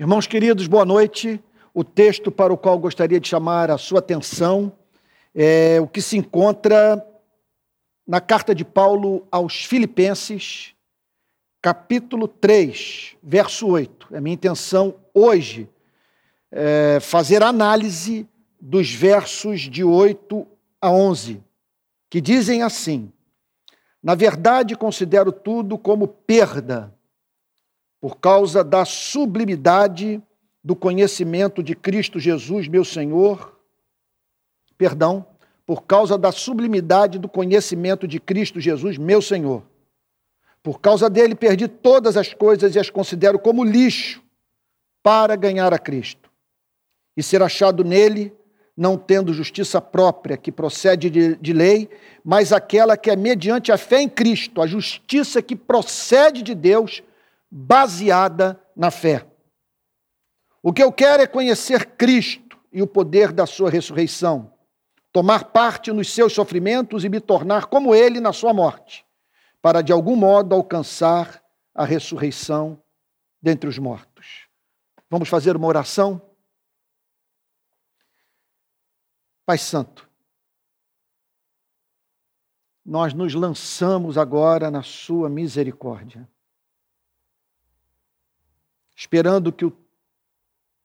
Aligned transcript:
Irmãos 0.00 0.26
queridos, 0.26 0.66
boa 0.66 0.86
noite. 0.86 1.38
O 1.74 1.84
texto 1.84 2.32
para 2.32 2.50
o 2.50 2.56
qual 2.56 2.78
gostaria 2.78 3.20
de 3.20 3.28
chamar 3.28 3.70
a 3.70 3.76
sua 3.76 3.98
atenção 3.98 4.72
é 5.34 5.78
o 5.78 5.86
que 5.86 6.00
se 6.00 6.16
encontra 6.16 7.06
na 8.06 8.18
carta 8.18 8.54
de 8.54 8.64
Paulo 8.64 9.28
aos 9.30 9.66
Filipenses, 9.66 10.74
capítulo 11.60 12.26
3, 12.26 13.14
verso 13.22 13.68
8. 13.68 14.08
É 14.12 14.22
minha 14.22 14.32
intenção 14.32 14.94
hoje 15.12 15.68
é 16.50 16.98
fazer 16.98 17.42
análise 17.42 18.26
dos 18.58 18.90
versos 18.90 19.60
de 19.60 19.84
8 19.84 20.46
a 20.80 20.90
11, 20.90 21.42
que 22.08 22.22
dizem 22.22 22.62
assim: 22.62 23.12
Na 24.02 24.14
verdade, 24.14 24.74
considero 24.76 25.30
tudo 25.30 25.76
como 25.76 26.08
perda 26.08 26.90
por 28.00 28.16
causa 28.16 28.64
da 28.64 28.84
sublimidade 28.84 30.22
do 30.64 30.74
conhecimento 30.74 31.62
de 31.62 31.74
Cristo 31.74 32.18
Jesus, 32.18 32.66
meu 32.66 32.84
Senhor, 32.84 33.58
perdão, 34.76 35.26
por 35.66 35.82
causa 35.82 36.16
da 36.16 36.32
sublimidade 36.32 37.18
do 37.18 37.28
conhecimento 37.28 38.08
de 38.08 38.18
Cristo 38.18 38.58
Jesus, 38.58 38.96
meu 38.96 39.20
Senhor. 39.20 39.62
Por 40.62 40.80
causa 40.80 41.08
dele, 41.08 41.34
perdi 41.34 41.68
todas 41.68 42.16
as 42.16 42.34
coisas 42.34 42.74
e 42.74 42.78
as 42.78 42.90
considero 42.90 43.38
como 43.38 43.64
lixo 43.64 44.22
para 45.02 45.36
ganhar 45.36 45.72
a 45.72 45.78
Cristo 45.78 46.30
e 47.16 47.22
ser 47.22 47.42
achado 47.42 47.84
nele, 47.84 48.32
não 48.76 48.96
tendo 48.96 49.32
justiça 49.32 49.80
própria 49.80 50.36
que 50.36 50.50
procede 50.50 51.10
de, 51.10 51.36
de 51.36 51.52
lei, 51.52 51.88
mas 52.24 52.52
aquela 52.52 52.96
que 52.96 53.10
é 53.10 53.16
mediante 53.16 53.70
a 53.70 53.76
fé 53.78 54.00
em 54.00 54.08
Cristo, 54.08 54.60
a 54.60 54.66
justiça 54.66 55.42
que 55.42 55.54
procede 55.54 56.42
de 56.42 56.54
Deus 56.54 57.02
baseada 57.50 58.62
na 58.76 58.90
fé. 58.90 59.26
O 60.62 60.72
que 60.72 60.82
eu 60.82 60.92
quero 60.92 61.22
é 61.22 61.26
conhecer 61.26 61.96
Cristo 61.96 62.58
e 62.72 62.80
o 62.80 62.86
poder 62.86 63.32
da 63.32 63.46
sua 63.46 63.70
ressurreição, 63.70 64.52
tomar 65.12 65.46
parte 65.46 65.90
nos 65.90 66.12
seus 66.12 66.32
sofrimentos 66.32 67.04
e 67.04 67.08
me 67.08 67.20
tornar 67.20 67.66
como 67.66 67.94
ele 67.94 68.20
na 68.20 68.32
sua 68.32 68.54
morte, 68.54 69.04
para 69.60 69.82
de 69.82 69.92
algum 69.92 70.14
modo 70.14 70.54
alcançar 70.54 71.42
a 71.74 71.84
ressurreição 71.84 72.80
dentre 73.42 73.68
os 73.68 73.78
mortos. 73.78 74.46
Vamos 75.08 75.28
fazer 75.28 75.56
uma 75.56 75.66
oração? 75.66 76.22
Pai 79.44 79.58
Santo, 79.58 80.08
nós 82.84 83.12
nos 83.12 83.34
lançamos 83.34 84.16
agora 84.16 84.70
na 84.70 84.82
Sua 84.82 85.28
misericórdia 85.28 86.28
esperando 89.00 89.50
que 89.50 89.64
o, 89.64 89.74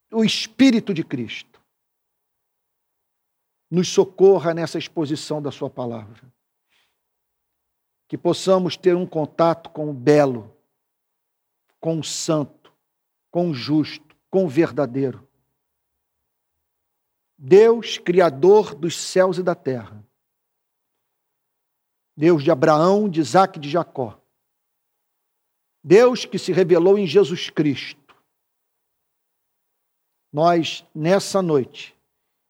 o 0.10 0.24
Espírito 0.24 0.94
de 0.94 1.04
Cristo 1.04 1.62
nos 3.70 3.90
socorra 3.90 4.54
nessa 4.54 4.78
exposição 4.78 5.42
da 5.42 5.52
Sua 5.52 5.70
palavra. 5.70 6.22
Que 8.08 8.18
possamos 8.18 8.78
ter 8.78 8.96
um 8.96 9.06
contato 9.06 9.70
com 9.70 9.90
o 9.90 9.94
belo, 9.94 10.56
com 11.78 12.00
o 12.00 12.04
santo, 12.06 12.72
com 13.30 13.50
o 13.50 13.54
justo, 13.54 14.16
com 14.32 14.46
o 14.46 14.50
verdadeiro. 14.50 15.28
Deus, 17.38 17.98
Criador 17.98 18.74
dos 18.74 18.96
céus 18.96 19.40
e 19.40 19.44
da 19.44 19.56
terra. 19.56 20.02
Deus 22.16 22.46
de 22.46 22.50
Abraão, 22.50 23.10
de 23.10 23.20
Isaac 23.20 23.58
e 23.58 23.62
de 23.62 23.70
Jacó. 23.70 24.18
Deus 25.84 26.24
que 26.24 26.40
se 26.40 26.54
revelou 26.54 26.98
em 26.98 27.06
Jesus 27.06 27.50
Cristo 27.50 28.05
nós, 30.36 30.84
nessa 30.94 31.42
noite, 31.42 31.96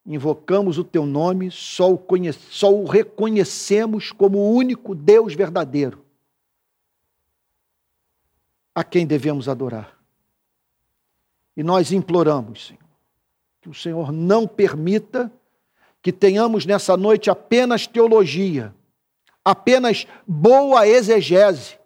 invocamos 0.04 0.80
o 0.80 0.84
teu 0.84 1.06
nome, 1.06 1.52
só 1.52 1.94
o, 1.94 2.00
conhece, 2.00 2.40
só 2.50 2.74
o 2.74 2.88
reconhecemos 2.88 4.12
como 4.12 4.40
o 4.40 4.56
único 4.56 4.96
Deus 4.96 5.36
verdadeiro, 5.36 6.04
a 8.74 8.84
quem 8.84 9.06
devemos 9.06 9.48
adorar. 9.48 10.00
E 11.56 11.62
nós 11.62 11.92
imploramos, 11.92 12.66
Senhor, 12.66 12.90
que 13.62 13.70
o 13.70 13.74
Senhor 13.76 14.12
não 14.12 14.48
permita 14.48 15.32
que 16.02 16.12
tenhamos 16.12 16.66
nessa 16.66 16.98
noite 16.98 17.30
apenas 17.30 17.86
teologia, 17.86 18.74
apenas 19.44 20.08
boa 20.26 20.88
exegese, 20.88 21.78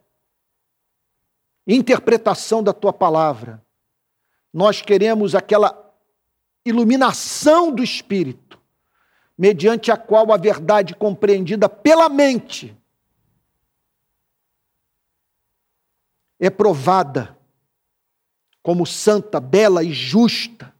interpretação 1.67 2.63
da 2.63 2.71
tua 2.71 2.93
palavra. 2.93 3.61
Nós 4.53 4.81
queremos 4.81 5.35
aquela 5.35 5.88
iluminação 6.69 7.73
do 7.73 7.83
espírito, 7.83 8.59
mediante 9.37 9.91
a 9.91 9.97
qual 9.97 10.31
a 10.31 10.37
verdade 10.37 10.93
compreendida 10.93 11.67
pela 11.67 12.09
mente 12.09 12.75
é 16.39 16.49
provada 16.49 17.37
como 18.61 18.85
santa, 18.85 19.39
bela 19.39 19.83
e 19.83 19.91
justa 19.91 20.73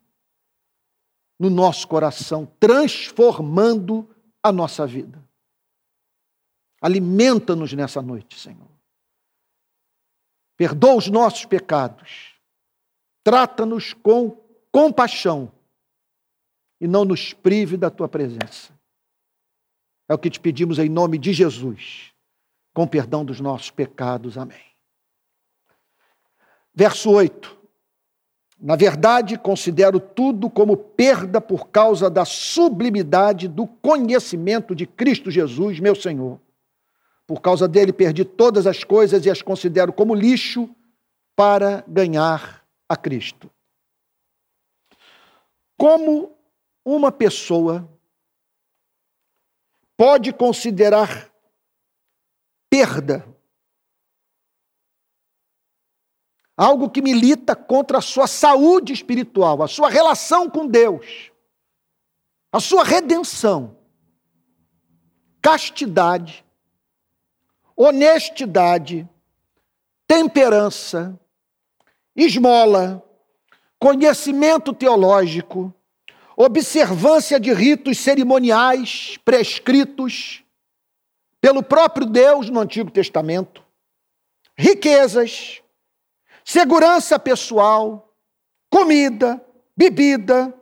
no 1.38 1.50
nosso 1.50 1.88
coração, 1.88 2.46
transformando 2.60 4.08
a 4.44 4.52
nossa 4.52 4.86
vida. 4.86 5.24
Alimenta-nos 6.82 7.74
nessa 7.74 8.02
noite, 8.02 8.40
Senhor. 8.40 8.70
Perdoa 10.56 10.96
os 10.96 11.08
nossos 11.08 11.46
pecados. 11.46 12.34
Trata-nos 13.24 13.94
com 13.94 14.38
compaixão 14.72 15.52
e 16.80 16.88
não 16.88 17.04
nos 17.04 17.34
prive 17.34 17.78
da 17.78 17.90
tua 17.90 18.08
presença. 18.08 18.74
É 20.08 20.14
o 20.14 20.18
que 20.18 20.30
te 20.30 20.40
pedimos 20.40 20.80
em 20.80 20.90
nome 20.90 21.18
de 21.18 21.34
Jesus, 21.34 22.12
com 22.74 22.88
perdão 22.88 23.24
dos 23.24 23.40
nossos 23.40 23.70
pecados. 23.70 24.38
Amém. 24.38 24.58
Verso 26.74 27.12
8. 27.12 27.60
Na 28.60 28.76
verdade, 28.76 29.38
considero 29.38 30.00
tudo 30.00 30.50
como 30.50 30.76
perda 30.76 31.40
por 31.40 31.70
causa 31.70 32.10
da 32.10 32.26
sublimidade 32.26 33.48
do 33.48 33.66
conhecimento 33.66 34.76
de 34.76 34.86
Cristo 34.86 35.32
Jesus, 35.32 35.80
meu 35.80 35.96
Senhor. 35.96 36.40
Por 37.26 37.42
causa 37.42 37.68
dele, 37.68 37.94
perdi 37.94 38.26
todas 38.26 38.66
as 38.66 38.84
coisas 38.84 39.26
e 39.26 39.30
as 39.30 39.42
considero 39.42 39.94
como 39.94 40.16
lixo 40.16 40.70
para 41.36 41.86
ganhar 41.88 42.66
a 42.90 42.98
Cristo. 42.98 43.50
Como 45.78 46.36
uma 46.84 47.12
pessoa 47.12 47.90
pode 49.98 50.32
considerar 50.32 51.30
perda 52.70 53.26
algo 56.60 56.90
que 56.90 57.02
milita 57.02 57.56
contra 57.56 58.00
a 58.00 58.02
sua 58.02 58.28
saúde 58.28 58.92
espiritual, 58.92 59.64
a 59.64 59.68
sua 59.68 59.90
relação 59.90 60.50
com 60.50 60.68
Deus, 60.68 61.32
a 62.52 62.60
sua 62.60 62.84
redenção, 62.84 63.78
castidade, 65.42 66.46
honestidade, 67.78 69.08
temperança, 70.06 71.18
esmola, 72.14 73.02
conhecimento 73.80 74.74
teológico, 74.74 75.74
observância 76.42 77.38
de 77.38 77.52
ritos 77.52 77.98
cerimoniais 77.98 79.18
prescritos 79.26 80.42
pelo 81.42 81.62
próprio 81.62 82.06
Deus 82.06 82.50
no 82.50 82.62
Antigo 82.62 82.90
Testamento, 82.90 83.62
riquezas, 84.58 85.62
segurança 86.46 87.20
pessoal, 87.20 88.16
comida, 88.70 89.46
bebida, 89.76 90.54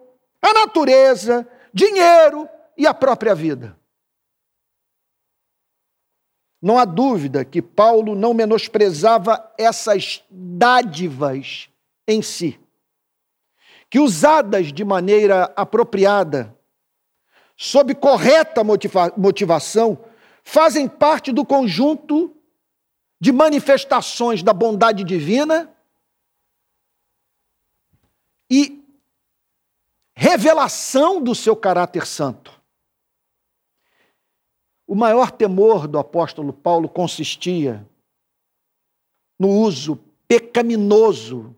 a 0.42 0.52
natureza, 0.52 1.48
dinheiro 1.72 2.50
e 2.76 2.88
a 2.88 2.94
própria 2.94 3.36
vida. 3.36 3.78
Não 6.60 6.80
há 6.80 6.86
dúvida 6.86 7.46
que 7.46 7.62
Paulo 7.62 8.16
não 8.16 8.34
menosprezava 8.34 9.54
essas 9.60 10.24
dádivas 10.32 11.70
em 12.08 12.24
si 12.24 12.60
que 13.90 14.00
usadas 14.00 14.74
de 14.74 14.84
maneira 14.84 15.52
apropriada, 15.56 16.56
sob 17.56 17.96
correta 17.96 18.64
motiva 18.64 19.14
motivação, 19.18 19.98
fazem 20.44 20.88
parte 20.88 21.32
do 21.32 21.46
conjunto 21.46 22.36
de 23.20 23.32
manifestações 23.32 24.44
da 24.44 24.54
bondade 24.54 25.04
divina 25.04 25.74
e 28.50 28.84
revelação 30.16 31.22
do 31.22 31.34
seu 31.34 31.56
caráter 31.56 32.06
santo. 32.06 32.58
O 34.86 34.96
maior 34.96 35.32
temor 35.32 35.88
do 35.88 36.00
apóstolo 36.00 36.54
Paulo 36.54 36.88
consistia 36.88 37.86
no 39.38 39.50
uso 39.50 40.00
pecaminoso 40.28 41.56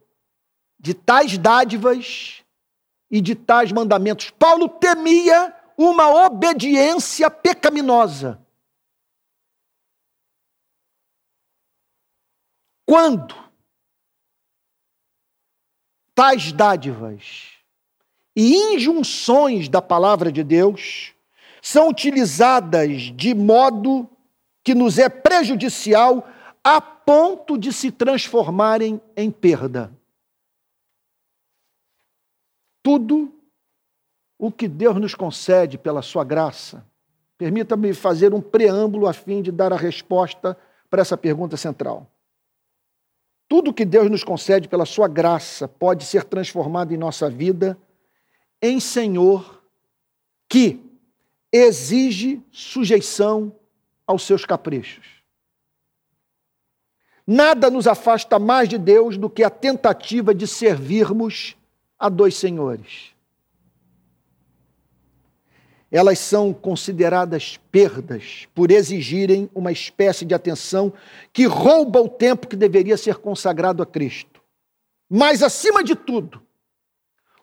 de 0.79 0.93
tais 0.93 1.37
dádivas 1.37 2.43
e 3.11 3.19
de 3.19 3.35
tais 3.35 3.71
mandamentos. 3.71 4.29
Paulo 4.29 4.69
temia 4.69 5.53
uma 5.77 6.25
obediência 6.25 7.29
pecaminosa. 7.29 8.39
Quando 12.85 13.35
tais 16.15 16.51
dádivas 16.51 17.53
e 18.35 18.55
injunções 18.73 19.69
da 19.69 19.81
palavra 19.81 20.31
de 20.31 20.43
Deus 20.43 21.13
são 21.61 21.89
utilizadas 21.89 23.11
de 23.15 23.33
modo 23.33 24.09
que 24.63 24.73
nos 24.73 24.97
é 24.97 25.07
prejudicial 25.07 26.27
a 26.63 26.81
ponto 26.81 27.57
de 27.57 27.71
se 27.71 27.91
transformarem 27.91 29.01
em 29.15 29.31
perda. 29.31 29.98
Tudo 32.89 33.31
o 34.35 34.51
que 34.51 34.67
Deus 34.67 34.95
nos 34.95 35.13
concede 35.13 35.77
pela 35.77 36.01
sua 36.01 36.23
graça. 36.23 36.83
Permita-me 37.37 37.93
fazer 37.93 38.33
um 38.33 38.41
preâmbulo 38.41 39.05
a 39.05 39.13
fim 39.13 39.43
de 39.43 39.51
dar 39.51 39.71
a 39.71 39.75
resposta 39.75 40.57
para 40.89 41.03
essa 41.03 41.15
pergunta 41.15 41.55
central. 41.55 42.11
Tudo 43.47 43.75
que 43.75 43.85
Deus 43.85 44.09
nos 44.09 44.23
concede 44.23 44.67
pela 44.67 44.87
sua 44.87 45.07
graça 45.07 45.67
pode 45.67 46.03
ser 46.03 46.23
transformado 46.23 46.91
em 46.91 46.97
nossa 46.97 47.29
vida 47.29 47.77
em 48.59 48.79
Senhor 48.79 49.63
que 50.49 50.83
exige 51.53 52.41
sujeição 52.49 53.55
aos 54.07 54.23
seus 54.23 54.45
caprichos. 54.45 55.05
Nada 57.27 57.69
nos 57.69 57.85
afasta 57.85 58.39
mais 58.39 58.67
de 58.67 58.79
Deus 58.79 59.15
do 59.15 59.29
que 59.29 59.43
a 59.43 59.49
tentativa 59.51 60.33
de 60.33 60.47
servirmos 60.47 61.55
a 61.99 62.07
dois 62.07 62.35
senhores. 62.35 63.13
Elas 65.91 66.19
são 66.19 66.53
consideradas 66.53 67.59
perdas 67.71 68.47
por 68.53 68.71
exigirem 68.71 69.49
uma 69.53 69.71
espécie 69.71 70.23
de 70.23 70.35
atenção 70.35 70.93
que 71.33 71.45
rouba 71.45 71.99
o 71.99 72.07
tempo 72.07 72.47
que 72.47 72.55
deveria 72.55 72.95
ser 72.95 73.15
consagrado 73.17 73.81
a 73.81 73.85
Cristo. 73.85 74.39
Mas, 75.09 75.41
acima 75.41 75.83
de 75.83 75.95
tudo, 75.95 76.41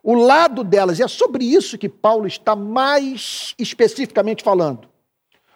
o 0.01 0.15
lado 0.15 0.63
delas, 0.63 1.01
e 1.01 1.03
é 1.03 1.09
sobre 1.09 1.45
isso 1.45 1.77
que 1.77 1.89
Paulo 1.89 2.29
está 2.29 2.55
mais 2.55 3.57
especificamente 3.59 4.45
falando. 4.45 4.89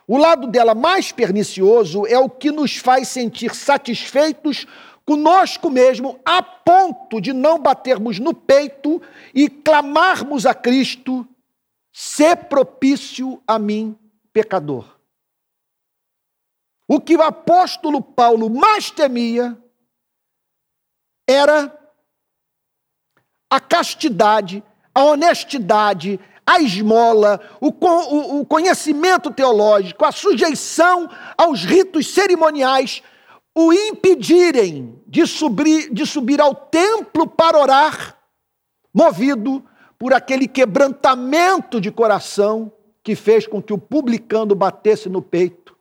O 0.08 0.18
lado 0.18 0.48
dela 0.48 0.74
mais 0.74 1.12
pernicioso 1.12 2.04
é 2.04 2.18
o 2.18 2.28
que 2.28 2.50
nos 2.50 2.76
faz 2.76 3.06
sentir 3.06 3.54
satisfeitos 3.54 4.66
conosco 5.10 5.68
mesmo, 5.68 6.20
a 6.24 6.40
ponto 6.40 7.20
de 7.20 7.32
não 7.32 7.58
batermos 7.58 8.20
no 8.20 8.32
peito 8.32 9.02
e 9.34 9.48
clamarmos 9.48 10.46
a 10.46 10.54
Cristo: 10.54 11.26
ser 11.92 12.44
propício 12.44 13.42
a 13.44 13.58
mim, 13.58 13.98
pecador. 14.32 15.00
O 16.86 17.00
que 17.00 17.16
o 17.16 17.22
apóstolo 17.22 18.00
Paulo 18.00 18.48
mais 18.48 18.92
temia 18.92 19.58
era 21.28 21.76
a 23.50 23.58
castidade, 23.58 24.62
a 24.94 25.02
honestidade, 25.02 26.20
a 26.46 26.60
esmola, 26.60 27.40
o 27.60 28.46
conhecimento 28.46 29.32
teológico, 29.32 30.04
a 30.04 30.12
sujeição 30.12 31.10
aos 31.36 31.64
ritos 31.64 32.14
cerimoniais, 32.14 33.02
o 33.54 33.72
impedirem 33.72 35.00
de 35.06 35.26
subir, 35.26 35.92
de 35.92 36.06
subir 36.06 36.40
ao 36.40 36.54
templo 36.54 37.26
para 37.26 37.58
orar, 37.58 38.16
movido 38.92 39.64
por 39.98 40.12
aquele 40.12 40.46
quebrantamento 40.46 41.80
de 41.80 41.90
coração 41.90 42.72
que 43.02 43.14
fez 43.14 43.46
com 43.46 43.62
que 43.62 43.72
o 43.72 43.78
publicano 43.78 44.54
batesse 44.54 45.08
no 45.08 45.20
peito 45.20 45.76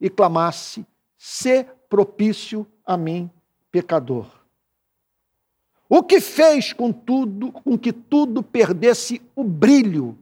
e 0.00 0.10
clamasse: 0.10 0.86
"Se 1.16 1.64
propício 1.88 2.66
a 2.84 2.96
mim, 2.96 3.30
pecador". 3.70 4.26
O 5.88 6.02
que 6.02 6.20
fez 6.20 6.72
com 6.72 6.92
tudo, 6.92 7.52
com 7.52 7.78
que 7.78 7.92
tudo 7.92 8.42
perdesse 8.42 9.20
o 9.36 9.44
brilho 9.44 10.18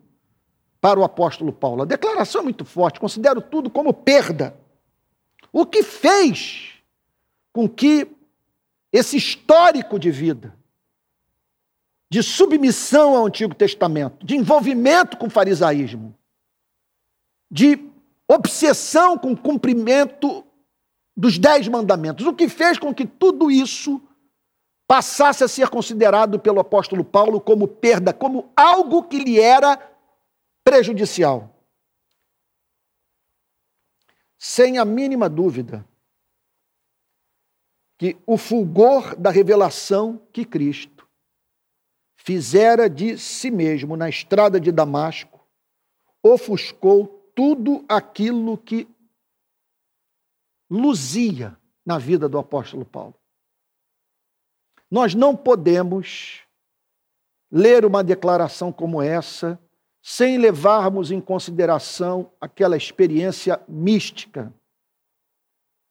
para 0.81 0.99
o 0.99 1.05
apóstolo 1.05 1.53
Paulo? 1.53 1.83
A 1.83 1.87
declaração 1.87 2.41
é 2.41 2.45
muito 2.45 2.65
forte, 2.65 3.01
considero 3.01 3.41
tudo 3.41 3.71
como 3.71 3.95
perda. 3.95 4.57
O 5.53 5.65
que 5.65 5.83
fez 5.83 6.82
com 7.53 7.69
que 7.69 8.09
esse 8.93 9.17
histórico 9.17 9.99
de 9.99 10.11
vida, 10.11 10.57
de 12.11 12.23
submissão 12.23 13.17
ao 13.17 13.27
Antigo 13.27 13.55
Testamento, 13.55 14.25
de 14.25 14.37
envolvimento 14.37 15.17
com 15.17 15.27
o 15.27 15.31
farisaísmo, 15.31 16.15
de 17.51 17.91
obsessão 18.29 19.19
com 19.19 19.33
o 19.33 19.37
cumprimento 19.37 20.45
dos 21.17 21.39
dez 21.39 21.69
mandamentos, 21.69 22.27
o 22.27 22.35
que 22.35 22.49
fez 22.49 22.79
com 22.79 22.95
que 22.95 23.07
tudo 23.07 23.51
isso 23.51 24.01
passasse 24.87 25.43
a 25.45 25.49
ser 25.49 25.69
considerado 25.69 26.39
pelo 26.39 26.61
apóstolo 26.61 27.05
Paulo 27.05 27.41
como 27.41 27.67
perda, 27.67 28.13
como 28.13 28.51
algo 28.55 29.05
que 29.05 29.19
lhe 29.19 29.41
era 29.41 29.79
prejudicial. 30.65 31.51
Sem 34.39 34.79
a 34.79 34.85
mínima 34.85 35.29
dúvida 35.29 35.87
que 38.03 38.17
o 38.27 38.37
fulgor 38.37 39.15
da 39.15 39.31
revelação 39.31 40.21
que 40.33 40.45
Cristo 40.45 41.09
fizera 42.17 42.91
de 42.91 43.17
si 43.17 43.49
mesmo 43.49 43.97
na 43.97 44.09
estrada 44.09 44.59
de 44.59 44.73
Damasco 44.73 45.47
ofuscou 46.21 47.31
tudo 47.33 47.85
aquilo 47.89 48.59
que 48.59 48.89
luzia 50.69 51.57
na 51.87 51.97
vida 51.97 52.29
do 52.29 52.39
apóstolo 52.39 52.85
Paulo. 52.85 53.15
Nós 54.91 55.15
não 55.15 55.37
podemos 55.37 56.43
ler 57.53 57.85
uma 57.85 58.03
declaração 58.03 58.73
como 58.73 59.01
essa 59.01 59.57
sem 60.03 60.39
levarmos 60.39 61.13
em 61.13 61.21
consideração 61.21 62.33
aquela 62.41 62.77
experiência 62.77 63.63
mística 63.69 64.53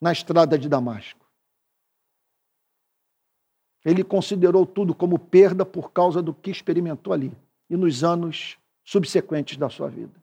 na 0.02 0.12
estrada 0.12 0.60
de 0.60 0.68
Damasco. 0.68 1.21
Ele 3.84 4.04
considerou 4.04 4.66
tudo 4.66 4.94
como 4.94 5.18
perda 5.18 5.66
por 5.66 5.92
causa 5.92 6.22
do 6.22 6.34
que 6.34 6.52
experimentou 6.52 7.14
ali 7.14 7.32
e 7.70 7.76
nos 7.76 8.04
anos 8.04 8.58
subsequentes 8.84 9.58
da 9.58 9.70
sua 9.70 9.90
vida. 9.90 10.22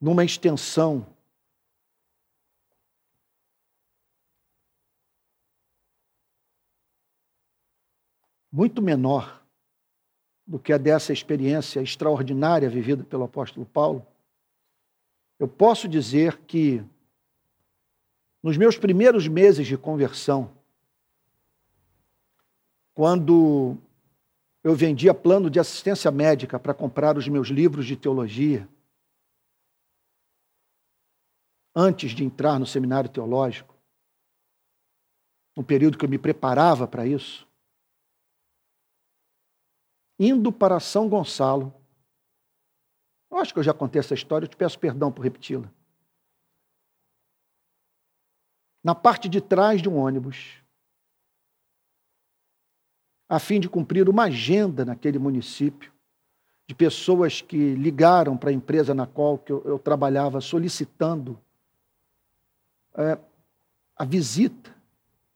Numa 0.00 0.24
extensão 0.24 1.06
muito 8.50 8.80
menor 8.80 9.44
do 10.46 10.58
que 10.58 10.72
a 10.72 10.78
dessa 10.78 11.12
experiência 11.12 11.80
extraordinária 11.80 12.70
vivida 12.70 13.04
pelo 13.04 13.24
apóstolo 13.24 13.66
Paulo, 13.66 14.06
eu 15.38 15.46
posso 15.46 15.86
dizer 15.86 16.38
que 16.38 16.82
nos 18.42 18.56
meus 18.56 18.76
primeiros 18.76 19.26
meses 19.26 19.66
de 19.66 19.76
conversão, 19.76 20.56
quando 22.94 23.76
eu 24.62 24.74
vendia 24.74 25.14
plano 25.14 25.48
de 25.48 25.60
assistência 25.60 26.10
médica 26.10 26.58
para 26.58 26.74
comprar 26.74 27.16
os 27.16 27.28
meus 27.28 27.48
livros 27.48 27.86
de 27.86 27.96
teologia, 27.96 28.68
antes 31.74 32.10
de 32.10 32.24
entrar 32.24 32.58
no 32.58 32.66
seminário 32.66 33.08
teológico, 33.08 33.74
no 35.56 35.64
período 35.64 35.96
que 35.96 36.04
eu 36.04 36.08
me 36.08 36.18
preparava 36.18 36.86
para 36.86 37.06
isso, 37.06 37.46
indo 40.18 40.52
para 40.52 40.80
São 40.80 41.08
Gonçalo. 41.08 41.72
Eu 43.30 43.38
acho 43.38 43.52
que 43.52 43.60
eu 43.60 43.64
já 43.64 43.72
contei 43.72 44.00
essa 44.00 44.14
história, 44.14 44.44
eu 44.44 44.48
te 44.48 44.56
peço 44.56 44.78
perdão 44.78 45.12
por 45.12 45.22
repeti-la. 45.22 45.72
Na 48.82 48.94
parte 48.94 49.28
de 49.28 49.40
trás 49.40 49.82
de 49.82 49.88
um 49.88 49.96
ônibus, 49.96 50.62
a 53.28 53.38
fim 53.38 53.60
de 53.60 53.68
cumprir 53.68 54.08
uma 54.08 54.24
agenda 54.24 54.84
naquele 54.84 55.18
município, 55.18 55.92
de 56.66 56.74
pessoas 56.74 57.40
que 57.40 57.74
ligaram 57.74 58.36
para 58.36 58.50
a 58.50 58.52
empresa 58.52 58.94
na 58.94 59.06
qual 59.06 59.42
eu, 59.48 59.62
eu 59.64 59.78
trabalhava 59.78 60.40
solicitando 60.40 61.38
é, 62.94 63.18
a 63.96 64.04
visita 64.04 64.74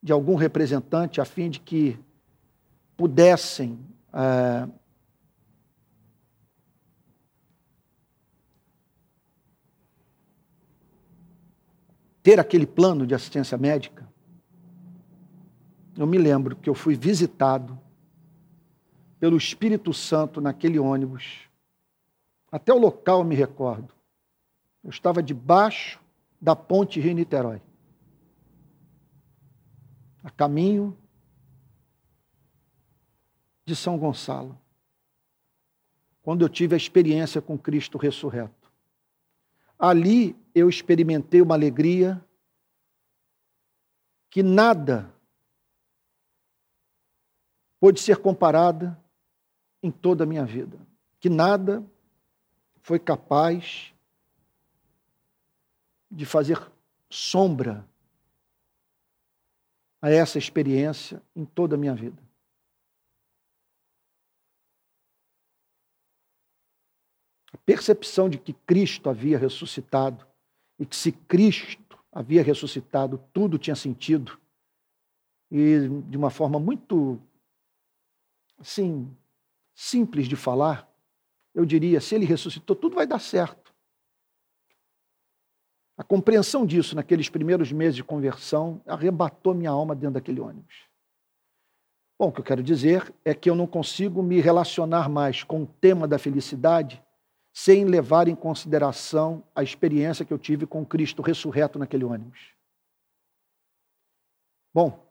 de 0.03 0.13
algum 0.13 0.35
representante 0.35 1.21
a 1.21 1.25
fim 1.25 1.49
de 1.49 1.61
que 1.61 1.99
pudessem 2.97 3.79
é, 4.13 4.69
ter 12.23 12.39
aquele 12.39 12.67
plano 12.67 13.07
de 13.07 13.15
assistência 13.15 13.59
médica. 13.59 14.09
eu 15.97 16.07
me 16.07 16.17
lembro 16.17 16.57
que 16.57 16.71
eu 16.71 16.75
fui 16.75 16.95
visitado 16.95 17.79
pelo 19.19 19.37
Espírito 19.37 19.93
Santo 19.93 20.41
naquele 20.41 20.79
ônibus. 20.79 21.49
Até 22.51 22.73
o 22.73 22.79
local 22.79 23.21
eu 23.21 23.25
me 23.25 23.35
recordo. 23.35 23.93
Eu 24.83 24.91
estava 24.91 25.23
debaixo 25.23 26.01
da 26.41 26.57
ponte 26.57 27.01
Rio-Niterói. 27.01 27.61
A 30.25 30.31
caminho 30.31 30.97
de 33.65 33.77
São 33.77 33.99
Gonçalo. 33.99 34.59
Quando 36.23 36.43
eu 36.43 36.49
tive 36.49 36.75
a 36.75 36.77
experiência 36.77 37.41
com 37.41 37.59
Cristo 37.59 37.99
ressurreto. 37.99 38.71
Ali 39.79 40.37
eu 40.55 40.69
experimentei 40.69 41.41
uma 41.41 41.55
alegria 41.55 42.23
que 44.31 44.43
nada 44.43 45.13
pôde 47.79 48.01
ser 48.01 48.19
comparada 48.19 48.99
em 49.83 49.91
toda 49.91 50.25
a 50.25 50.27
minha 50.27 50.45
vida, 50.45 50.79
que 51.19 51.29
nada 51.29 51.85
foi 52.81 52.99
capaz 52.99 53.93
de 56.11 56.25
fazer 56.25 56.61
sombra 57.11 57.87
a 60.01 60.11
essa 60.11 60.39
experiência 60.39 61.23
em 61.35 61.45
toda 61.45 61.75
a 61.75 61.79
minha 61.79 61.95
vida. 61.95 62.23
A 67.53 67.57
percepção 67.59 68.29
de 68.29 68.39
que 68.39 68.53
Cristo 68.53 69.09
havia 69.09 69.39
ressuscitado 69.39 70.32
e 70.83 70.85
que 70.85 70.97
se 70.97 71.13
Cristo 71.13 71.97
havia 72.11 72.43
ressuscitado, 72.43 73.23
tudo 73.33 73.57
tinha 73.57 73.77
sentido. 73.77 74.37
E 75.49 75.89
de 76.09 76.17
uma 76.17 76.29
forma 76.29 76.59
muito 76.59 77.23
assim, 78.59 79.09
simples 79.73 80.27
de 80.27 80.35
falar, 80.35 80.93
eu 81.55 81.65
diria: 81.65 82.01
se 82.01 82.17
ele 82.17 82.25
ressuscitou, 82.25 82.75
tudo 82.75 82.97
vai 82.97 83.07
dar 83.07 83.21
certo. 83.21 83.73
A 85.97 86.03
compreensão 86.03 86.67
disso 86.67 86.97
naqueles 86.97 87.29
primeiros 87.29 87.71
meses 87.71 87.95
de 87.95 88.03
conversão 88.03 88.83
arrebatou 88.85 89.55
minha 89.55 89.71
alma 89.71 89.95
dentro 89.95 90.15
daquele 90.15 90.41
ônibus. 90.41 90.89
Bom, 92.19 92.29
o 92.29 92.33
que 92.33 92.41
eu 92.41 92.45
quero 92.45 92.63
dizer 92.63 93.15
é 93.25 93.33
que 93.35 93.49
eu 93.49 93.55
não 93.55 93.69
consigo 93.69 94.21
me 94.21 94.41
relacionar 94.41 95.09
mais 95.09 95.45
com 95.45 95.63
o 95.63 95.67
tema 95.67 96.09
da 96.09 96.19
felicidade 96.19 97.01
sem 97.53 97.85
levar 97.85 98.29
em 98.29 98.35
consideração 98.35 99.43
a 99.55 99.63
experiência 99.63 100.25
que 100.25 100.33
eu 100.33 100.39
tive 100.39 100.67
com 100.67 100.87
Cristo 100.87 101.21
ressurreto 101.21 101.79
naquele 101.79 102.05
ônibus. 102.05 102.53
Bom, 104.73 105.07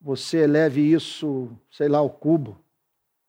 você 0.00 0.38
eleve 0.38 0.80
isso, 0.80 1.50
sei 1.70 1.88
lá, 1.88 1.98
ao 1.98 2.08
cubo, 2.08 2.58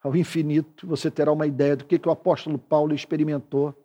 ao 0.01 0.15
infinito, 0.15 0.88
você 0.88 1.12
terá 1.12 1.31
uma 1.31 1.48
ideia 1.48 1.75
do 1.75 1.84
que, 1.84 2.00
que 2.00 2.07
o 2.07 2.12
apóstolo 2.12 2.57
Paulo 2.57 2.93
experimentou 2.93 3.75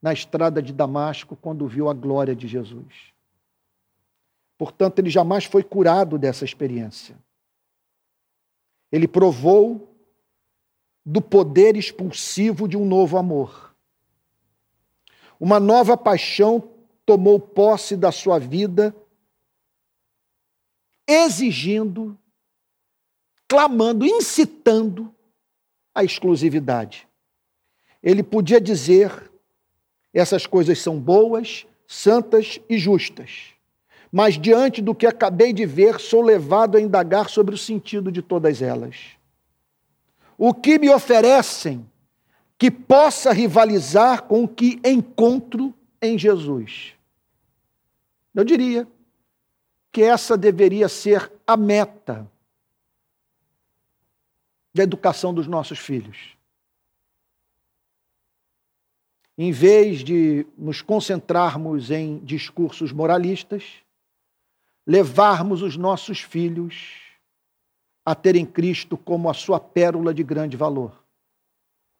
na 0.00 0.12
estrada 0.12 0.60
de 0.60 0.72
Damasco 0.72 1.36
quando 1.36 1.68
viu 1.68 1.88
a 1.88 1.94
glória 1.94 2.34
de 2.34 2.48
Jesus. 2.48 3.12
Portanto, 4.58 4.98
ele 4.98 5.10
jamais 5.10 5.44
foi 5.44 5.62
curado 5.62 6.18
dessa 6.18 6.44
experiência. 6.44 7.16
Ele 8.90 9.08
provou 9.08 9.93
do 11.04 11.20
poder 11.20 11.76
expulsivo 11.76 12.66
de 12.66 12.76
um 12.76 12.84
novo 12.84 13.18
amor. 13.18 13.74
Uma 15.38 15.60
nova 15.60 15.96
paixão 15.96 16.70
tomou 17.04 17.38
posse 17.38 17.96
da 17.96 18.10
sua 18.10 18.38
vida, 18.38 18.94
exigindo, 21.06 22.16
clamando, 23.46 24.06
incitando 24.06 25.14
a 25.94 26.02
exclusividade. 26.02 27.06
Ele 28.02 28.22
podia 28.22 28.60
dizer: 28.60 29.30
essas 30.12 30.46
coisas 30.46 30.78
são 30.78 30.98
boas, 30.98 31.66
santas 31.86 32.58
e 32.68 32.78
justas. 32.78 33.52
Mas 34.10 34.40
diante 34.40 34.80
do 34.80 34.94
que 34.94 35.06
acabei 35.06 35.52
de 35.52 35.66
ver, 35.66 35.98
sou 35.98 36.22
levado 36.22 36.76
a 36.76 36.80
indagar 36.80 37.28
sobre 37.28 37.54
o 37.54 37.58
sentido 37.58 38.12
de 38.12 38.22
todas 38.22 38.62
elas. 38.62 39.16
O 40.36 40.52
que 40.52 40.78
me 40.78 40.90
oferecem 40.90 41.88
que 42.58 42.70
possa 42.70 43.32
rivalizar 43.32 44.22
com 44.22 44.44
o 44.44 44.48
que 44.48 44.80
encontro 44.84 45.74
em 46.00 46.18
Jesus? 46.18 46.94
Eu 48.34 48.44
diria 48.44 48.86
que 49.92 50.02
essa 50.02 50.36
deveria 50.36 50.88
ser 50.88 51.32
a 51.46 51.56
meta 51.56 52.28
da 54.74 54.82
educação 54.82 55.32
dos 55.32 55.46
nossos 55.46 55.78
filhos. 55.78 56.36
Em 59.38 59.52
vez 59.52 60.02
de 60.02 60.46
nos 60.58 60.82
concentrarmos 60.82 61.90
em 61.92 62.18
discursos 62.18 62.92
moralistas, 62.92 63.64
levarmos 64.84 65.62
os 65.62 65.76
nossos 65.76 66.20
filhos 66.20 67.03
a 68.04 68.14
terem 68.14 68.44
Cristo 68.44 68.98
como 68.98 69.30
a 69.30 69.34
sua 69.34 69.58
pérola 69.58 70.12
de 70.12 70.22
grande 70.22 70.56
valor, 70.56 71.04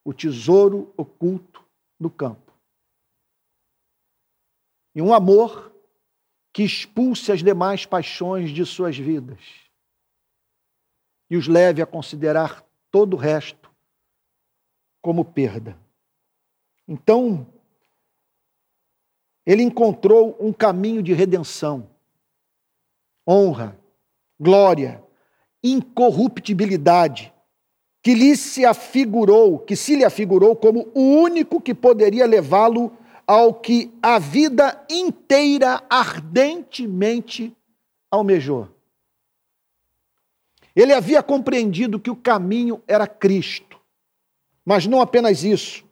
o 0.04 0.12
tesouro 0.12 0.92
oculto 0.96 1.64
no 1.98 2.10
campo. 2.10 2.52
E 4.94 5.00
um 5.00 5.14
amor 5.14 5.72
que 6.52 6.62
expulse 6.62 7.32
as 7.32 7.42
demais 7.42 7.84
paixões 7.84 8.50
de 8.50 8.64
suas 8.64 8.96
vidas 8.96 9.40
e 11.28 11.36
os 11.36 11.48
leve 11.48 11.82
a 11.82 11.86
considerar 11.86 12.64
todo 12.90 13.14
o 13.14 13.18
resto 13.18 13.72
como 15.02 15.24
perda. 15.24 15.76
Então, 16.86 17.46
ele 19.44 19.62
encontrou 19.62 20.36
um 20.40 20.52
caminho 20.52 21.02
de 21.02 21.12
redenção, 21.12 21.90
honra, 23.28 23.78
glória, 24.38 25.03
incorruptibilidade, 25.64 27.32
que 28.02 28.14
lhe 28.14 28.36
se 28.36 28.66
afigurou, 28.66 29.58
que 29.58 29.74
se 29.74 29.96
lhe 29.96 30.04
afigurou 30.04 30.54
como 30.54 30.88
o 30.94 31.00
único 31.00 31.58
que 31.58 31.74
poderia 31.74 32.26
levá-lo 32.26 32.92
ao 33.26 33.54
que 33.54 33.90
a 34.02 34.18
vida 34.18 34.84
inteira 34.90 35.82
ardentemente 35.88 37.50
almejou. 38.10 38.68
Ele 40.76 40.92
havia 40.92 41.22
compreendido 41.22 41.98
que 41.98 42.10
o 42.10 42.16
caminho 42.16 42.82
era 42.86 43.06
Cristo. 43.06 43.80
Mas 44.64 44.86
não 44.86 45.00
apenas 45.00 45.44
isso. 45.44 45.84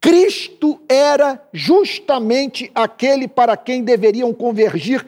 Cristo 0.00 0.80
era 0.88 1.42
justamente 1.52 2.70
aquele 2.74 3.26
para 3.26 3.56
quem 3.56 3.82
deveriam 3.82 4.32
convergir 4.32 5.04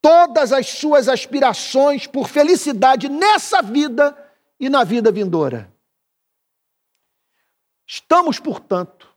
todas 0.00 0.52
as 0.52 0.68
suas 0.68 1.08
aspirações 1.08 2.06
por 2.06 2.28
felicidade 2.28 3.08
nessa 3.08 3.60
vida 3.62 4.16
e 4.58 4.68
na 4.68 4.84
vida 4.84 5.12
vindoura. 5.12 5.72
Estamos, 7.86 8.38
portanto, 8.38 9.08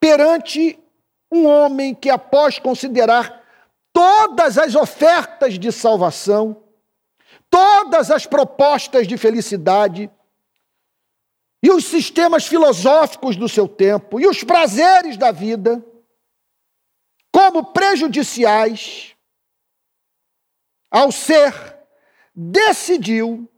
perante 0.00 0.78
um 1.30 1.46
homem 1.46 1.94
que, 1.94 2.10
após 2.10 2.58
considerar 2.58 3.44
todas 3.92 4.58
as 4.58 4.74
ofertas 4.74 5.58
de 5.58 5.70
salvação, 5.70 6.64
todas 7.50 8.10
as 8.10 8.26
propostas 8.26 9.06
de 9.06 9.16
felicidade 9.16 10.10
e 11.62 11.70
os 11.70 11.84
sistemas 11.84 12.46
filosóficos 12.46 13.36
do 13.36 13.48
seu 13.48 13.66
tempo 13.66 14.20
e 14.20 14.26
os 14.26 14.44
prazeres 14.44 15.16
da 15.16 15.32
vida 15.32 15.84
como 17.32 17.72
prejudiciais, 17.72 19.16
ao 20.90 21.12
ser 21.12 21.78
decidiu 22.34 23.50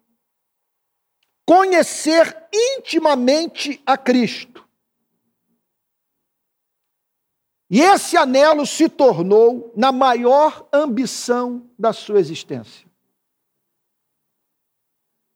conhecer 1.47 2.49
intimamente 2.53 3.83
a 3.85 3.97
Cristo. 3.97 4.69
E 7.69 7.81
esse 7.81 8.17
anelo 8.17 8.67
se 8.67 8.89
tornou 8.89 9.73
na 9.77 9.93
maior 9.93 10.69
ambição 10.73 11.71
da 11.79 11.93
sua 11.93 12.19
existência. 12.19 12.89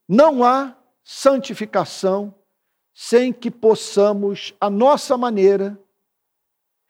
Não 0.09 0.43
há 0.43 0.77
santificação 1.05 2.35
sem 2.93 3.33
que 3.33 3.51
possamos, 3.51 4.55
a 4.61 4.69
nossa 4.69 5.17
maneira, 5.17 5.81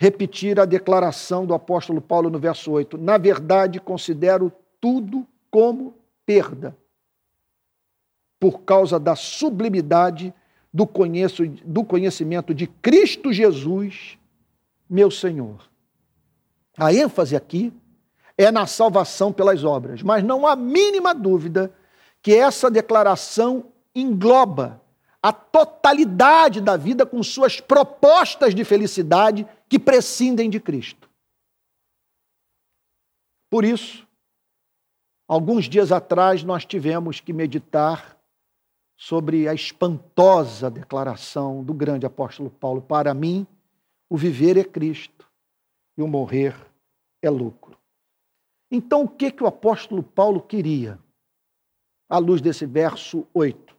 repetir 0.04 0.60
a 0.60 0.66
declaração 0.66 1.46
do 1.46 1.54
apóstolo 1.54 1.98
Paulo 1.98 2.28
no 2.28 2.38
verso 2.38 2.70
8. 2.70 2.98
Na 2.98 3.16
verdade, 3.16 3.80
considero 3.80 4.52
tudo 4.78 5.26
como 5.50 5.94
perda, 6.26 6.76
por 8.38 8.60
causa 8.60 9.00
da 9.00 9.16
sublimidade 9.16 10.34
do, 10.70 10.86
conheço, 10.86 11.46
do 11.64 11.82
conhecimento 11.82 12.54
de 12.54 12.66
Cristo 12.66 13.32
Jesus, 13.32 14.18
meu 14.90 15.10
Senhor. 15.10 15.70
A 16.76 16.92
ênfase 16.92 17.34
aqui 17.34 17.72
é 18.36 18.50
na 18.50 18.66
salvação 18.66 19.32
pelas 19.32 19.64
obras. 19.64 20.02
Mas 20.02 20.22
não 20.22 20.46
há 20.46 20.54
mínima 20.54 21.14
dúvida 21.14 21.72
que 22.20 22.34
essa 22.34 22.70
declaração 22.70 23.64
engloba 23.94 24.82
a 25.22 25.32
totalidade 25.32 26.60
da 26.60 26.76
vida 26.76 27.06
com 27.06 27.22
suas 27.22 27.58
propostas 27.58 28.54
de 28.54 28.62
felicidade 28.64 29.46
que 29.74 29.78
prescindem 29.80 30.48
de 30.48 30.60
Cristo. 30.60 31.10
Por 33.50 33.64
isso, 33.64 34.06
alguns 35.26 35.68
dias 35.68 35.90
atrás 35.90 36.44
nós 36.44 36.64
tivemos 36.64 37.18
que 37.18 37.32
meditar 37.32 38.16
sobre 38.96 39.48
a 39.48 39.52
espantosa 39.52 40.70
declaração 40.70 41.64
do 41.64 41.74
grande 41.74 42.06
apóstolo 42.06 42.50
Paulo: 42.50 42.80
para 42.80 43.12
mim, 43.12 43.44
o 44.08 44.16
viver 44.16 44.56
é 44.56 44.62
Cristo 44.62 45.28
e 45.98 46.02
o 46.02 46.06
morrer 46.06 46.54
é 47.20 47.28
lucro. 47.28 47.76
Então, 48.70 49.02
o 49.02 49.08
que, 49.08 49.32
que 49.32 49.42
o 49.42 49.48
apóstolo 49.48 50.04
Paulo 50.04 50.40
queria? 50.40 51.00
À 52.08 52.18
luz 52.18 52.40
desse 52.40 52.64
verso 52.64 53.26
8. 53.34 53.76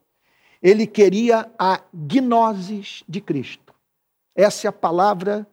Ele 0.61 0.85
queria 0.85 1.49
a 1.57 1.81
gnosis 1.93 3.01
de 3.07 3.21
Cristo. 3.21 3.73
Essa 4.35 4.67
é 4.67 4.69
a 4.69 4.73
palavra 4.73 5.49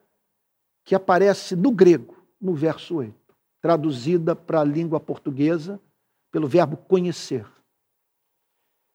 que 0.85 0.95
aparece 0.95 1.55
no 1.57 1.71
grego, 1.71 2.17
no 2.41 2.55
verso 2.55 2.97
8, 2.97 3.15
traduzida 3.61 4.35
para 4.35 4.61
a 4.61 4.65
língua 4.65 4.99
portuguesa 4.99 5.81
pelo 6.31 6.49
verbo 6.49 6.77
conhecer. 6.77 7.47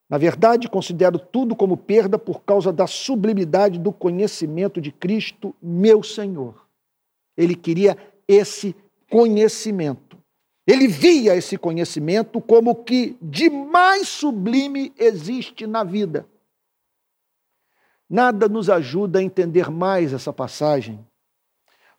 Na 0.09 0.17
verdade, 0.17 0.69
considero 0.69 1.19
tudo 1.19 1.55
como 1.55 1.75
perda 1.75 2.17
por 2.17 2.43
causa 2.43 2.71
da 2.71 2.87
sublimidade 2.87 3.77
do 3.77 3.91
conhecimento 3.91 4.79
de 4.79 4.91
Cristo, 4.91 5.53
meu 5.61 6.01
Senhor. 6.01 6.65
Ele 7.35 7.55
queria 7.55 7.97
esse 8.27 8.75
conhecimento. 9.09 10.17
Ele 10.65 10.87
via 10.87 11.35
esse 11.35 11.57
conhecimento 11.57 12.41
como 12.41 12.71
o 12.71 12.75
que 12.75 13.17
de 13.21 13.49
mais 13.49 14.07
sublime 14.07 14.93
existe 14.97 15.67
na 15.67 15.83
vida. 15.83 16.27
Nada 18.09 18.47
nos 18.47 18.69
ajuda 18.69 19.19
a 19.19 19.23
entender 19.23 19.69
mais 19.69 20.13
essa 20.13 20.31
passagem 20.31 21.05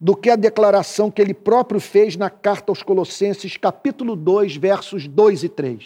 do 0.01 0.15
que 0.15 0.31
a 0.31 0.37
declaração 0.37 1.11
que 1.11 1.21
ele 1.21 1.35
próprio 1.35 1.81
fez 1.81 2.17
na 2.17 2.31
carta 2.31 2.71
aos 2.71 2.83
Colossenses, 2.83 3.57
capítulo 3.57 4.15
2, 4.15 4.57
versos 4.57 5.09
2 5.09 5.45
e 5.45 5.49
3. 5.49 5.85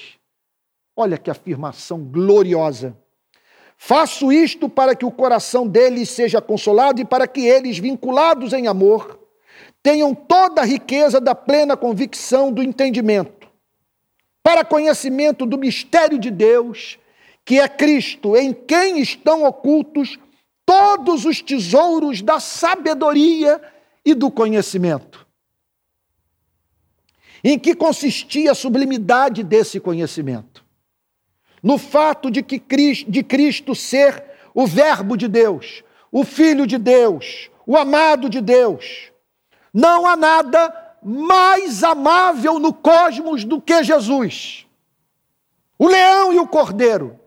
Olha 0.94 1.16
que 1.16 1.30
afirmação 1.30 1.98
gloriosa. 1.98 2.96
Faço 3.78 4.30
isto 4.30 4.68
para 4.68 4.94
que 4.94 5.04
o 5.04 5.10
coração 5.10 5.66
deles 5.66 6.10
seja 6.10 6.40
consolado 6.40 7.00
e 7.00 7.04
para 7.04 7.26
que 7.26 7.40
eles, 7.40 7.78
vinculados 7.78 8.52
em 8.52 8.66
amor, 8.66 9.18
tenham 9.82 10.14
toda 10.14 10.60
a 10.60 10.64
riqueza 10.64 11.20
da 11.20 11.34
plena 11.34 11.76
convicção 11.76 12.52
do 12.52 12.62
entendimento, 12.62 13.48
para 14.42 14.64
conhecimento 14.64 15.46
do 15.46 15.58
mistério 15.58 16.18
de 16.18 16.30
Deus, 16.30 16.98
que 17.44 17.58
é 17.58 17.66
Cristo, 17.66 18.36
em 18.36 18.52
quem 18.52 19.00
estão 19.00 19.44
ocultos 19.44 20.18
todos 20.64 21.24
os 21.24 21.40
tesouros 21.42 22.22
da 22.22 22.38
sabedoria 22.38 23.60
e 24.04 24.14
do 24.14 24.30
conhecimento. 24.30 25.26
Em 27.44 27.58
que 27.58 27.74
consistia 27.74 28.52
a 28.52 28.54
sublimidade 28.54 29.42
desse 29.42 29.80
conhecimento? 29.80 30.62
no 31.62 31.78
fato 31.78 32.30
de 32.30 32.42
que 32.42 32.58
de 33.06 33.22
Cristo 33.22 33.74
ser 33.74 34.24
o 34.52 34.66
Verbo 34.66 35.16
de 35.16 35.28
Deus, 35.28 35.84
o 36.10 36.24
Filho 36.24 36.66
de 36.66 36.76
Deus, 36.76 37.50
o 37.64 37.76
amado 37.76 38.28
de 38.28 38.40
Deus. 38.40 39.12
Não 39.72 40.06
há 40.06 40.16
nada 40.16 40.96
mais 41.02 41.84
amável 41.84 42.58
no 42.58 42.72
cosmos 42.72 43.44
do 43.44 43.60
que 43.60 43.84
Jesus. 43.84 44.66
O 45.78 45.86
leão 45.86 46.32
e 46.32 46.38
o 46.38 46.46
cordeiro, 46.46 47.18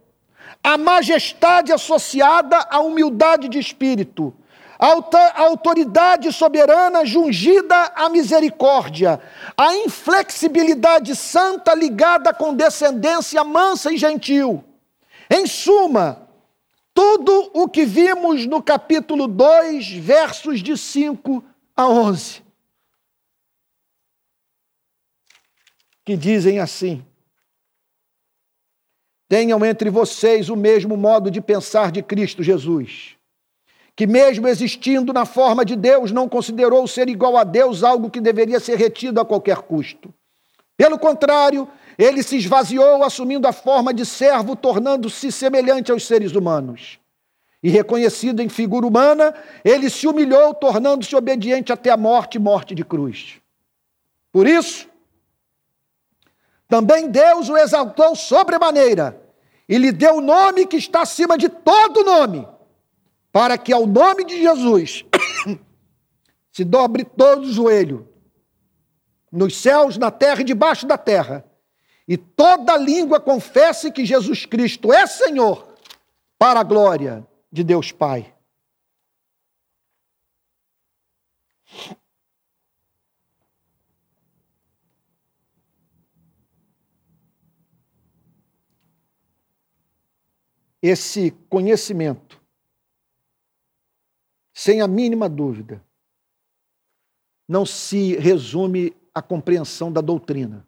a 0.63 0.77
majestade 0.77 1.71
associada 1.71 2.57
à 2.69 2.79
humildade 2.79 3.47
de 3.47 3.57
espírito, 3.57 4.33
a 4.77 5.41
autoridade 5.41 6.31
soberana 6.33 7.05
jungida 7.05 7.93
à 7.95 8.09
misericórdia, 8.09 9.21
a 9.57 9.75
inflexibilidade 9.75 11.15
santa 11.15 11.73
ligada 11.73 12.29
à 12.29 12.33
condescendência 12.33 13.43
mansa 13.43 13.93
e 13.93 13.97
gentil. 13.97 14.63
Em 15.29 15.47
suma, 15.47 16.27
tudo 16.93 17.51
o 17.53 17.67
que 17.67 17.85
vimos 17.85 18.45
no 18.45 18.61
capítulo 18.61 19.27
2, 19.27 19.91
versos 19.91 20.61
de 20.61 20.77
5 20.77 21.43
a 21.75 21.87
11. 21.87 22.43
Que 26.03 26.15
dizem 26.15 26.59
assim: 26.59 27.03
Tenham 29.27 29.65
entre 29.65 29.89
vocês 29.89 30.49
o 30.49 30.55
mesmo 30.55 30.95
modo 30.95 31.31
de 31.31 31.41
pensar 31.41 31.91
de 31.91 32.03
Cristo 32.03 32.43
Jesus 32.43 33.14
que, 33.95 34.05
mesmo 34.05 34.47
existindo 34.47 35.13
na 35.13 35.25
forma 35.25 35.63
de 35.63 35.75
Deus, 35.75 36.11
não 36.11 36.27
considerou 36.27 36.85
ser 36.85 37.07
igual 37.07 37.37
a 37.37 37.43
Deus 37.43 37.81
algo 37.81 38.09
que 38.09 38.19
deveria 38.19 38.59
ser 38.59 38.77
retido 38.77 39.21
a 39.21 39.25
qualquer 39.25 39.57
custo. 39.57 40.13
Pelo 40.75 40.99
contrário, 40.99 41.67
ele 41.97 42.21
se 42.21 42.35
esvaziou, 42.35 43.03
assumindo 43.03 43.47
a 43.47 43.53
forma 43.53 43.93
de 43.93 44.05
servo, 44.05 44.55
tornando-se 44.55 45.31
semelhante 45.31 45.91
aos 45.91 46.05
seres 46.05 46.33
humanos. 46.33 46.99
E 47.63 47.69
reconhecido 47.69 48.41
em 48.41 48.49
figura 48.49 48.85
humana, 48.85 49.33
ele 49.63 49.89
se 49.89 50.05
humilhou, 50.05 50.53
tornando-se 50.53 51.15
obediente 51.15 51.71
até 51.71 51.89
a 51.89 51.97
morte 51.97 52.37
morte 52.37 52.75
de 52.75 52.83
cruz. 52.83 53.39
Por 54.29 54.45
isso, 54.45 54.89
também 56.67 57.09
Deus 57.09 57.47
o 57.47 57.55
exaltou 57.55 58.13
sobremaneira 58.13 59.21
e 59.69 59.77
lhe 59.77 59.93
deu 59.93 60.17
o 60.17 60.21
nome 60.21 60.67
que 60.67 60.75
está 60.75 61.03
acima 61.03 61.37
de 61.37 61.47
todo 61.47 62.03
nome 62.03 62.45
para 63.35 63.57
que 63.57 63.73
ao 63.73 63.85
nome 63.85 64.23
de 64.23 64.39
Jesus 64.39 65.03
se 66.53 66.63
dobre 66.63 67.03
todo 67.03 67.41
o 67.41 67.51
joelho, 67.51 68.07
nos 69.29 69.57
céus, 69.57 69.97
na 69.97 70.09
terra 70.09 70.39
e 70.39 70.45
debaixo 70.45 70.87
da 70.87 70.97
terra, 70.97 71.43
e 72.07 72.15
toda 72.15 72.77
língua 72.77 73.19
confesse 73.19 73.91
que 73.91 74.05
Jesus 74.05 74.45
Cristo 74.45 74.93
é 74.93 75.05
Senhor, 75.05 75.67
para 76.39 76.61
a 76.61 76.63
glória 76.63 77.27
de 77.51 77.61
Deus 77.61 77.91
Pai. 77.91 78.33
Esse 90.81 91.31
conhecimento 91.49 92.34
sem 94.55 94.79
a 94.79 94.87
mínima 94.87 95.27
dúvida, 95.27 95.83
não 97.45 97.65
se 97.65 98.15
resume 98.15 98.95
à 99.13 99.21
compreensão 99.21 99.91
da 99.91 99.99
doutrina. 99.99 100.65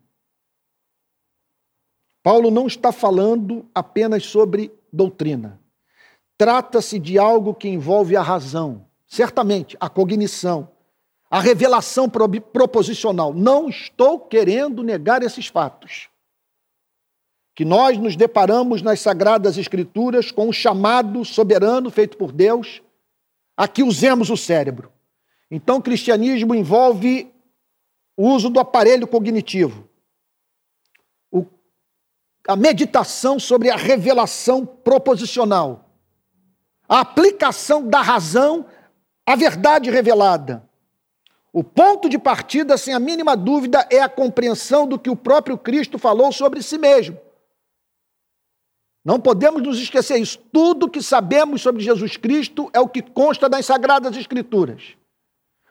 Paulo 2.22 2.52
não 2.52 2.68
está 2.68 2.92
falando 2.92 3.66
apenas 3.74 4.26
sobre 4.26 4.70
doutrina. 4.92 5.62
Trata-se 6.38 7.00
de 7.00 7.18
algo 7.18 7.56
que 7.56 7.70
envolve 7.70 8.18
a 8.18 8.22
razão, 8.22 8.86
certamente, 9.08 9.78
a 9.80 9.90
cognição, 9.90 10.70
a 11.32 11.40
revelação 11.40 12.10
proposicional. 12.10 13.34
Não 13.34 13.70
estou 13.70 14.20
querendo 14.20 14.84
negar 14.84 15.24
esses 15.24 15.48
fatos. 15.48 16.10
Que 17.56 17.64
nós 17.64 17.98
nos 17.98 18.18
deparamos 18.18 18.82
nas 18.82 19.00
Sagradas 19.00 19.58
Escrituras 19.58 20.30
com 20.30 20.50
o 20.50 20.54
chamado 20.54 21.24
soberano 21.24 21.90
feito 21.90 22.18
por 22.18 22.34
Deus 22.34 22.82
a 23.58 23.68
que 23.68 23.82
usemos 23.82 24.30
o 24.30 24.38
cérebro. 24.38 24.94
Então, 25.50 25.78
o 25.78 25.82
cristianismo 25.82 26.54
envolve 26.54 27.34
o 28.16 28.30
uso 28.30 28.50
do 28.50 28.60
aparelho 28.60 29.08
cognitivo, 29.08 29.90
o, 31.32 31.46
a 32.48 32.56
meditação 32.56 33.40
sobre 33.40 33.72
a 33.72 33.76
revelação 33.76 34.66
proposicional, 34.66 35.90
a 36.88 37.00
aplicação 37.00 37.88
da 37.88 38.02
razão 38.02 38.66
à 39.26 39.36
verdade 39.36 39.90
revelada. 39.90 40.68
O 41.52 41.64
ponto 41.64 42.08
de 42.08 42.20
partida, 42.20 42.78
sem 42.78 42.94
a 42.94 43.00
mínima 43.00 43.36
dúvida, 43.36 43.88
é 43.90 44.00
a 44.00 44.10
compreensão 44.10 44.88
do 44.88 45.00
que 45.00 45.10
o 45.10 45.16
próprio 45.16 45.58
Cristo 45.58 45.98
falou 45.98 46.32
sobre 46.32 46.62
si 46.62 46.78
mesmo. 46.78 47.18
Não 49.08 49.22
podemos 49.22 49.64
nos 49.64 49.80
esquecer 49.80 50.18
isso. 50.18 50.38
Tudo 50.52 50.90
que 50.90 51.02
sabemos 51.02 51.62
sobre 51.62 51.82
Jesus 51.82 52.18
Cristo 52.18 52.70
é 52.74 52.80
o 52.82 52.90
que 52.90 53.02
consta 53.02 53.48
das 53.48 53.66
Sagradas 53.66 54.18
Escrituras. 54.18 54.98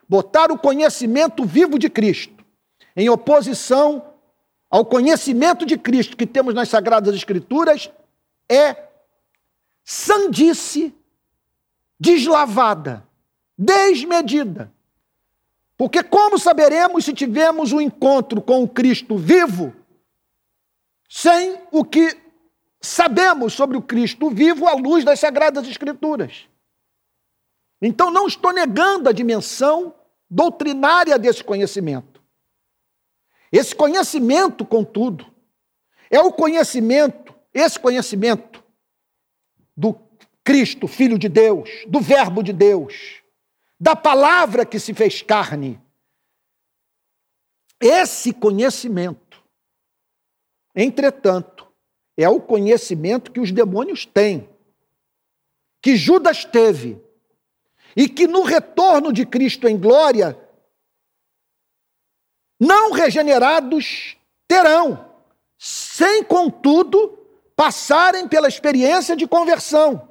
Botar 0.09 0.51
o 0.51 0.59
conhecimento 0.59 1.45
vivo 1.45 1.79
de 1.79 1.91
Cristo 1.91 2.43
em 2.97 3.11
oposição 3.11 4.15
ao 4.71 4.87
conhecimento 4.87 5.67
de 5.67 5.77
Cristo 5.77 6.17
que 6.17 6.27
temos 6.27 6.55
nas 6.55 6.71
Sagradas 6.71 7.15
Escrituras 7.15 7.91
é 8.49 8.75
sandice, 9.85 10.95
deslavada, 12.01 13.07
desmedida. 13.59 14.73
Porque 15.77 16.03
como 16.03 16.39
saberemos 16.39 17.05
se 17.05 17.13
tivemos 17.13 17.71
um 17.71 17.83
encontro 17.83 18.41
com 18.41 18.63
o 18.63 18.69
Cristo 18.69 19.19
vivo, 19.19 19.75
sem 21.07 21.61
o 21.71 21.85
que 21.85 22.25
sabemos 22.87 23.53
sobre 23.53 23.77
o 23.77 23.83
Cristo 23.83 24.31
vivo 24.31 24.67
à 24.67 24.75
luz 24.75 25.05
das 25.05 25.21
Sagradas 25.21 25.67
Escrituras? 25.67 26.49
Então, 27.81 28.11
não 28.11 28.27
estou 28.27 28.53
negando 28.53 29.09
a 29.09 29.13
dimensão 29.13 29.95
doutrinária 30.29 31.19
desse 31.19 31.45
conhecimento. 31.45 32.23
Esse 33.53 33.75
conhecimento, 33.75 34.65
contudo, 34.65 35.33
é 36.11 36.21
o 36.21 36.33
conhecimento, 36.33 37.35
esse 37.55 37.79
conhecimento 37.79 38.65
do 39.77 39.95
Cristo, 40.43 40.89
Filho 40.89 41.19
de 41.19 41.29
Deus, 41.29 41.71
do 41.87 42.01
Verbo 42.01 42.43
de 42.43 42.53
Deus, 42.53 43.23
da 43.79 43.95
palavra 43.95 44.65
que 44.65 44.79
se 44.81 44.95
fez 44.95 45.23
carne. 45.23 45.81
Esse 47.81 48.33
conhecimento, 48.33 49.43
entretanto, 50.75 51.56
é 52.17 52.29
o 52.29 52.41
conhecimento 52.41 53.31
que 53.31 53.41
os 53.41 53.53
demônios 53.53 54.07
têm, 54.07 54.49
que 55.83 55.97
Judas 55.97 56.45
teve, 56.45 57.01
e 57.95 58.09
que 58.09 58.27
no 58.27 58.43
retorno 58.43 59.13
de 59.13 59.25
Cristo 59.25 59.69
em 59.69 59.79
glória, 59.79 60.39
não 62.59 62.93
regenerados 62.93 64.17
terão, 64.49 65.13
sem 65.59 66.23
contudo 66.23 67.19
passarem 67.55 68.29
pela 68.29 68.49
experiência 68.49 69.17
de 69.17 69.27
conversão. 69.27 70.09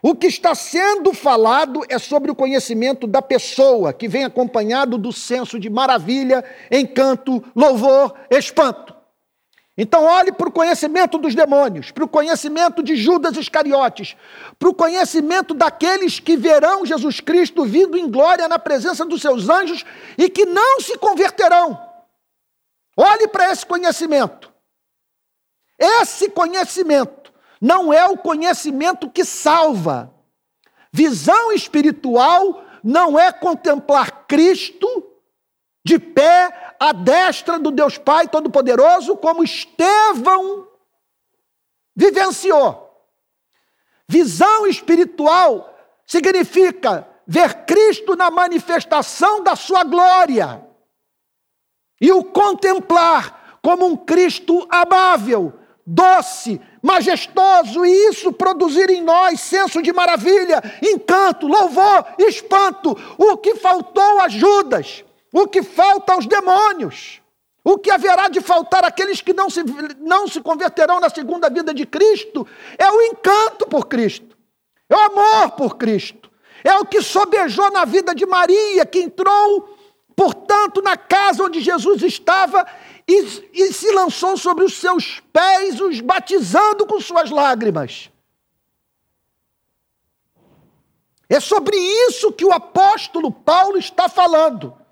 O 0.00 0.14
que 0.14 0.28
está 0.28 0.54
sendo 0.54 1.12
falado 1.12 1.82
é 1.88 1.98
sobre 1.98 2.30
o 2.30 2.34
conhecimento 2.34 3.08
da 3.08 3.20
pessoa, 3.20 3.92
que 3.92 4.06
vem 4.06 4.24
acompanhado 4.24 4.96
do 4.96 5.12
senso 5.12 5.58
de 5.58 5.68
maravilha, 5.68 6.44
encanto, 6.70 7.42
louvor, 7.56 8.14
espanto. 8.30 8.95
Então, 9.78 10.04
olhe 10.04 10.32
para 10.32 10.48
o 10.48 10.52
conhecimento 10.52 11.18
dos 11.18 11.34
demônios, 11.34 11.90
para 11.90 12.04
o 12.04 12.08
conhecimento 12.08 12.82
de 12.82 12.96
Judas 12.96 13.36
Iscariotes, 13.36 14.16
para 14.58 14.70
o 14.70 14.74
conhecimento 14.74 15.52
daqueles 15.52 16.18
que 16.18 16.34
verão 16.34 16.86
Jesus 16.86 17.20
Cristo 17.20 17.64
vindo 17.64 17.98
em 17.98 18.10
glória 18.10 18.48
na 18.48 18.58
presença 18.58 19.04
dos 19.04 19.20
seus 19.20 19.50
anjos 19.50 19.84
e 20.16 20.30
que 20.30 20.46
não 20.46 20.80
se 20.80 20.96
converterão. 20.96 21.78
Olhe 22.96 23.28
para 23.28 23.52
esse 23.52 23.66
conhecimento. 23.66 24.50
Esse 25.78 26.30
conhecimento 26.30 27.30
não 27.60 27.92
é 27.92 28.06
o 28.06 28.16
conhecimento 28.16 29.10
que 29.10 29.26
salva. 29.26 30.10
Visão 30.90 31.52
espiritual 31.52 32.64
não 32.82 33.18
é 33.18 33.30
contemplar 33.30 34.26
Cristo 34.26 34.88
de 35.84 35.98
pé 35.98 36.65
à 36.78 36.92
destra 36.92 37.58
do 37.58 37.70
Deus 37.70 37.98
Pai 37.98 38.28
Todo-Poderoso, 38.28 39.16
como 39.16 39.44
Estevão 39.44 40.68
vivenciou. 41.94 42.86
Visão 44.08 44.66
espiritual 44.66 45.74
significa 46.06 47.08
ver 47.26 47.64
Cristo 47.64 48.14
na 48.14 48.30
manifestação 48.30 49.42
da 49.42 49.56
sua 49.56 49.82
glória 49.82 50.64
e 52.00 52.12
o 52.12 52.22
contemplar 52.22 53.58
como 53.62 53.86
um 53.86 53.96
Cristo 53.96 54.66
amável, 54.70 55.52
doce, 55.84 56.60
majestoso, 56.82 57.84
e 57.84 57.90
isso 58.08 58.32
produzir 58.32 58.90
em 58.90 59.02
nós 59.02 59.40
senso 59.40 59.82
de 59.82 59.92
maravilha, 59.92 60.62
encanto, 60.82 61.48
louvor, 61.48 62.06
espanto. 62.18 62.96
O 63.18 63.36
que 63.38 63.56
faltou 63.56 64.20
a 64.20 64.28
Judas, 64.28 65.04
o 65.38 65.46
que 65.46 65.62
falta 65.62 66.14
aos 66.14 66.26
demônios, 66.26 67.20
o 67.62 67.76
que 67.76 67.90
haverá 67.90 68.28
de 68.28 68.40
faltar 68.40 68.84
àqueles 68.84 69.20
que 69.20 69.34
não 69.34 69.50
se, 69.50 69.62
não 69.98 70.26
se 70.26 70.40
converterão 70.40 70.98
na 70.98 71.10
segunda 71.10 71.50
vida 71.50 71.74
de 71.74 71.84
Cristo, 71.84 72.46
é 72.78 72.90
o 72.90 73.02
encanto 73.02 73.66
por 73.66 73.86
Cristo, 73.86 74.34
é 74.88 74.96
o 74.96 74.98
amor 74.98 75.50
por 75.50 75.76
Cristo, 75.76 76.30
é 76.64 76.74
o 76.76 76.86
que 76.86 77.02
sobejou 77.02 77.70
na 77.70 77.84
vida 77.84 78.14
de 78.14 78.24
Maria, 78.24 78.86
que 78.86 79.00
entrou, 79.00 79.76
portanto, 80.16 80.80
na 80.80 80.96
casa 80.96 81.44
onde 81.44 81.60
Jesus 81.60 82.02
estava 82.02 82.66
e, 83.06 83.42
e 83.52 83.72
se 83.74 83.92
lançou 83.92 84.38
sobre 84.38 84.64
os 84.64 84.78
seus 84.78 85.20
pés, 85.32 85.82
os 85.82 86.00
batizando 86.00 86.86
com 86.86 86.98
suas 86.98 87.30
lágrimas. 87.30 88.10
É 91.28 91.40
sobre 91.40 91.76
isso 91.76 92.32
que 92.32 92.44
o 92.44 92.52
apóstolo 92.52 93.30
Paulo 93.30 93.76
está 93.76 94.08
falando. 94.08 94.85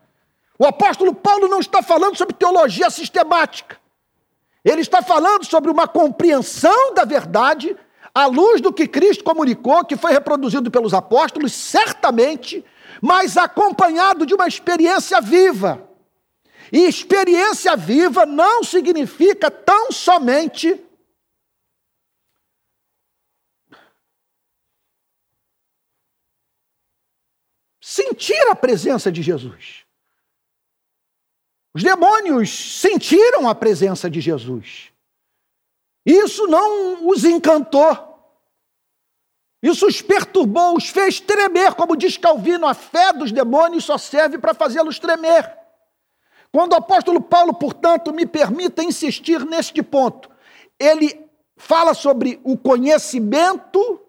O 0.58 0.66
apóstolo 0.66 1.14
Paulo 1.14 1.48
não 1.48 1.60
está 1.60 1.82
falando 1.82 2.16
sobre 2.16 2.34
teologia 2.34 2.88
sistemática. 2.90 3.80
Ele 4.64 4.80
está 4.80 5.02
falando 5.02 5.44
sobre 5.44 5.70
uma 5.70 5.86
compreensão 5.86 6.94
da 6.94 7.04
verdade 7.04 7.76
à 8.14 8.26
luz 8.26 8.60
do 8.60 8.72
que 8.72 8.86
Cristo 8.86 9.24
comunicou, 9.24 9.84
que 9.84 9.96
foi 9.96 10.12
reproduzido 10.12 10.70
pelos 10.70 10.94
apóstolos, 10.94 11.52
certamente, 11.52 12.64
mas 13.02 13.36
acompanhado 13.36 14.24
de 14.24 14.32
uma 14.32 14.46
experiência 14.46 15.20
viva. 15.20 15.88
E 16.72 16.86
experiência 16.86 17.76
viva 17.76 18.24
não 18.24 18.62
significa 18.62 19.50
tão 19.50 19.92
somente 19.92 20.80
sentir 27.80 28.40
a 28.50 28.54
presença 28.54 29.12
de 29.12 29.20
Jesus. 29.20 29.83
Os 31.74 31.82
demônios 31.82 32.78
sentiram 32.80 33.48
a 33.48 33.54
presença 33.54 34.08
de 34.08 34.20
Jesus. 34.20 34.92
Isso 36.06 36.46
não 36.46 37.08
os 37.08 37.24
encantou. 37.24 38.14
Isso 39.62 39.86
os 39.86 40.02
perturbou, 40.02 40.76
os 40.76 40.90
fez 40.90 41.20
tremer, 41.20 41.74
como 41.74 41.96
diz 41.96 42.18
Calvino, 42.18 42.66
a 42.66 42.74
fé 42.74 43.12
dos 43.14 43.32
demônios 43.32 43.84
só 43.84 43.96
serve 43.96 44.38
para 44.38 44.52
fazê-los 44.52 44.98
tremer. 44.98 45.50
Quando 46.52 46.74
o 46.74 46.76
apóstolo 46.76 47.20
Paulo, 47.20 47.54
portanto, 47.54 48.12
me 48.12 48.26
permita 48.26 48.84
insistir 48.84 49.44
neste 49.44 49.82
ponto, 49.82 50.30
ele 50.78 51.28
fala 51.56 51.94
sobre 51.94 52.40
o 52.44 52.56
conhecimento 52.56 54.00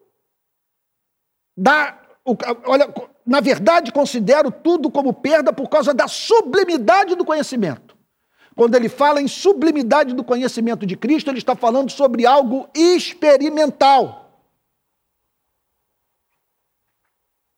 da. 1.58 2.02
Olha, 2.66 2.94
na 3.26 3.40
verdade, 3.40 3.92
considero 3.92 4.52
tudo 4.52 4.92
como 4.92 5.12
perda 5.12 5.52
por 5.52 5.68
causa 5.68 5.94
da 5.94 6.08
sublimidade 6.08 7.16
do 7.16 7.26
conhecimento. 7.26 7.98
Quando 8.56 8.76
ele 8.76 8.88
fala 8.88 9.22
em 9.22 9.28
sublimidade 9.28 10.14
do 10.14 10.24
conhecimento 10.24 10.86
de 10.86 10.96
Cristo, 10.96 11.30
ele 11.30 11.40
está 11.40 11.56
falando 11.56 11.90
sobre 11.90 12.26
algo 12.26 12.70
experimental. 12.74 14.44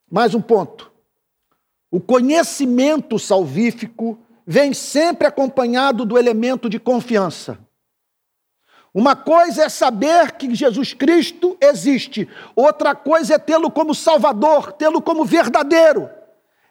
Mais 0.09 0.33
um 0.33 0.41
ponto. 0.41 0.89
O 1.91 1.99
conhecimento 1.99 3.19
salvífico 3.19 4.17
vem 4.45 4.73
sempre 4.73 5.27
acompanhado 5.27 6.05
do 6.05 6.17
elemento 6.17 6.69
de 6.69 6.79
confiança. 6.79 7.59
Uma 8.93 9.15
coisa 9.15 9.65
é 9.65 9.69
saber 9.69 10.33
que 10.33 10.53
Jesus 10.55 10.93
Cristo 10.93 11.57
existe, 11.61 12.27
outra 12.55 12.95
coisa 12.95 13.35
é 13.35 13.39
tê-lo 13.39 13.69
como 13.69 13.93
Salvador, 13.93 14.71
tê-lo 14.71 15.01
como 15.01 15.25
verdadeiro. 15.25 16.09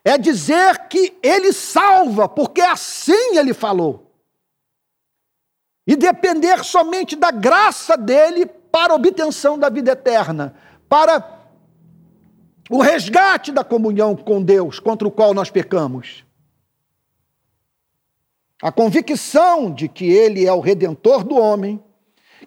É 0.05 0.17
dizer 0.17 0.89
que 0.89 1.17
ele 1.23 1.53
salva, 1.53 2.29
porque 2.29 2.61
assim 2.61 3.37
ele 3.37 3.53
falou. 3.53 4.13
E 5.87 5.95
depender 5.95 6.65
somente 6.65 7.15
da 7.15 7.31
graça 7.31 7.97
dele 7.97 8.47
para 8.47 8.93
a 8.93 8.97
obtenção 8.97 9.59
da 9.59 9.69
vida 9.69 9.93
eterna, 9.93 10.55
para 10.89 11.37
o 12.69 12.81
resgate 12.81 13.53
da 13.53 13.63
comunhão 13.63 14.17
com 14.17 14.43
Deus, 14.43 14.81
contra 14.81 15.07
o 15.07 15.11
qual 15.11 15.33
nós 15.33 15.51
pecamos. 15.51 16.25
A 18.63 18.73
convicção 18.73 19.73
de 19.73 19.89
que 19.89 20.07
ele 20.07 20.47
é 20.47 20.53
o 20.53 20.61
redentor 20.61 21.23
do 21.23 21.37
homem, 21.37 21.83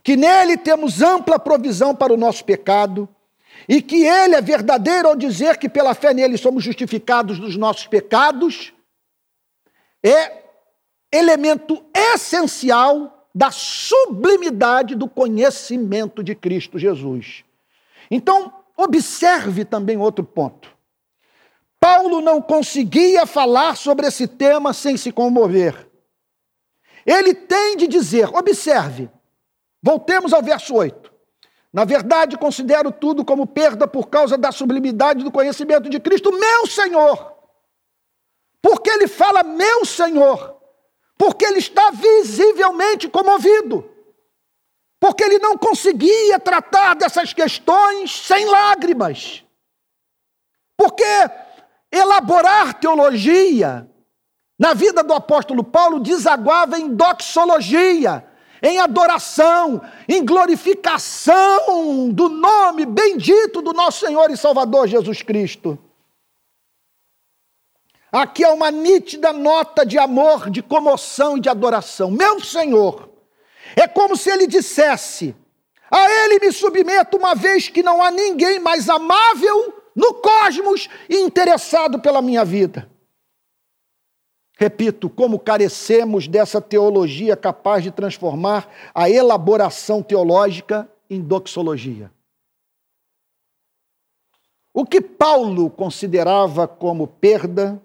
que 0.03 0.15
nele 0.15 0.57
temos 0.57 1.01
ampla 1.01 1.39
provisão 1.39 1.95
para 1.95 2.13
o 2.13 2.17
nosso 2.17 2.43
pecado, 2.45 3.07
e 3.67 3.81
que 3.81 4.03
ele 4.03 4.35
é 4.35 4.41
verdadeiro 4.41 5.07
ao 5.07 5.15
dizer 5.15 5.57
que 5.57 5.69
pela 5.69 5.93
fé 5.93 6.13
nele 6.13 6.37
somos 6.37 6.63
justificados 6.63 7.37
dos 7.37 7.55
nossos 7.55 7.87
pecados, 7.87 8.73
é 10.03 10.43
elemento 11.11 11.83
essencial 11.93 13.27
da 13.33 13.51
sublimidade 13.51 14.95
do 14.95 15.07
conhecimento 15.07 16.23
de 16.23 16.33
Cristo 16.33 16.79
Jesus. 16.79 17.43
Então, 18.09 18.53
observe 18.75 19.65
também 19.65 19.97
outro 19.97 20.23
ponto. 20.23 20.75
Paulo 21.79 22.21
não 22.21 22.41
conseguia 22.41 23.25
falar 23.25 23.77
sobre 23.77 24.07
esse 24.07 24.27
tema 24.27 24.73
sem 24.73 24.97
se 24.97 25.11
comover. 25.11 25.87
Ele 27.05 27.33
tem 27.33 27.77
de 27.77 27.87
dizer, 27.87 28.29
observe, 28.35 29.09
voltemos 29.81 30.33
ao 30.33 30.41
verso 30.41 30.75
8. 30.75 31.11
Na 31.71 31.85
verdade, 31.85 32.37
considero 32.37 32.91
tudo 32.91 33.23
como 33.23 33.45
perda 33.45 33.87
por 33.87 34.07
causa 34.07 34.37
da 34.37 34.51
sublimidade 34.51 35.23
do 35.23 35.31
conhecimento 35.31 35.89
de 35.89 35.99
Cristo, 35.99 36.31
meu 36.31 36.65
Senhor, 36.65 37.33
porque 38.61 38.89
ele 38.89 39.07
fala 39.07 39.43
meu 39.43 39.85
Senhor, 39.85 40.57
porque 41.17 41.45
ele 41.45 41.59
está 41.59 41.91
visivelmente 41.91 43.07
comovido, 43.07 43.87
porque 44.99 45.23
ele 45.23 45.37
não 45.37 45.57
conseguia 45.57 46.39
tratar 46.39 46.95
dessas 46.95 47.33
questões 47.33 48.11
sem 48.25 48.45
lágrimas, 48.45 49.45
porque 50.75 51.03
elaborar 51.91 52.79
teologia 52.79 53.89
na 54.57 54.73
vida 54.73 55.03
do 55.03 55.13
apóstolo 55.13 55.63
Paulo 55.63 55.99
desaguava 55.99 56.77
em 56.77 56.93
doxologia, 56.95 58.28
em 58.61 58.79
adoração, 58.79 59.81
em 60.07 60.23
glorificação 60.23 62.09
do 62.11 62.29
nome 62.29 62.85
bendito 62.85 63.61
do 63.61 63.73
nosso 63.73 64.05
Senhor 64.05 64.29
e 64.29 64.37
Salvador 64.37 64.87
Jesus 64.87 65.21
Cristo. 65.21 65.77
Aqui 68.11 68.43
é 68.43 68.49
uma 68.49 68.71
nítida 68.71 69.31
nota 69.31 69.85
de 69.85 69.97
amor, 69.97 70.49
de 70.49 70.63
comoção 70.63 71.37
e 71.37 71.39
de 71.39 71.49
adoração. 71.49 72.09
Meu 72.09 72.39
Senhor, 72.39 73.09
é 73.75 73.87
como 73.87 74.17
se 74.17 74.31
ele 74.31 74.47
dissesse: 74.47 75.35
A 75.91 76.09
ele 76.09 76.39
me 76.39 76.51
submeto, 76.51 77.17
uma 77.17 77.35
vez 77.35 77.69
que 77.69 77.83
não 77.83 78.01
há 78.01 78.09
ninguém 78.09 78.59
mais 78.59 78.89
amável 78.89 79.75
no 79.95 80.15
cosmos 80.15 80.89
e 81.07 81.17
interessado 81.17 81.99
pela 81.99 82.21
minha 82.21 82.43
vida. 82.43 82.89
Repito, 84.59 85.09
como 85.09 85.39
carecemos 85.39 86.27
dessa 86.27 86.59
teologia 86.59 87.37
capaz 87.37 87.81
de 87.81 87.91
transformar 87.91 88.69
a 88.93 89.09
elaboração 89.09 90.03
teológica 90.03 90.85
em 91.09 91.21
doxologia. 91.21 92.11
O 94.73 94.85
que 94.85 94.99
Paulo 94.99 95.69
considerava 95.69 96.67
como 96.67 97.07
perda 97.07 97.81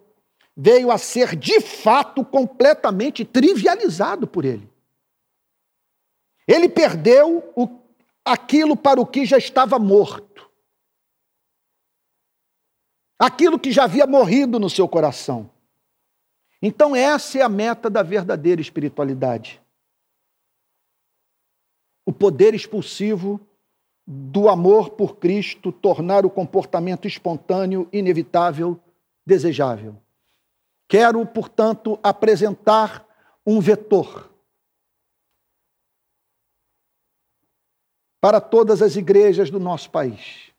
veio 0.57 0.91
a 0.91 0.99
ser 0.99 1.37
de 1.37 1.61
fato 1.61 2.25
completamente 2.25 3.25
trivializado 3.25 4.27
por 4.27 4.45
ele. 4.45 4.69
Ele 6.45 6.69
perdeu 6.69 7.53
o, 7.55 7.69
aquilo 8.25 8.77
para 8.77 9.01
o 9.01 9.07
que 9.07 9.25
já 9.25 9.39
estava 9.39 9.79
morto, 9.79 10.51
aquilo 13.17 13.61
que 13.61 13.71
já 13.71 13.85
havia 13.85 14.09
morrido 14.09 14.59
no 14.59 14.69
seu 14.69 14.89
coração. 14.89 15.54
Então, 16.67 16.97
essa 16.97 17.37
é 17.37 17.43
a 17.43 17.49
meta 17.49 17.91
da 17.91 18.03
verdadeira 18.03 18.59
espiritualidade. 18.59 19.61
O 22.07 22.13
poder 22.13 22.55
expulsivo 22.55 23.39
do 24.07 24.49
amor 24.49 24.89
por 24.93 25.17
Cristo 25.17 25.71
tornar 25.71 26.25
o 26.25 26.31
comportamento 26.31 27.07
espontâneo, 27.07 27.87
inevitável, 27.93 28.81
desejável. 29.27 30.01
Quero, 30.89 31.27
portanto, 31.27 32.01
apresentar 32.03 33.07
um 33.47 33.61
vetor 33.61 34.33
para 38.23 38.41
todas 38.41 38.81
as 38.81 38.97
igrejas 38.97 39.51
do 39.51 39.61
nosso 39.61 39.91
país. 39.91 40.54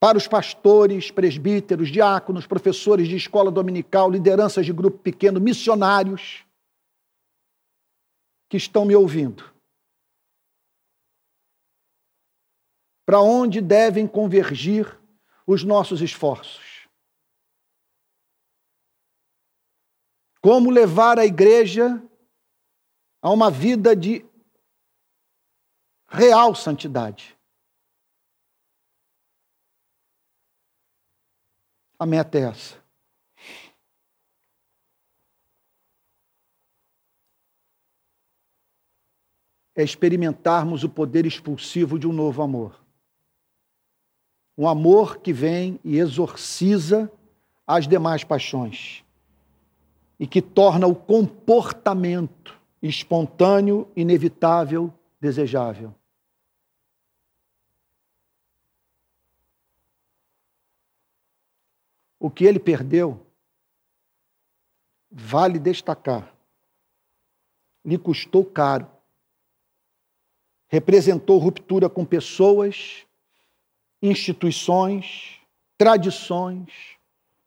Para 0.00 0.16
os 0.16 0.26
pastores, 0.26 1.10
presbíteros, 1.10 1.90
diáconos, 1.90 2.46
professores 2.46 3.06
de 3.06 3.16
escola 3.16 3.50
dominical, 3.50 4.10
lideranças 4.10 4.64
de 4.64 4.72
grupo 4.72 4.98
pequeno, 4.98 5.38
missionários 5.38 6.42
que 8.48 8.56
estão 8.56 8.86
me 8.86 8.96
ouvindo. 8.96 9.44
Para 13.04 13.20
onde 13.20 13.60
devem 13.60 14.08
convergir 14.08 14.98
os 15.46 15.62
nossos 15.62 16.00
esforços? 16.00 16.88
Como 20.40 20.70
levar 20.70 21.18
a 21.18 21.26
igreja 21.26 22.02
a 23.20 23.30
uma 23.30 23.50
vida 23.50 23.94
de 23.94 24.24
real 26.08 26.54
santidade. 26.54 27.38
A 32.00 32.06
meta 32.06 32.38
é 32.38 32.44
essa. 32.44 32.76
É 39.76 39.82
experimentarmos 39.82 40.82
o 40.82 40.88
poder 40.88 41.26
expulsivo 41.26 41.98
de 41.98 42.08
um 42.08 42.12
novo 42.12 42.40
amor. 42.40 42.82
Um 44.56 44.66
amor 44.66 45.18
que 45.18 45.30
vem 45.30 45.78
e 45.84 45.98
exorciza 45.98 47.12
as 47.66 47.86
demais 47.86 48.24
paixões 48.24 49.04
e 50.18 50.26
que 50.26 50.40
torna 50.40 50.86
o 50.86 50.94
comportamento 50.94 52.58
espontâneo, 52.82 53.86
inevitável, 53.94 54.90
desejável. 55.20 55.94
O 62.20 62.30
que 62.30 62.44
ele 62.44 62.58
perdeu, 62.58 63.26
vale 65.10 65.58
destacar, 65.58 66.32
lhe 67.82 67.96
custou 67.96 68.44
caro. 68.44 68.86
Representou 70.68 71.38
ruptura 71.38 71.88
com 71.88 72.04
pessoas, 72.04 73.06
instituições, 74.02 75.40
tradições, 75.78 76.98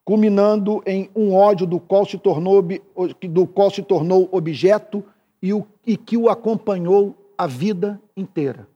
culminando 0.04 0.82
em 0.88 1.10
um 1.16 1.36
ódio 1.36 1.68
do 1.68 1.80
qual 1.80 2.06
se 2.06 2.18
tornou, 2.18 2.62
do 2.62 3.48
qual 3.48 3.70
se 3.70 3.84
tornou 3.84 4.28
objeto 4.32 5.06
e, 5.40 5.54
o, 5.54 5.68
e 5.86 5.96
que 5.96 6.18
o 6.18 6.30
acompanhou 6.30 7.16
a 7.38 7.46
vida 7.46 8.02
inteira. 8.18 8.68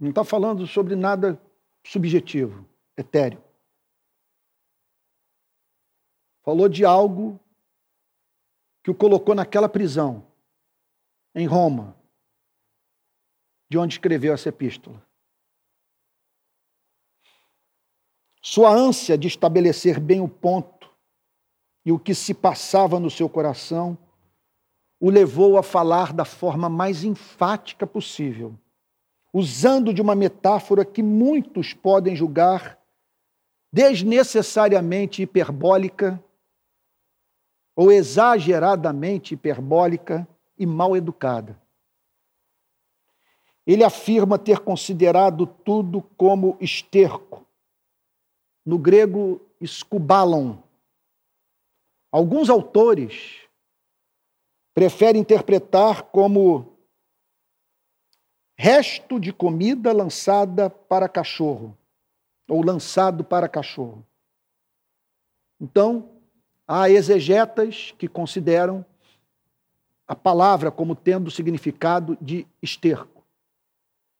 Não 0.00 0.08
está 0.08 0.24
falando 0.24 0.66
sobre 0.66 0.96
nada 0.96 1.38
subjetivo, 1.86 2.66
etéreo. 2.96 3.44
Falou 6.42 6.70
de 6.70 6.86
algo 6.86 7.38
que 8.82 8.90
o 8.90 8.94
colocou 8.94 9.34
naquela 9.34 9.68
prisão, 9.68 10.26
em 11.34 11.46
Roma, 11.46 11.94
de 13.68 13.76
onde 13.76 13.94
escreveu 13.94 14.32
essa 14.32 14.48
epístola. 14.48 15.06
Sua 18.42 18.70
ânsia 18.70 19.18
de 19.18 19.28
estabelecer 19.28 20.00
bem 20.00 20.22
o 20.22 20.28
ponto 20.28 20.90
e 21.84 21.92
o 21.92 21.98
que 21.98 22.14
se 22.14 22.32
passava 22.32 22.98
no 22.98 23.10
seu 23.10 23.28
coração 23.28 23.98
o 24.98 25.10
levou 25.10 25.58
a 25.58 25.62
falar 25.62 26.12
da 26.12 26.24
forma 26.24 26.68
mais 26.68 27.04
enfática 27.04 27.86
possível, 27.86 28.58
usando 29.32 29.94
de 29.94 30.02
uma 30.02 30.14
metáfora 30.14 30.84
que 30.84 31.02
muitos 31.02 31.72
podem 31.72 32.16
julgar 32.16 32.78
desnecessariamente 33.72 35.22
hiperbólica 35.22 36.22
ou 37.76 37.92
exageradamente 37.92 39.34
hiperbólica 39.34 40.26
e 40.58 40.66
mal 40.66 40.96
educada. 40.96 41.60
Ele 43.66 43.84
afirma 43.84 44.38
ter 44.38 44.58
considerado 44.58 45.46
tudo 45.46 46.02
como 46.16 46.56
esterco. 46.60 47.46
No 48.66 48.78
grego, 48.78 49.40
escubalon. 49.60 50.56
Alguns 52.10 52.50
autores 52.50 53.48
preferem 54.74 55.20
interpretar 55.20 56.02
como 56.04 56.69
resto 58.60 59.18
de 59.18 59.32
comida 59.32 59.90
lançada 59.90 60.68
para 60.68 61.08
cachorro, 61.08 61.74
ou 62.46 62.62
lançado 62.62 63.24
para 63.24 63.48
cachorro. 63.48 64.04
Então, 65.58 66.10
há 66.68 66.90
exegetas 66.90 67.94
que 67.96 68.06
consideram 68.06 68.84
a 70.06 70.14
palavra 70.14 70.70
como 70.70 70.94
tendo 70.94 71.30
significado 71.30 72.18
de 72.20 72.46
esterco. 72.60 73.24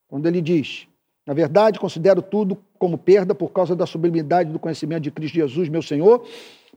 Quando 0.09 0.27
ele 0.27 0.41
diz: 0.41 0.89
Na 1.27 1.35
verdade, 1.35 1.79
considero 1.79 2.23
tudo 2.23 2.57
como 2.79 2.97
perda 2.97 3.35
por 3.35 3.51
causa 3.51 3.77
da 3.77 3.85
sublimidade 3.85 4.51
do 4.51 4.59
conhecimento 4.59 5.03
de 5.03 5.11
Cristo 5.11 5.35
Jesus, 5.35 5.69
meu 5.69 5.83
Senhor. 5.83 6.27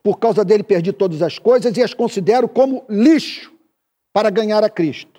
Por 0.04 0.20
causa 0.20 0.44
dele 0.44 0.64
perdi 0.64 0.92
todas 0.92 1.22
as 1.22 1.40
coisas 1.40 1.78
e 1.78 1.82
as 1.82 1.94
considero 1.94 2.50
como 2.50 2.84
lixo 2.90 3.54
para 4.12 4.30
ganhar 4.30 4.66
a 4.66 4.70
Cristo. 4.70 5.13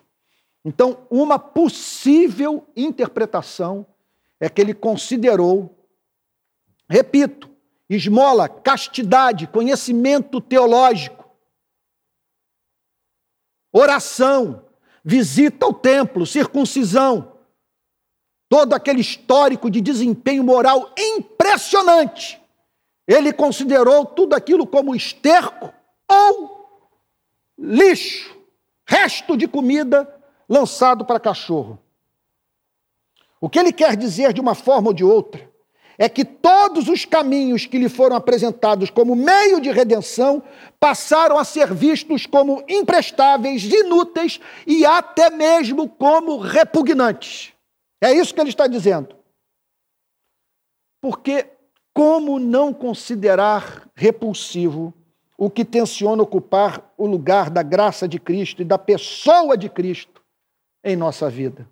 Então, 0.64 1.06
uma 1.10 1.38
possível 1.38 2.66
interpretação 2.74 3.86
é 4.40 4.48
que 4.48 4.60
ele 4.60 4.72
considerou, 4.72 5.86
repito, 6.88 7.50
esmola, 7.88 8.48
castidade, 8.48 9.46
conhecimento 9.46 10.40
teológico, 10.40 11.28
oração, 13.70 14.64
visita 15.04 15.66
ao 15.66 15.74
templo, 15.74 16.24
circuncisão, 16.24 17.38
todo 18.48 18.72
aquele 18.72 19.00
histórico 19.00 19.70
de 19.70 19.82
desempenho 19.82 20.42
moral 20.42 20.92
impressionante, 20.96 22.40
ele 23.06 23.34
considerou 23.34 24.06
tudo 24.06 24.34
aquilo 24.34 24.66
como 24.66 24.94
esterco 24.94 25.74
ou 26.08 26.90
lixo, 27.58 28.34
resto 28.86 29.36
de 29.36 29.46
comida 29.46 30.23
lançado 30.54 31.04
para 31.04 31.18
cachorro. 31.18 31.78
O 33.40 33.50
que 33.50 33.58
ele 33.58 33.72
quer 33.72 33.96
dizer 33.96 34.32
de 34.32 34.40
uma 34.40 34.54
forma 34.54 34.88
ou 34.88 34.94
de 34.94 35.04
outra 35.04 35.52
é 35.98 36.08
que 36.08 36.24
todos 36.24 36.88
os 36.88 37.04
caminhos 37.04 37.66
que 37.66 37.78
lhe 37.78 37.88
foram 37.88 38.16
apresentados 38.16 38.88
como 38.88 39.16
meio 39.16 39.60
de 39.60 39.70
redenção 39.70 40.42
passaram 40.78 41.36
a 41.38 41.44
ser 41.44 41.74
vistos 41.74 42.24
como 42.24 42.64
imprestáveis, 42.68 43.64
inúteis 43.64 44.40
e 44.66 44.86
até 44.86 45.28
mesmo 45.28 45.88
como 45.88 46.38
repugnantes. 46.38 47.52
É 48.00 48.12
isso 48.12 48.32
que 48.32 48.40
ele 48.40 48.50
está 48.50 48.66
dizendo. 48.66 49.16
Porque 51.00 51.46
como 51.92 52.38
não 52.38 52.72
considerar 52.72 53.88
repulsivo 53.94 54.92
o 55.36 55.50
que 55.50 55.64
tenciona 55.64 56.22
ocupar 56.22 56.92
o 56.96 57.06
lugar 57.06 57.50
da 57.50 57.62
graça 57.62 58.08
de 58.08 58.18
Cristo 58.18 58.62
e 58.62 58.64
da 58.64 58.78
pessoa 58.78 59.56
de 59.56 59.68
Cristo 59.68 60.23
em 60.84 60.94
nossa 60.94 61.30
vida? 61.30 61.66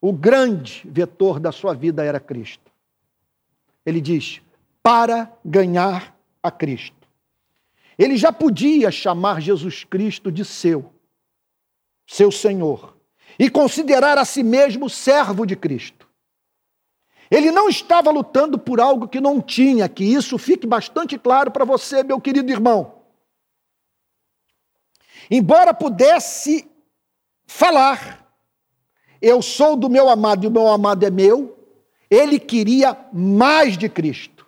O 0.00 0.12
grande 0.12 0.82
vetor 0.84 1.40
da 1.40 1.50
sua 1.50 1.74
vida 1.74 2.04
era 2.04 2.20
Cristo. 2.20 2.70
Ele 3.84 4.00
diz: 4.00 4.42
para 4.82 5.32
ganhar 5.44 6.16
a 6.42 6.50
Cristo. 6.50 7.08
Ele 7.98 8.16
já 8.16 8.30
podia 8.30 8.90
chamar 8.90 9.40
Jesus 9.40 9.82
Cristo 9.82 10.30
de 10.30 10.44
seu, 10.44 10.92
seu 12.06 12.30
Senhor, 12.30 12.96
e 13.38 13.50
considerar 13.50 14.18
a 14.18 14.24
si 14.24 14.42
mesmo 14.42 14.90
servo 14.90 15.46
de 15.46 15.56
Cristo. 15.56 16.06
Ele 17.30 17.50
não 17.50 17.68
estava 17.68 18.10
lutando 18.10 18.58
por 18.58 18.80
algo 18.80 19.08
que 19.08 19.20
não 19.20 19.40
tinha, 19.40 19.88
que 19.88 20.04
isso 20.04 20.38
fique 20.38 20.66
bastante 20.66 21.18
claro 21.18 21.50
para 21.50 21.64
você, 21.64 22.04
meu 22.04 22.20
querido 22.20 22.52
irmão. 22.52 23.02
Embora 25.28 25.74
pudesse 25.74 26.70
falar 27.46 28.26
eu 29.20 29.40
sou 29.40 29.76
do 29.76 29.88
meu 29.88 30.08
amado 30.08 30.44
e 30.44 30.46
o 30.46 30.50
meu 30.50 30.68
amado 30.68 31.04
é 31.04 31.10
meu, 31.10 31.58
ele 32.10 32.38
queria 32.38 32.96
mais 33.12 33.76
de 33.76 33.88
Cristo. 33.88 34.46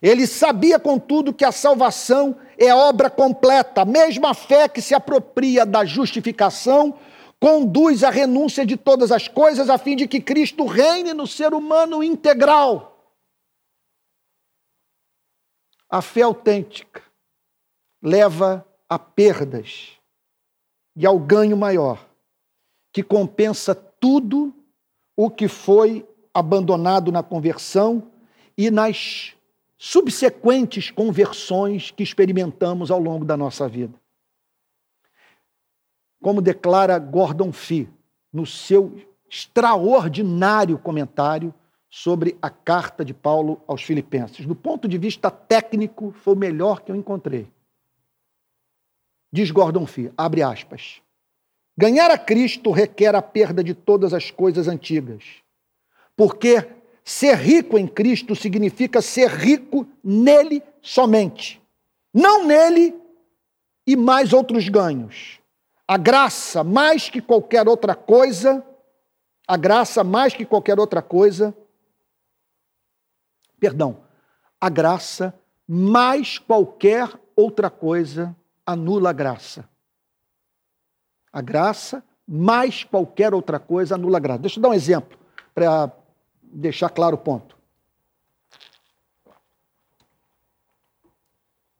Ele 0.00 0.26
sabia, 0.26 0.78
contudo, 0.78 1.32
que 1.32 1.44
a 1.44 1.52
salvação 1.52 2.38
é 2.56 2.74
obra 2.74 3.10
completa, 3.10 3.82
a 3.82 3.84
mesma 3.84 4.34
fé 4.34 4.68
que 4.68 4.80
se 4.80 4.94
apropria 4.94 5.66
da 5.66 5.84
justificação 5.84 6.98
conduz 7.38 8.04
à 8.04 8.10
renúncia 8.10 8.64
de 8.64 8.76
todas 8.76 9.10
as 9.10 9.26
coisas, 9.26 9.68
a 9.68 9.78
fim 9.78 9.96
de 9.96 10.06
que 10.06 10.20
Cristo 10.20 10.66
reine 10.66 11.12
no 11.12 11.26
ser 11.26 11.54
humano 11.54 12.02
integral. 12.02 13.14
A 15.88 16.00
fé 16.00 16.22
autêntica 16.22 17.02
leva 18.02 18.66
a 18.88 18.98
perdas 18.98 19.99
e 20.96 21.06
ao 21.06 21.18
ganho 21.18 21.56
maior 21.56 22.08
que 22.92 23.02
compensa 23.02 23.74
tudo 23.74 24.54
o 25.16 25.30
que 25.30 25.48
foi 25.48 26.06
abandonado 26.32 27.12
na 27.12 27.22
conversão 27.22 28.10
e 28.56 28.70
nas 28.70 29.34
subsequentes 29.76 30.90
conversões 30.90 31.90
que 31.90 32.02
experimentamos 32.02 32.90
ao 32.90 32.98
longo 32.98 33.24
da 33.24 33.36
nossa 33.36 33.68
vida. 33.68 33.94
Como 36.22 36.42
declara 36.42 36.98
Gordon 36.98 37.52
Fee 37.52 37.88
no 38.32 38.44
seu 38.44 38.94
extraordinário 39.28 40.78
comentário 40.78 41.54
sobre 41.88 42.36
a 42.42 42.50
carta 42.50 43.04
de 43.04 43.14
Paulo 43.14 43.60
aos 43.66 43.82
Filipenses. 43.82 44.44
Do 44.44 44.54
ponto 44.54 44.86
de 44.86 44.98
vista 44.98 45.30
técnico, 45.30 46.12
foi 46.12 46.34
o 46.34 46.38
melhor 46.38 46.82
que 46.82 46.92
eu 46.92 46.96
encontrei. 46.96 47.48
Diz 49.32 49.50
Gordon 49.50 49.86
Fee, 49.86 50.12
abre 50.16 50.42
aspas. 50.42 51.00
Ganhar 51.76 52.10
a 52.10 52.18
Cristo 52.18 52.70
requer 52.70 53.14
a 53.14 53.22
perda 53.22 53.62
de 53.62 53.74
todas 53.74 54.12
as 54.12 54.30
coisas 54.30 54.68
antigas. 54.68 55.24
Porque 56.16 56.68
ser 57.04 57.36
rico 57.36 57.78
em 57.78 57.86
Cristo 57.86 58.34
significa 58.36 59.00
ser 59.00 59.30
rico 59.30 59.86
nele 60.02 60.62
somente. 60.82 61.62
Não 62.12 62.44
nele 62.44 62.94
e 63.86 63.96
mais 63.96 64.32
outros 64.32 64.68
ganhos. 64.68 65.40
A 65.86 65.96
graça, 65.96 66.62
mais 66.62 67.08
que 67.08 67.20
qualquer 67.20 67.66
outra 67.66 67.94
coisa, 67.94 68.64
a 69.46 69.56
graça, 69.56 70.04
mais 70.04 70.34
que 70.34 70.44
qualquer 70.44 70.78
outra 70.78 71.02
coisa, 71.02 71.56
perdão, 73.58 74.02
a 74.60 74.68
graça, 74.68 75.34
mais 75.66 76.38
qualquer 76.38 77.08
outra 77.34 77.70
coisa, 77.70 78.36
anula 78.72 79.10
a 79.10 79.12
graça. 79.12 79.68
A 81.32 81.40
graça, 81.40 82.04
mais 82.26 82.84
qualquer 82.84 83.34
outra 83.34 83.58
coisa, 83.58 83.94
anula 83.94 84.18
a 84.18 84.20
graça. 84.20 84.40
Deixa 84.40 84.58
eu 84.58 84.62
dar 84.62 84.70
um 84.70 84.74
exemplo 84.74 85.18
para 85.54 85.92
deixar 86.42 86.88
claro 86.90 87.16
o 87.16 87.18
ponto. 87.18 87.56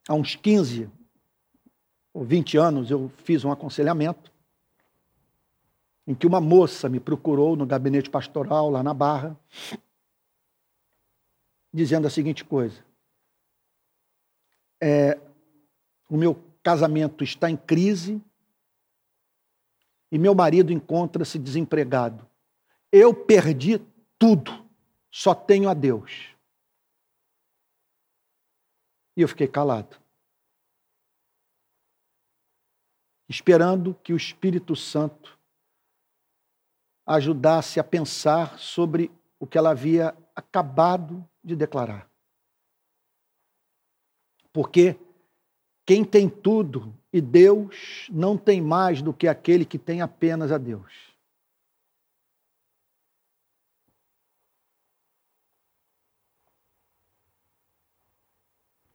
Há 0.09 0.15
uns 0.15 0.35
15 0.35 0.91
ou 2.13 2.25
20 2.25 2.57
anos 2.57 2.91
eu 2.91 3.11
fiz 3.25 3.45
um 3.45 3.53
aconselhamento 3.53 4.31
em 6.07 6.15
que 6.15 6.27
uma 6.27 6.41
moça 6.41 6.89
me 6.89 6.99
procurou 6.99 7.55
no 7.55 7.65
gabinete 7.65 8.11
pastoral 8.11 8.69
lá 8.69 8.83
na 8.83 8.93
Barra, 8.93 9.39
dizendo 11.73 12.09
a 12.09 12.11
seguinte 12.11 12.45
coisa: 12.45 12.85
é, 14.81 15.21
o 16.09 16.17
meu 16.17 16.50
casamento 16.63 17.25
está 17.25 17.51
em 17.51 17.57
crise, 17.57 18.23
e 20.13 20.19
meu 20.19 20.35
marido 20.35 20.73
encontra-se 20.73 21.39
desempregado. 21.39 22.29
Eu 22.91 23.15
perdi 23.15 23.79
tudo, 24.19 24.69
só 25.11 25.35
tenho 25.35 25.69
a 25.69 25.75
Deus. 25.75 26.35
E 29.17 29.23
eu 29.23 29.29
fiquei 29.29 29.47
calado. 29.47 30.01
Esperando 33.29 33.95
que 34.03 34.13
o 34.13 34.17
Espírito 34.17 34.75
Santo 34.75 35.39
ajudasse 37.07 37.79
a 37.79 37.85
pensar 37.85 38.59
sobre 38.59 39.11
o 39.39 39.47
que 39.47 39.57
ela 39.57 39.71
havia 39.71 40.17
acabado 40.35 41.29
de 41.43 41.55
declarar. 41.55 42.11
Porque 44.53 44.99
quem 45.91 46.05
tem 46.05 46.29
tudo 46.29 46.95
e 47.13 47.21
Deus 47.21 48.07
não 48.13 48.39
tem 48.39 48.61
mais 48.61 49.03
do 49.03 49.13
que 49.13 49.27
aquele 49.27 49.65
que 49.65 49.77
tem 49.77 50.01
apenas 50.01 50.53
a 50.53 50.57
Deus. 50.57 51.13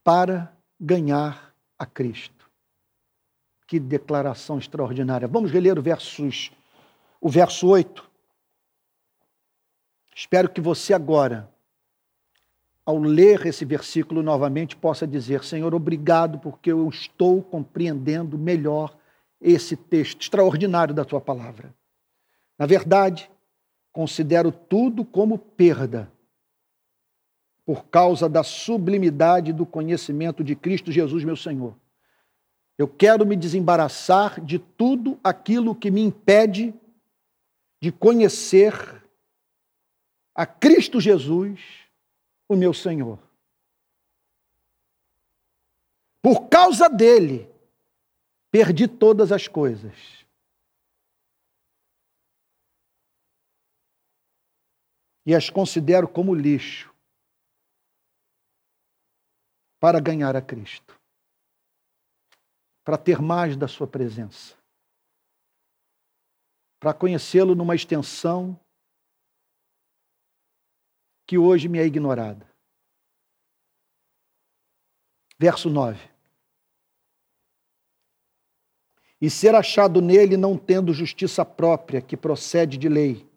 Para 0.01 0.55
ganhar 0.79 1.53
a 1.77 1.85
Cristo. 1.85 2.49
Que 3.67 3.77
declaração 3.77 4.57
extraordinária. 4.57 5.27
Vamos 5.27 5.51
reler 5.51 5.77
o, 5.77 5.81
versos, 5.81 6.49
o 7.19 7.27
verso 7.27 7.67
8. 7.67 8.09
Espero 10.15 10.47
que 10.47 10.61
você 10.61 10.93
agora 10.93 11.53
ao 12.85 12.99
ler 12.99 13.45
esse 13.47 13.65
versículo 13.65 14.21
novamente, 14.21 14.75
possa 14.75 15.07
dizer: 15.07 15.43
Senhor, 15.43 15.73
obrigado, 15.73 16.37
porque 16.37 16.71
eu 16.71 16.87
estou 16.87 17.41
compreendendo 17.41 18.37
melhor 18.37 18.95
esse 19.41 19.75
texto 19.75 20.21
extraordinário 20.21 20.93
da 20.93 21.03
tua 21.03 21.19
palavra. 21.19 21.73
Na 22.57 22.65
verdade, 22.65 23.29
considero 23.91 24.51
tudo 24.51 25.03
como 25.03 25.37
perda, 25.37 26.11
por 27.65 27.85
causa 27.85 28.29
da 28.29 28.43
sublimidade 28.43 29.51
do 29.51 29.65
conhecimento 29.65 30.43
de 30.43 30.55
Cristo 30.55 30.91
Jesus, 30.91 31.23
meu 31.23 31.35
Senhor. 31.35 31.75
Eu 32.77 32.87
quero 32.87 33.25
me 33.25 33.35
desembaraçar 33.35 34.39
de 34.39 34.59
tudo 34.59 35.19
aquilo 35.23 35.73
que 35.73 35.89
me 35.89 36.01
impede 36.01 36.73
de 37.81 37.91
conhecer 37.91 38.73
a 40.35 40.45
Cristo 40.45 40.99
Jesus 40.99 41.84
o 42.47 42.55
meu 42.55 42.73
Senhor. 42.73 43.19
Por 46.21 46.47
causa 46.49 46.89
dele, 46.89 47.49
perdi 48.51 48.87
todas 48.87 49.31
as 49.31 49.47
coisas. 49.47 50.25
E 55.25 55.33
as 55.33 55.49
considero 55.49 56.07
como 56.07 56.35
lixo 56.35 56.93
para 59.79 59.99
ganhar 59.99 60.35
a 60.35 60.41
Cristo, 60.41 60.99
para 62.83 62.97
ter 62.97 63.21
mais 63.21 63.55
da 63.57 63.67
Sua 63.67 63.87
presença. 63.87 64.55
para 66.85 66.93
conhecê-lo 66.93 67.55
numa 67.55 67.73
extensão 67.73 68.59
que 71.25 71.37
hoje 71.37 71.67
me 71.67 71.79
é 71.79 71.85
ignorada. 71.85 72.45
Verso 75.37 75.69
9. 75.69 75.99
E 79.19 79.29
ser 79.29 79.55
achado 79.55 80.01
nele 80.01 80.37
não 80.37 80.57
tendo 80.57 80.93
justiça 80.93 81.43
própria, 81.43 82.01
que 82.01 82.15
procede 82.15 82.77
de 82.77 82.87
lei, 82.87 83.27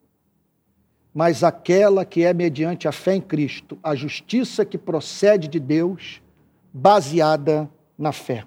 mas 1.13 1.43
aquela 1.43 2.05
que 2.05 2.23
é 2.23 2.33
mediante 2.33 2.87
a 2.87 2.91
fé 2.91 3.15
em 3.15 3.21
Cristo, 3.21 3.79
a 3.81 3.95
justiça 3.95 4.65
que 4.65 4.77
procede 4.77 5.47
de 5.47 5.59
Deus, 5.59 6.21
baseada 6.71 7.69
na 7.97 8.11
fé. 8.11 8.45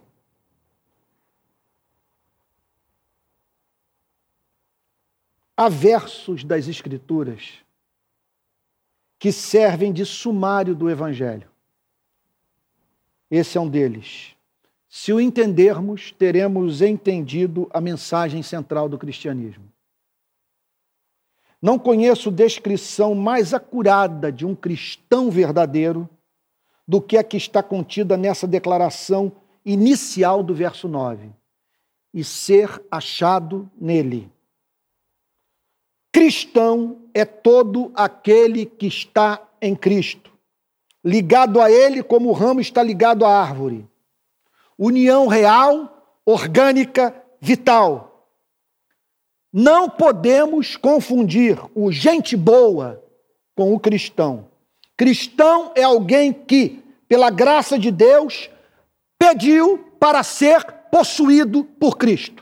Há 5.57 5.69
versos 5.69 6.45
das 6.45 6.69
Escrituras 6.69 7.62
que 9.23 9.31
servem 9.31 9.93
de 9.93 10.05
sumário 10.05 10.75
do 10.75 10.91
Evangelho. 10.91 11.49
Esse 13.31 13.57
é 13.57 13.61
um 13.61 13.69
deles. 13.69 14.35
Se 14.89 15.13
o 15.13 15.21
entendermos, 15.21 16.11
teremos 16.11 16.83
entendido 16.83 17.71
a 17.73 17.81
mensagem 17.81 18.43
central 18.43 18.89
do 18.89 18.99
cristianismo. 18.99 19.63
Não 21.63 21.79
conheço 21.79 22.33
descrição 22.33 23.15
mais 23.15 23.55
acurada 23.55 24.33
de 24.33 24.45
um 24.45 24.57
cristão 24.57 25.31
verdadeiro 25.31 26.11
do 26.87 27.01
que 27.01 27.17
a 27.17 27.23
que 27.23 27.37
está 27.37 27.63
contida 27.63 28.17
nessa 28.17 28.49
declaração 28.49 29.31
inicial 29.65 30.43
do 30.43 30.53
verso 30.53 30.89
9: 30.89 31.31
e 32.13 32.25
ser 32.25 32.85
achado 32.91 33.71
nele. 33.81 34.29
Cristão 36.11 37.02
é 37.15 37.25
todo 37.25 37.93
aquele 37.95 38.67
que 38.67 38.87
está 38.87 39.43
em 39.61 39.75
Cristo, 39.75 40.33
ligado 41.05 41.61
a 41.61 41.71
Ele 41.71 42.03
como 42.03 42.29
o 42.29 42.33
ramo 42.33 42.61
está 42.61 42.83
ligado 42.83 43.25
à 43.25 43.41
árvore. 43.41 43.87
União 44.79 45.27
real, 45.27 46.21
orgânica, 46.25 47.15
vital. 47.41 48.29
Não 49.53 49.89
podemos 49.89 50.77
confundir 50.77 51.59
o 51.75 51.93
gente 51.93 52.37
boa 52.37 53.03
com 53.55 53.75
o 53.75 53.81
cristão. 53.81 54.49
Cristão 54.97 55.73
é 55.75 55.83
alguém 55.83 56.33
que, 56.33 56.83
pela 57.09 57.31
graça 57.31 57.79
de 57.79 57.91
Deus, 57.91 58.49
pediu 59.19 59.79
para 60.01 60.23
ser 60.23 60.65
possuído 60.91 61.65
por 61.65 61.97
Cristo. 61.97 62.42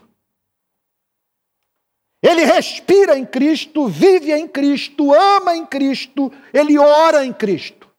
Ele 2.21 2.45
respira 2.45 3.17
em 3.17 3.25
Cristo, 3.25 3.87
vive 3.87 4.31
em 4.31 4.47
Cristo, 4.47 5.11
ama 5.11 5.55
em 5.55 5.65
Cristo, 5.65 6.31
ele 6.53 6.77
ora 6.77 7.25
em 7.25 7.33
Cristo. 7.33 7.89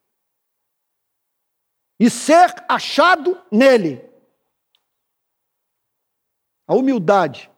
E 1.99 2.09
ser 2.09 2.53
achado 2.69 3.41
nele. 3.51 4.01
A 6.65 6.73
humildade, 6.73 7.51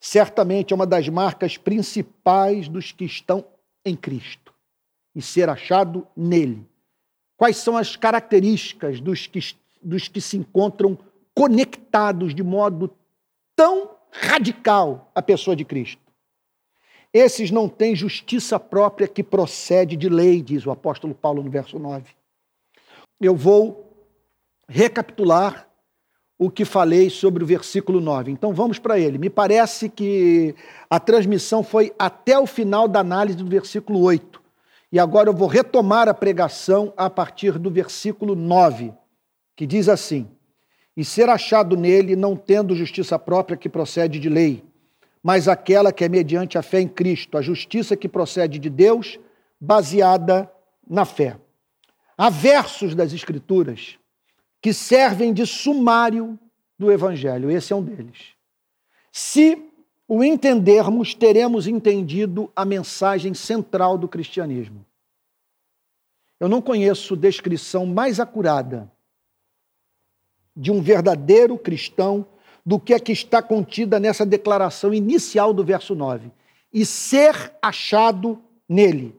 certamente, 0.00 0.72
é 0.72 0.74
uma 0.74 0.86
das 0.86 1.08
marcas 1.08 1.58
principais 1.58 2.66
dos 2.66 2.90
que 2.90 3.04
estão 3.04 3.46
em 3.84 3.94
Cristo. 3.94 4.54
E 5.14 5.20
ser 5.20 5.50
achado 5.50 6.08
nele. 6.16 6.66
Quais 7.36 7.58
são 7.58 7.76
as 7.76 7.94
características 7.94 9.00
dos 9.00 9.26
que, 9.26 9.40
dos 9.82 10.08
que 10.08 10.20
se 10.20 10.38
encontram 10.38 10.98
conectados 11.34 12.34
de 12.34 12.42
modo 12.42 12.96
tão 13.54 13.94
radical 14.14 15.10
a 15.14 15.20
pessoa 15.20 15.56
de 15.56 15.64
Cristo. 15.64 16.00
Esses 17.12 17.50
não 17.50 17.68
têm 17.68 17.94
justiça 17.94 18.58
própria 18.58 19.06
que 19.06 19.22
procede 19.22 19.96
de 19.96 20.08
lei, 20.08 20.40
diz 20.40 20.66
o 20.66 20.70
apóstolo 20.70 21.14
Paulo 21.14 21.42
no 21.42 21.50
verso 21.50 21.78
9. 21.78 22.12
Eu 23.20 23.36
vou 23.36 24.08
recapitular 24.68 25.68
o 26.38 26.50
que 26.50 26.64
falei 26.64 27.08
sobre 27.10 27.44
o 27.44 27.46
versículo 27.46 28.00
9. 28.00 28.32
Então 28.32 28.52
vamos 28.52 28.78
para 28.78 28.98
ele. 28.98 29.18
Me 29.18 29.30
parece 29.30 29.88
que 29.88 30.54
a 30.90 30.98
transmissão 30.98 31.62
foi 31.62 31.92
até 31.98 32.38
o 32.38 32.46
final 32.46 32.88
da 32.88 33.00
análise 33.00 33.36
do 33.36 33.46
versículo 33.46 34.00
8. 34.00 34.42
E 34.90 34.98
agora 34.98 35.28
eu 35.28 35.34
vou 35.34 35.48
retomar 35.48 36.08
a 36.08 36.14
pregação 36.14 36.92
a 36.96 37.08
partir 37.08 37.58
do 37.58 37.70
versículo 37.70 38.34
9, 38.34 38.92
que 39.56 39.66
diz 39.66 39.88
assim: 39.88 40.28
e 40.96 41.04
ser 41.04 41.28
achado 41.28 41.76
nele, 41.76 42.14
não 42.14 42.36
tendo 42.36 42.76
justiça 42.76 43.18
própria 43.18 43.56
que 43.56 43.68
procede 43.68 44.18
de 44.18 44.28
lei, 44.28 44.64
mas 45.22 45.48
aquela 45.48 45.92
que 45.92 46.04
é 46.04 46.08
mediante 46.08 46.56
a 46.58 46.62
fé 46.62 46.80
em 46.80 46.88
Cristo, 46.88 47.36
a 47.36 47.42
justiça 47.42 47.96
que 47.96 48.08
procede 48.08 48.58
de 48.58 48.70
Deus, 48.70 49.18
baseada 49.60 50.50
na 50.88 51.04
fé. 51.04 51.38
Há 52.16 52.30
versos 52.30 52.94
das 52.94 53.12
Escrituras 53.12 53.98
que 54.60 54.72
servem 54.72 55.32
de 55.32 55.46
sumário 55.46 56.38
do 56.78 56.92
Evangelho, 56.92 57.50
esse 57.50 57.72
é 57.72 57.76
um 57.76 57.82
deles. 57.82 58.34
Se 59.10 59.70
o 60.06 60.22
entendermos, 60.22 61.14
teremos 61.14 61.66
entendido 61.66 62.50
a 62.54 62.64
mensagem 62.64 63.32
central 63.32 63.96
do 63.96 64.06
cristianismo. 64.06 64.84
Eu 66.38 66.48
não 66.48 66.60
conheço 66.60 67.16
descrição 67.16 67.86
mais 67.86 68.20
acurada 68.20 68.90
de 70.56 70.70
um 70.70 70.80
verdadeiro 70.80 71.58
cristão 71.58 72.26
do 72.64 72.78
que 72.80 72.94
a 72.94 73.00
que 73.00 73.12
está 73.12 73.42
contida 73.42 74.00
nessa 74.00 74.24
declaração 74.24 74.94
inicial 74.94 75.52
do 75.52 75.64
verso 75.64 75.94
9. 75.94 76.30
E 76.72 76.84
ser 76.86 77.52
achado 77.60 78.40
nele. 78.68 79.14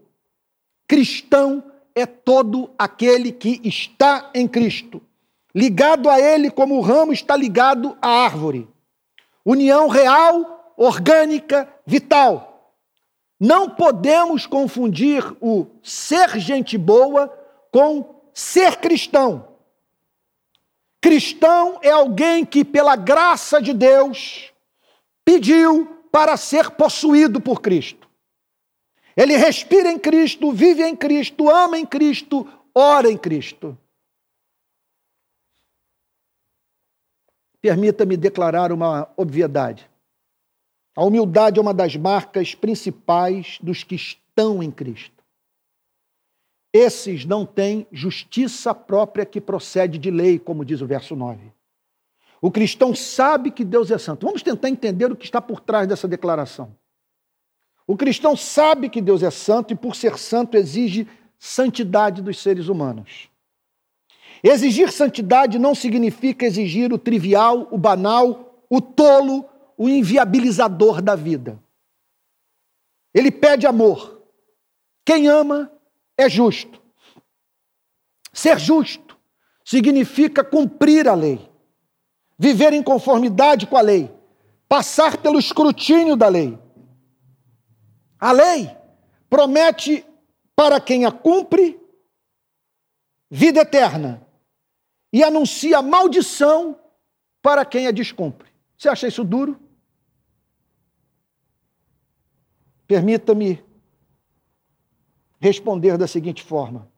Cristão 0.87 1.63
é 1.93 2.05
todo 2.05 2.69
aquele 2.77 3.31
que 3.31 3.61
está 3.63 4.29
em 4.33 4.47
Cristo, 4.47 5.01
ligado 5.53 6.09
a 6.09 6.19
ele 6.19 6.51
como 6.51 6.77
o 6.77 6.81
ramo 6.81 7.13
está 7.13 7.35
ligado 7.35 7.97
à 8.01 8.09
árvore. 8.09 8.67
União 9.45 9.87
real, 9.87 10.73
orgânica, 10.75 11.69
vital. 11.85 12.73
Não 13.39 13.69
podemos 13.69 14.45
confundir 14.45 15.23
o 15.39 15.67
ser 15.81 16.37
gente 16.39 16.77
boa 16.77 17.31
com 17.71 18.15
ser 18.33 18.77
cristão. 18.77 19.54
Cristão 21.05 21.77
é 21.83 21.91
alguém 21.91 22.43
que, 22.43 22.65
pela 22.65 22.95
graça 22.95 23.61
de 23.61 23.75
Deus, 23.75 24.51
pediu 25.23 25.85
para 26.11 26.35
ser 26.35 26.71
possuído 26.71 27.39
por 27.39 27.61
Cristo. 27.61 28.09
Ele 29.15 29.37
respira 29.37 29.91
em 29.91 29.99
Cristo, 29.99 30.51
vive 30.51 30.81
em 30.81 30.95
Cristo, 30.95 31.47
ama 31.47 31.77
em 31.77 31.85
Cristo, 31.85 32.51
ora 32.73 33.07
em 33.07 33.15
Cristo. 33.19 33.77
Permita-me 37.61 38.17
declarar 38.17 38.71
uma 38.71 39.07
obviedade. 39.15 39.87
A 40.95 41.03
humildade 41.03 41.59
é 41.59 41.61
uma 41.61 41.73
das 41.75 41.95
marcas 41.95 42.55
principais 42.55 43.59
dos 43.61 43.83
que 43.83 43.93
estão 43.93 44.63
em 44.63 44.71
Cristo. 44.71 45.14
Esses 46.77 47.23
não 47.23 47.45
têm 47.45 47.87
justiça 47.89 48.75
própria 48.75 49.25
que 49.25 49.39
procede 49.39 49.97
de 49.97 50.11
lei, 50.11 50.37
como 50.37 50.65
diz 50.65 50.81
o 50.81 50.85
verso 50.85 51.15
9. 51.15 51.39
O 52.41 52.51
cristão 52.51 52.93
sabe 52.93 53.49
que 53.49 53.63
Deus 53.63 53.91
é 53.91 53.97
santo. 53.97 54.25
Vamos 54.25 54.43
tentar 54.43 54.67
entender 54.67 55.09
o 55.09 55.15
que 55.15 55.23
está 55.23 55.39
por 55.39 55.61
trás 55.61 55.87
dessa 55.87 56.05
declaração. 56.05 56.75
O 57.87 57.95
cristão 57.95 58.35
sabe 58.35 58.89
que 58.89 58.99
Deus 58.99 59.23
é 59.23 59.31
santo 59.31 59.71
e, 59.71 59.75
por 59.77 59.95
ser 59.95 60.17
santo, 60.17 60.57
exige 60.57 61.07
santidade 61.39 62.21
dos 62.21 62.41
seres 62.41 62.67
humanos. 62.67 63.29
Exigir 64.43 64.91
santidade 64.91 65.57
não 65.57 65.73
significa 65.73 66.45
exigir 66.45 66.91
o 66.91 66.97
trivial, 66.97 67.69
o 67.71 67.77
banal, 67.77 68.61
o 68.69 68.81
tolo, 68.81 69.45
o 69.77 69.87
inviabilizador 69.87 71.01
da 71.01 71.15
vida. 71.15 71.57
Ele 73.13 73.31
pede 73.31 73.65
amor. 73.65 74.21
Quem 75.05 75.29
ama 75.29 75.71
é 76.17 76.29
justo. 76.29 76.81
Ser 78.31 78.59
justo 78.59 79.17
significa 79.63 80.43
cumprir 80.43 81.07
a 81.07 81.15
lei, 81.15 81.49
viver 82.37 82.73
em 82.73 82.83
conformidade 82.83 83.65
com 83.65 83.77
a 83.77 83.81
lei, 83.81 84.13
passar 84.67 85.17
pelo 85.17 85.39
escrutínio 85.39 86.15
da 86.15 86.27
lei. 86.27 86.57
A 88.19 88.31
lei 88.31 88.75
promete 89.29 90.05
para 90.55 90.79
quem 90.79 91.05
a 91.05 91.11
cumpre 91.11 91.79
vida 93.29 93.61
eterna 93.61 94.25
e 95.11 95.23
anuncia 95.23 95.81
maldição 95.81 96.79
para 97.41 97.65
quem 97.65 97.87
a 97.87 97.91
descumpre. 97.91 98.49
Você 98.77 98.89
acha 98.89 99.07
isso 99.07 99.23
duro? 99.23 99.59
Permita-me 102.87 103.64
responder 105.45 105.95
da 105.95 106.07
seguinte 106.07 106.41
forma: 106.41 106.91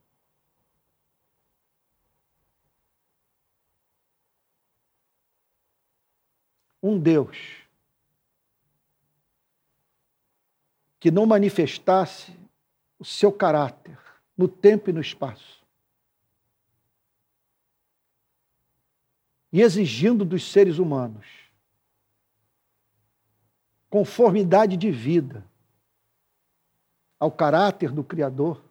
Um 6.81 6.97
Deus 6.97 7.37
que 10.97 11.11
não 11.11 11.25
manifestasse 11.25 12.33
o 12.97 13.03
seu 13.03 13.33
caráter 13.33 13.99
no 14.37 14.47
tempo 14.47 14.89
e 14.89 14.93
no 14.93 15.01
espaço. 15.01 15.61
E 19.51 19.61
exigindo 19.61 20.23
dos 20.23 20.49
seres 20.49 20.77
humanos 20.77 21.27
conformidade 23.89 24.77
de 24.77 24.89
vida 24.89 25.45
ao 27.19 27.31
caráter 27.31 27.91
do 27.91 28.03
Criador, 28.03 28.63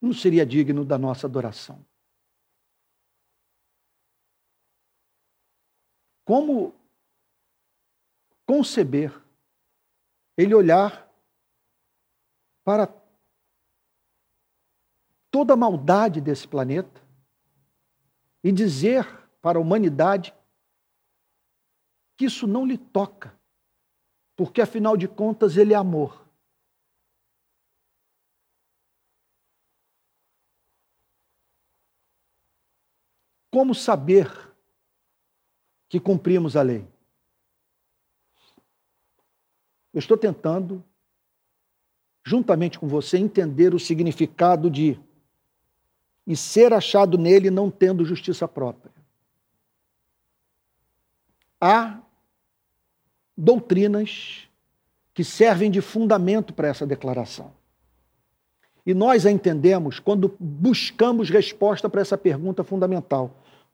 não 0.00 0.12
seria 0.12 0.44
digno 0.44 0.84
da 0.84 0.98
nossa 0.98 1.26
adoração. 1.26 1.84
Como 6.24 6.74
conceber 8.46 9.12
ele 10.36 10.54
olhar 10.54 11.10
para 12.64 12.88
toda 15.30 15.54
a 15.54 15.56
maldade 15.56 16.20
desse 16.20 16.46
planeta 16.46 17.02
e 18.42 18.52
dizer 18.52 19.04
para 19.40 19.58
a 19.58 19.60
humanidade 19.60 20.34
que 22.16 22.26
isso 22.26 22.46
não 22.46 22.66
lhe 22.66 22.78
toca, 22.78 23.38
porque 24.36 24.60
afinal 24.60 24.96
de 24.96 25.06
contas 25.06 25.56
ele 25.56 25.72
é 25.72 25.76
amor. 25.76 26.24
Como 33.50 33.74
saber 33.74 34.28
que 35.88 36.00
cumprimos 36.00 36.56
a 36.56 36.62
lei? 36.62 36.84
Eu 39.92 40.00
estou 40.00 40.18
tentando, 40.18 40.84
juntamente 42.24 42.80
com 42.80 42.88
você, 42.88 43.16
entender 43.16 43.72
o 43.72 43.78
significado 43.78 44.68
de 44.68 45.00
e 46.26 46.36
ser 46.36 46.72
achado 46.72 47.16
nele 47.16 47.50
não 47.50 47.70
tendo 47.70 48.04
justiça 48.04 48.48
própria. 48.48 48.92
Há 51.60 52.02
doutrinas 53.36 54.48
que 55.12 55.24
servem 55.24 55.70
de 55.70 55.80
fundamento 55.80 56.52
para 56.52 56.68
essa 56.68 56.86
declaração. 56.86 57.52
E 58.86 58.92
nós 58.92 59.24
a 59.24 59.30
entendemos 59.30 59.98
quando 59.98 60.36
buscamos 60.38 61.30
resposta 61.30 61.88
para 61.88 62.00
essa 62.00 62.18
pergunta 62.18 62.62
fundamental: 62.62 63.30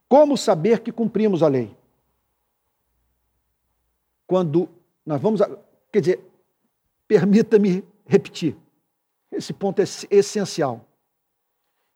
como 0.09 0.37
saber 0.37 0.81
que 0.81 0.93
cumprimos 0.93 1.43
a 1.43 1.49
lei? 1.49 1.75
Quando 4.27 4.69
nós 5.05 5.21
vamos. 5.21 5.43
A 5.43 5.51
Quer 5.93 6.01
dizer, 6.01 6.21
permita-me 7.09 7.83
repetir, 8.07 8.57
esse 9.33 9.53
ponto 9.53 9.81
é 9.81 9.85
essencial. 10.11 10.87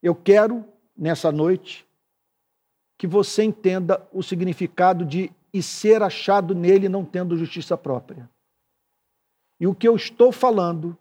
Eu 0.03 0.15
quero, 0.15 0.65
nessa 0.97 1.31
noite, 1.31 1.87
que 2.99 3.07
você 3.07 3.45
entenda 3.45 4.05
o 4.13 4.23
significado 4.23 5.05
de 5.05 5.31
e 5.55 5.63
ser 5.63 6.03
achado 6.03 6.53
nele 6.53 6.89
não 6.89 7.05
tendo 7.05 7.39
justiça 7.39 7.79
própria. 7.79 8.29
E 9.61 9.69
o 9.69 9.75
que 9.75 9.87
eu 9.87 9.95
estou 9.95 10.33
falando 10.33 10.99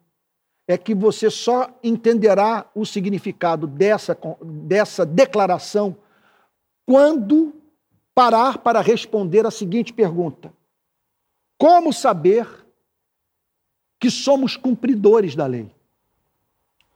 é 0.68 0.78
que 0.78 0.94
você 0.94 1.32
só 1.32 1.68
entenderá 1.84 2.70
o 2.76 2.86
significado 2.86 3.66
dessa, 3.66 4.16
dessa 4.44 5.04
declaração 5.04 5.98
quando 6.86 7.56
parar 8.14 8.60
para 8.60 8.80
responder 8.80 9.44
a 9.44 9.52
seguinte 9.52 9.92
pergunta: 9.92 10.54
Como 11.58 11.92
saber 11.92 12.48
que 14.00 14.12
somos 14.12 14.56
cumpridores 14.56 15.36
da 15.36 15.48
lei. 15.48 15.72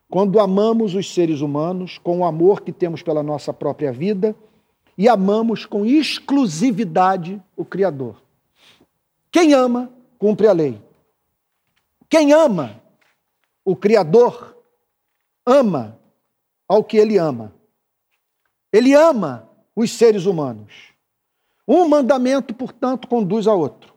Quando 0.10 0.40
amamos 0.40 0.94
os 0.94 1.14
seres 1.14 1.42
humanos 1.42 1.98
com 1.98 2.20
o 2.20 2.26
amor 2.26 2.62
que 2.62 2.72
temos 2.72 3.02
pela 3.02 3.24
nossa 3.24 3.52
própria 3.52 3.92
vida 3.92 4.36
e 4.98 5.08
amamos 5.08 5.66
com 5.66 5.86
exclusividade 5.86 7.42
o 7.56 7.64
Criador. 7.64 8.22
Quem 9.32 9.54
ama, 9.54 9.92
cumpre 10.18 10.48
a 10.48 10.54
lei. 10.54 10.82
Quem 12.10 12.34
ama 12.34 12.82
o 13.64 13.76
Criador, 13.76 14.58
ama 15.46 16.00
ao 16.68 16.84
que 16.84 16.98
ele 16.98 17.18
ama. 17.18 17.54
Ele 18.72 18.94
ama 18.94 19.50
os 19.76 19.92
seres 19.92 20.26
humanos. 20.26 20.94
Um 21.68 21.88
mandamento, 21.88 22.54
portanto, 22.54 23.08
conduz 23.08 23.46
a 23.46 23.54
outro. 23.54 23.94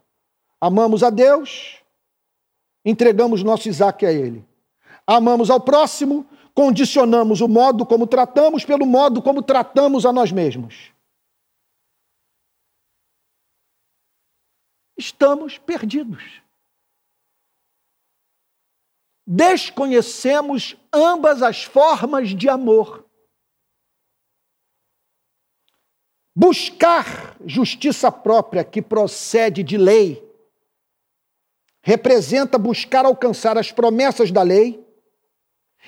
Amamos 0.61 1.03
a 1.03 1.11
Deus 1.11 1.80
entregamos 2.84 3.42
nosso 3.42 3.68
Isaac 3.68 4.05
a 4.05 4.12
Ele. 4.12 4.44
Amamos 5.07 5.51
ao 5.51 5.61
próximo, 5.61 6.26
condicionamos 6.61 7.41
o 7.41 7.49
modo 7.49 7.87
como 7.87 8.07
tratamos 8.07 8.67
pelo 8.67 8.85
modo 8.85 9.23
como 9.23 9.43
tratamos 9.43 10.05
a 10.05 10.13
nós 10.13 10.31
mesmos. 10.31 10.93
Estamos 14.95 15.57
perdidos. 15.57 16.43
Desconhecemos 19.27 20.77
ambas 20.93 21.41
as 21.41 21.65
formas 21.65 22.29
de 22.29 22.47
amor. 22.47 23.09
Buscar 26.37 27.39
justiça 27.43 28.13
própria 28.13 28.63
que 28.63 28.83
procede 28.83 29.63
de 29.63 29.79
lei 29.79 30.23
representa 31.83 32.59
buscar 32.59 33.07
alcançar 33.07 33.57
as 33.57 33.73
promessas 33.73 34.31
da 34.31 34.43
lei 34.43 34.89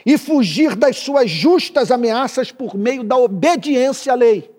e 0.05 0.19
fugir 0.19 0.75
das 0.75 0.99
suas 0.99 1.31
justas 1.31 1.91
ameaças 1.91 2.51
por 2.51 2.77
meio 2.77 3.05
da 3.05 3.17
obediência 3.17 4.13
à 4.13 4.17
lei. 4.17 4.51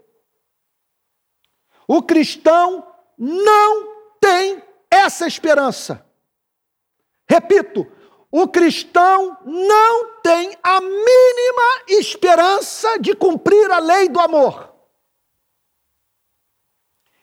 O 1.88 2.02
cristão 2.02 2.88
não 3.18 3.94
tem 4.20 4.62
essa 4.90 5.28
esperança. 5.28 6.06
Repito, 7.28 7.86
o 8.32 8.48
cristão 8.48 9.38
não 9.44 10.22
tem 10.22 10.58
a 10.64 10.80
mínima 10.80 11.84
esperança 11.88 12.98
de 13.00 13.16
cumprir 13.16 13.70
a 13.72 13.80
lei 13.80 14.08
do 14.10 14.20
amor. 14.20 14.74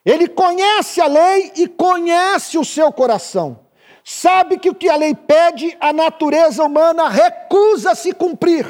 Ele 0.04 0.28
conhece 0.28 1.00
a 1.00 1.06
lei 1.06 1.52
e 1.56 1.68
conhece 1.68 2.58
o 2.58 2.64
seu 2.64 2.92
coração 2.92 3.69
sabe 4.11 4.58
que 4.58 4.68
o 4.68 4.74
que 4.74 4.88
a 4.88 4.96
lei 4.96 5.14
pede, 5.14 5.76
a 5.80 5.92
natureza 5.92 6.64
humana 6.64 7.08
recusa-se 7.08 8.12
cumprir. 8.12 8.66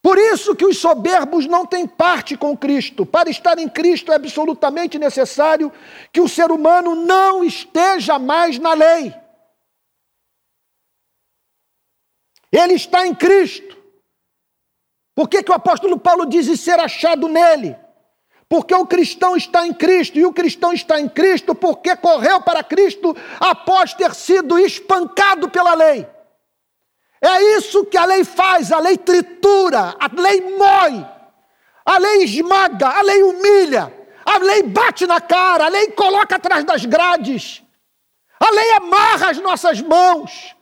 Por 0.00 0.16
isso 0.16 0.54
que 0.54 0.64
os 0.64 0.78
soberbos 0.78 1.44
não 1.44 1.66
têm 1.66 1.84
parte 1.84 2.36
com 2.36 2.56
Cristo. 2.56 3.04
Para 3.04 3.28
estar 3.28 3.58
em 3.58 3.68
Cristo 3.68 4.12
é 4.12 4.14
absolutamente 4.14 5.00
necessário 5.00 5.72
que 6.12 6.20
o 6.20 6.28
ser 6.28 6.52
humano 6.52 6.94
não 6.94 7.42
esteja 7.42 8.20
mais 8.20 8.56
na 8.56 8.72
lei. 8.72 9.12
Ele 12.52 12.74
está 12.74 13.04
em 13.04 13.14
Cristo. 13.14 13.76
Por 15.16 15.28
que, 15.28 15.42
que 15.42 15.50
o 15.50 15.54
apóstolo 15.54 15.98
Paulo 15.98 16.24
diz 16.24 16.46
ser 16.60 16.78
achado 16.78 17.26
nele? 17.28 17.76
Porque 18.48 18.74
o 18.74 18.86
cristão 18.86 19.36
está 19.36 19.66
em 19.66 19.74
Cristo, 19.74 20.18
e 20.18 20.24
o 20.24 20.32
cristão 20.32 20.72
está 20.72 20.98
em 20.98 21.08
Cristo 21.08 21.54
porque 21.54 21.94
correu 21.96 22.40
para 22.40 22.64
Cristo 22.64 23.14
após 23.38 23.92
ter 23.92 24.14
sido 24.14 24.58
espancado 24.58 25.50
pela 25.50 25.74
lei. 25.74 26.06
É 27.20 27.56
isso 27.56 27.84
que 27.84 27.96
a 27.96 28.04
lei 28.04 28.24
faz, 28.24 28.72
a 28.72 28.78
lei 28.78 28.96
tritura, 28.96 29.96
a 29.98 30.20
lei 30.20 30.40
mói, 30.56 31.06
a 31.84 31.98
lei 31.98 32.24
esmaga, 32.24 32.88
a 32.88 33.02
lei 33.02 33.22
humilha, 33.22 33.92
a 34.24 34.38
lei 34.38 34.62
bate 34.62 35.06
na 35.06 35.20
cara, 35.20 35.66
a 35.66 35.68
lei 35.68 35.88
coloca 35.88 36.36
atrás 36.36 36.64
das 36.64 36.86
grades, 36.86 37.62
a 38.38 38.50
lei 38.50 38.72
amarra 38.72 39.30
as 39.30 39.38
nossas 39.38 39.80
mãos, 39.80 40.54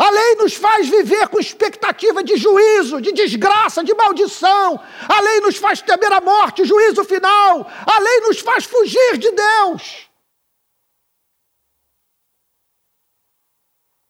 a 0.00 0.08
lei 0.08 0.34
nos 0.36 0.54
faz 0.54 0.88
viver 0.88 1.28
com 1.28 1.38
expectativa 1.38 2.24
de 2.24 2.34
juízo, 2.38 3.02
de 3.02 3.12
desgraça, 3.12 3.84
de 3.84 3.92
maldição. 3.92 4.80
A 5.06 5.20
lei 5.20 5.40
nos 5.40 5.58
faz 5.58 5.82
temer 5.82 6.10
a 6.10 6.22
morte, 6.22 6.64
juízo 6.64 7.04
final. 7.04 7.70
A 7.86 7.98
lei 8.00 8.20
nos 8.20 8.40
faz 8.40 8.64
fugir 8.64 9.18
de 9.18 9.30
Deus. 9.30 10.08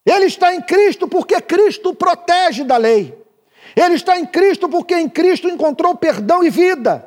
Ele 0.07 0.27
está 0.27 0.55
em 0.55 0.63
Cristo 0.63 1.09
porque 1.09 1.41
Cristo 1.41 1.89
o 1.89 1.95
protege 1.97 2.63
da 2.63 2.77
lei. 2.77 3.21
Ele 3.75 3.97
está 3.97 4.17
em 4.17 4.25
Cristo 4.25 4.69
porque 4.69 4.95
em 4.95 5.09
Cristo 5.09 5.49
encontrou 5.49 5.97
perdão 5.97 6.45
e 6.45 6.51
vida. 6.51 7.05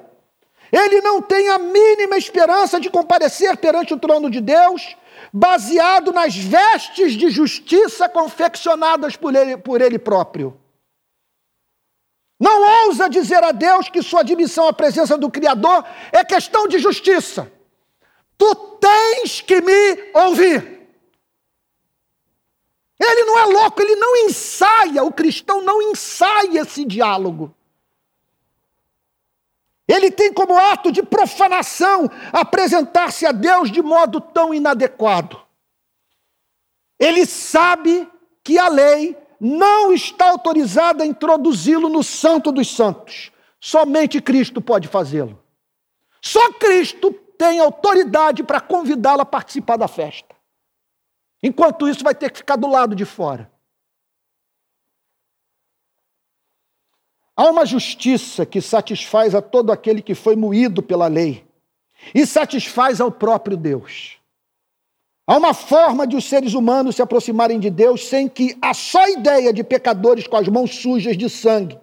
Ele 0.70 1.00
não 1.00 1.22
tem 1.22 1.48
a 1.48 1.58
mínima 1.58 2.18
esperança 2.18 2.82
de 2.82 2.90
comparecer 2.90 3.56
perante 3.56 3.94
o 3.94 4.00
trono 4.00 4.30
de 4.30 4.42
Deus 4.42 4.98
baseado 5.34 6.12
nas 6.12 6.36
vestes 6.36 7.14
de 7.14 7.32
justiça 7.32 8.08
confeccionadas 8.08 9.16
por 9.16 9.34
ele, 9.34 9.58
por 9.58 9.82
ele 9.82 9.98
próprio. 9.98 10.56
Não 12.40 12.86
ousa 12.86 13.10
dizer 13.10 13.44
a 13.44 13.52
Deus 13.52 13.90
que 13.90 14.04
sua 14.04 14.20
admissão 14.20 14.68
à 14.68 14.74
presença 14.74 15.18
do 15.18 15.32
Criador 15.32 15.84
é 16.12 16.24
questão 16.24 16.68
de 16.68 16.78
justiça. 16.78 17.52
Tu 18.38 18.56
tens 18.80 19.42
que 19.42 19.60
me 19.60 20.12
ouvir. 20.14 20.74
Ele 23.00 23.26
não 23.26 23.40
é 23.40 23.46
louco, 23.46 23.82
ele 23.82 23.96
não 23.96 24.16
ensaia, 24.28 25.04
o 25.04 25.12
cristão 25.12 25.62
não 25.62 25.82
ensaia 25.82 26.62
esse 26.62 26.86
diálogo. 26.86 27.56
Ele 29.88 30.10
tem 30.10 30.32
como 30.32 30.58
ato 30.58 30.92
de 30.92 31.04
profanação 31.04 32.10
apresentar-se 32.32 33.26
a 33.26 33.32
Deus 33.32 33.70
de 33.70 33.82
modo 33.82 34.22
tão 34.22 34.54
inadequado. 34.54 35.42
Ele 37.00 37.26
sabe 37.26 38.10
que 38.44 38.58
a 38.58 38.70
lei 38.70 39.18
não 39.40 39.92
está 39.92 40.30
autorizada 40.30 41.04
a 41.04 41.08
introduzi-lo 41.08 41.90
no 41.90 42.02
Santo 42.02 42.52
dos 42.52 42.74
Santos. 42.74 43.32
Somente 43.60 44.22
Cristo 44.22 44.62
pode 44.62 44.88
fazê-lo. 44.88 45.42
Só 46.22 46.54
Cristo 46.54 47.12
tem 47.38 47.60
autoridade 47.60 48.44
para 48.44 48.62
convidá-lo 48.62 49.22
a 49.22 49.26
participar 49.26 49.76
da 49.76 49.88
festa. 49.88 50.34
Enquanto 51.42 51.90
isso, 51.90 52.06
vai 52.06 52.16
ter 52.16 52.32
que 52.32 52.38
ficar 52.38 52.56
do 52.56 52.68
lado 52.68 52.96
de 52.96 53.04
fora. 53.04 53.52
Há 57.36 57.50
uma 57.50 57.66
justiça 57.66 58.46
que 58.46 58.62
satisfaz 58.62 59.34
a 59.34 59.42
todo 59.42 59.72
aquele 59.72 60.02
que 60.02 60.14
foi 60.14 60.36
moído 60.36 60.84
pela 60.84 61.08
lei 61.08 61.46
e 62.14 62.26
satisfaz 62.26 63.02
ao 63.02 63.12
próprio 63.12 63.58
Deus. 63.58 64.18
Há 65.26 65.38
uma 65.38 65.54
forma 65.54 66.06
de 66.06 66.16
os 66.16 66.26
seres 66.26 66.54
humanos 66.54 66.96
se 66.96 67.02
aproximarem 67.02 67.60
de 67.60 67.70
Deus 67.70 68.08
sem 68.08 68.28
que 68.28 68.58
a 68.62 68.74
só 68.74 69.08
ideia 69.08 69.54
de 69.54 69.64
pecadores 69.64 70.28
com 70.28 70.36
as 70.36 70.48
mãos 70.48 70.76
sujas 70.76 71.18
de 71.18 71.30
sangue 71.30 71.80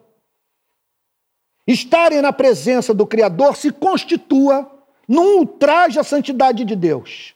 estarem 1.67 2.21
na 2.21 2.33
presença 2.33 2.93
do 2.93 3.07
Criador 3.07 3.57
se 3.57 3.71
constitua 3.71 4.71
num 5.09 5.39
ultraje 5.39 5.99
à 5.99 6.05
santidade 6.05 6.65
de 6.65 6.77
Deus. 6.77 7.35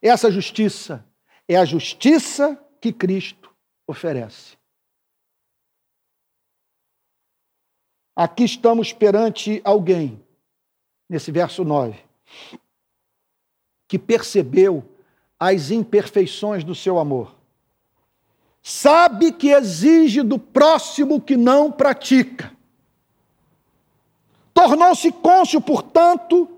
Essa 0.00 0.30
justiça 0.30 1.04
é 1.48 1.56
a 1.56 1.64
justiça 1.64 2.58
que 2.80 2.92
Cristo 2.92 3.50
oferece. 3.86 4.55
Aqui 8.16 8.44
estamos 8.44 8.94
perante 8.94 9.60
alguém, 9.62 10.18
nesse 11.06 11.30
verso 11.30 11.62
9, 11.62 11.98
que 13.86 13.98
percebeu 13.98 14.82
as 15.38 15.70
imperfeições 15.70 16.64
do 16.64 16.74
seu 16.74 16.98
amor. 16.98 17.36
Sabe 18.62 19.32
que 19.32 19.50
exige 19.50 20.22
do 20.22 20.38
próximo 20.38 21.20
que 21.20 21.36
não 21.36 21.70
pratica. 21.70 22.52
Tornou-se 24.54 25.12
côncio, 25.12 25.60
portanto, 25.60 26.48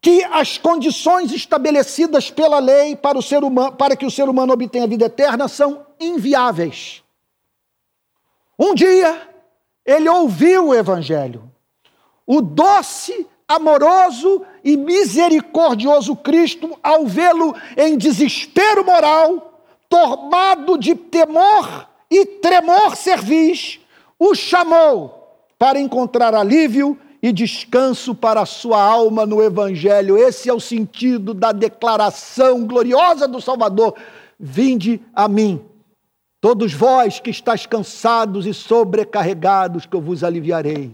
que 0.00 0.24
as 0.24 0.56
condições 0.58 1.30
estabelecidas 1.30 2.30
pela 2.30 2.58
lei 2.58 2.96
para, 2.96 3.18
o 3.18 3.22
ser 3.22 3.44
humano, 3.44 3.76
para 3.76 3.94
que 3.94 4.06
o 4.06 4.10
ser 4.10 4.28
humano 4.28 4.54
obtenha 4.54 4.84
a 4.84 4.88
vida 4.88 5.04
eterna 5.04 5.46
são 5.46 5.86
inviáveis. 6.00 7.04
Um 8.58 8.74
dia, 8.74 9.31
ele 9.84 10.08
ouviu 10.08 10.68
o 10.68 10.74
Evangelho. 10.74 11.50
O 12.26 12.40
doce, 12.40 13.26
amoroso 13.46 14.42
e 14.64 14.76
misericordioso 14.76 16.14
Cristo, 16.16 16.78
ao 16.82 17.06
vê-lo 17.06 17.54
em 17.76 17.96
desespero 17.96 18.84
moral, 18.84 19.60
tomado 19.88 20.78
de 20.78 20.94
temor 20.94 21.88
e 22.10 22.24
tremor 22.24 22.96
cervis, 22.96 23.80
o 24.18 24.34
chamou 24.34 25.22
para 25.58 25.80
encontrar 25.80 26.34
alívio 26.34 26.98
e 27.22 27.32
descanso 27.32 28.14
para 28.14 28.40
a 28.40 28.46
sua 28.46 28.82
alma 28.82 29.24
no 29.24 29.42
Evangelho. 29.42 30.16
Esse 30.16 30.48
é 30.48 30.52
o 30.52 30.60
sentido 30.60 31.32
da 31.32 31.52
declaração 31.52 32.66
gloriosa 32.66 33.28
do 33.28 33.40
Salvador: 33.40 33.94
Vinde 34.38 35.00
a 35.14 35.28
mim, 35.28 35.64
todos 36.42 36.74
vós 36.74 37.20
que 37.20 37.30
estáis 37.30 37.66
cansados 37.66 38.46
e 38.46 38.52
sobrecarregados, 38.52 39.86
que 39.86 39.94
eu 39.94 40.00
vos 40.00 40.24
aliviarei. 40.24 40.92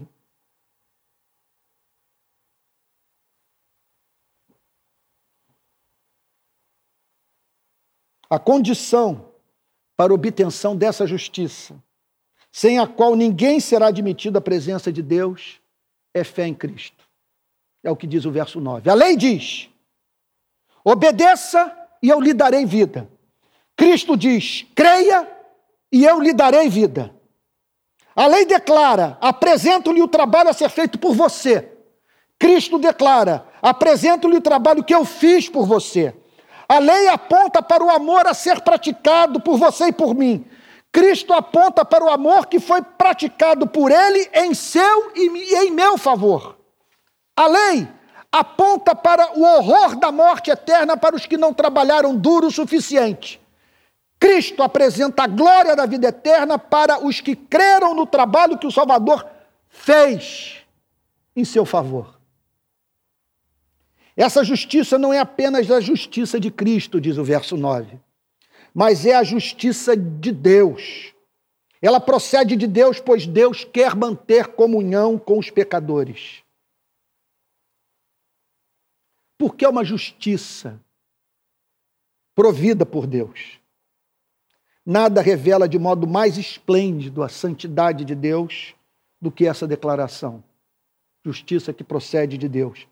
A 8.29 8.37
condição 8.37 9.33
para 9.97 10.13
obtenção 10.13 10.77
dessa 10.77 11.07
justiça, 11.07 11.75
sem 12.51 12.77
a 12.77 12.85
qual 12.85 13.15
ninguém 13.15 13.59
será 13.59 13.87
admitido 13.87 14.37
à 14.37 14.41
presença 14.41 14.93
de 14.93 15.01
Deus, 15.01 15.59
é 16.13 16.23
fé 16.23 16.45
em 16.45 16.53
Cristo. 16.53 17.09
É 17.83 17.89
o 17.89 17.95
que 17.95 18.05
diz 18.05 18.23
o 18.23 18.31
verso 18.31 18.61
9. 18.61 18.87
A 18.87 18.93
lei 18.93 19.17
diz: 19.17 19.67
obedeça 20.83 21.75
e 22.03 22.09
eu 22.09 22.21
lhe 22.21 22.35
darei 22.35 22.67
vida. 22.67 23.09
Cristo 23.75 24.15
diz: 24.15 24.67
creia 24.75 25.38
e 25.91 26.05
eu 26.05 26.19
lhe 26.19 26.33
darei 26.33 26.69
vida. 26.69 27.13
A 28.15 28.27
lei 28.27 28.45
declara: 28.45 29.17
apresento-lhe 29.21 30.01
o 30.01 30.07
trabalho 30.07 30.49
a 30.49 30.53
ser 30.53 30.69
feito 30.69 30.99
por 30.99 31.13
você. 31.13 31.71
Cristo 32.37 32.77
declara: 32.77 33.45
apresento-lhe 33.61 34.37
o 34.37 34.41
trabalho 34.41 34.83
que 34.83 34.93
eu 34.93 35.05
fiz 35.05 35.49
por 35.49 35.65
você. 35.65 36.15
A 36.67 36.79
lei 36.79 37.07
aponta 37.07 37.61
para 37.61 37.83
o 37.83 37.89
amor 37.89 38.27
a 38.27 38.33
ser 38.33 38.61
praticado 38.61 39.39
por 39.39 39.57
você 39.57 39.85
e 39.85 39.91
por 39.91 40.13
mim. 40.13 40.45
Cristo 40.91 41.33
aponta 41.33 41.85
para 41.85 42.03
o 42.03 42.09
amor 42.09 42.47
que 42.47 42.59
foi 42.59 42.81
praticado 42.81 43.67
por 43.67 43.91
ele 43.91 44.29
em 44.33 44.53
seu 44.53 45.11
e 45.15 45.55
em 45.55 45.71
meu 45.71 45.97
favor. 45.97 46.57
A 47.35 47.47
lei 47.47 47.87
aponta 48.31 48.95
para 48.95 49.37
o 49.37 49.43
horror 49.43 49.95
da 49.95 50.11
morte 50.11 50.51
eterna 50.51 50.97
para 50.97 51.15
os 51.15 51.25
que 51.25 51.37
não 51.37 51.53
trabalharam 51.53 52.15
duro 52.15 52.47
o 52.47 52.51
suficiente. 52.51 53.39
Cristo 54.19 54.61
apresenta 54.61 55.23
a 55.23 55.27
glória 55.27 55.75
da 55.75 55.85
vida 55.85 56.09
eterna 56.09 56.59
para 56.59 57.05
os 57.05 57.21
que 57.21 57.35
creram 57.35 57.95
no 57.95 58.05
trabalho 58.05 58.57
que 58.57 58.67
o 58.67 58.71
Salvador 58.71 59.25
fez 59.69 60.57
em 61.35 61.45
seu 61.45 61.65
favor. 61.65 62.19
Essa 64.17 64.43
justiça 64.43 64.97
não 64.97 65.13
é 65.13 65.19
apenas 65.19 65.71
a 65.71 65.79
justiça 65.79 66.39
de 66.39 66.51
Cristo, 66.51 66.99
diz 66.99 67.17
o 67.17 67.23
verso 67.23 67.55
9 67.55 67.99
mas 68.73 69.05
é 69.05 69.15
a 69.15 69.23
justiça 69.23 69.95
de 69.95 70.31
Deus. 70.31 71.13
Ela 71.81 71.99
procede 71.99 72.55
de 72.55 72.67
Deus, 72.67 72.99
pois 72.99 73.25
Deus 73.25 73.63
quer 73.63 73.95
manter 73.95 74.47
comunhão 74.47 75.17
com 75.17 75.37
os 75.37 75.49
pecadores. 75.49 76.43
Porque 79.37 79.63
é 79.63 79.69
uma 79.69 79.85
justiça 79.85 80.79
provida 82.35 82.85
por 82.85 83.07
Deus. 83.07 83.58
Nada 84.85 85.21
revela 85.21 85.67
de 85.67 85.77
modo 85.77 86.07
mais 86.07 86.37
esplêndido 86.37 87.21
a 87.21 87.29
santidade 87.29 88.05
de 88.05 88.15
Deus 88.15 88.73
do 89.21 89.29
que 89.29 89.45
essa 89.45 89.67
declaração. 89.67 90.43
Justiça 91.25 91.73
que 91.73 91.83
procede 91.83 92.37
de 92.37 92.47
Deus. 92.47 92.87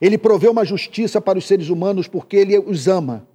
Ele 0.00 0.18
proveu 0.18 0.50
uma 0.50 0.64
justiça 0.64 1.20
para 1.20 1.38
os 1.38 1.46
seres 1.46 1.68
humanos 1.68 2.08
porque 2.08 2.36
ele 2.36 2.58
os 2.58 2.88
ama, 2.88 3.26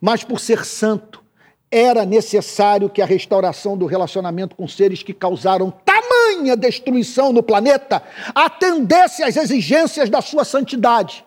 mas 0.00 0.24
por 0.24 0.40
ser 0.40 0.64
santo, 0.64 1.22
era 1.70 2.04
necessário 2.04 2.90
que 2.90 3.00
a 3.00 3.06
restauração 3.06 3.76
do 3.76 3.86
relacionamento 3.86 4.56
com 4.56 4.66
seres 4.66 5.02
que 5.02 5.14
causaram 5.14 5.70
tamanha 5.70 6.56
destruição 6.56 7.32
no 7.32 7.42
planeta 7.42 8.02
atendesse 8.34 9.22
às 9.22 9.36
exigências 9.36 10.10
da 10.10 10.20
sua 10.20 10.44
santidade, 10.44 11.24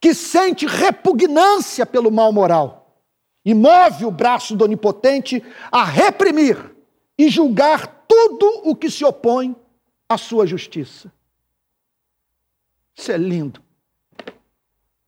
que 0.00 0.14
sente 0.14 0.66
repugnância 0.66 1.86
pelo 1.86 2.10
mal 2.10 2.32
moral 2.32 2.79
e 3.44 3.54
move 3.54 4.04
o 4.04 4.10
braço 4.10 4.54
do 4.56 4.64
Onipotente 4.64 5.42
a 5.70 5.84
reprimir 5.84 6.74
e 7.16 7.28
julgar 7.28 8.04
tudo 8.06 8.62
o 8.64 8.74
que 8.74 8.90
se 8.90 9.04
opõe 9.04 9.56
à 10.08 10.18
sua 10.18 10.46
justiça. 10.46 11.12
Isso 12.94 13.12
é 13.12 13.16
lindo. 13.16 13.62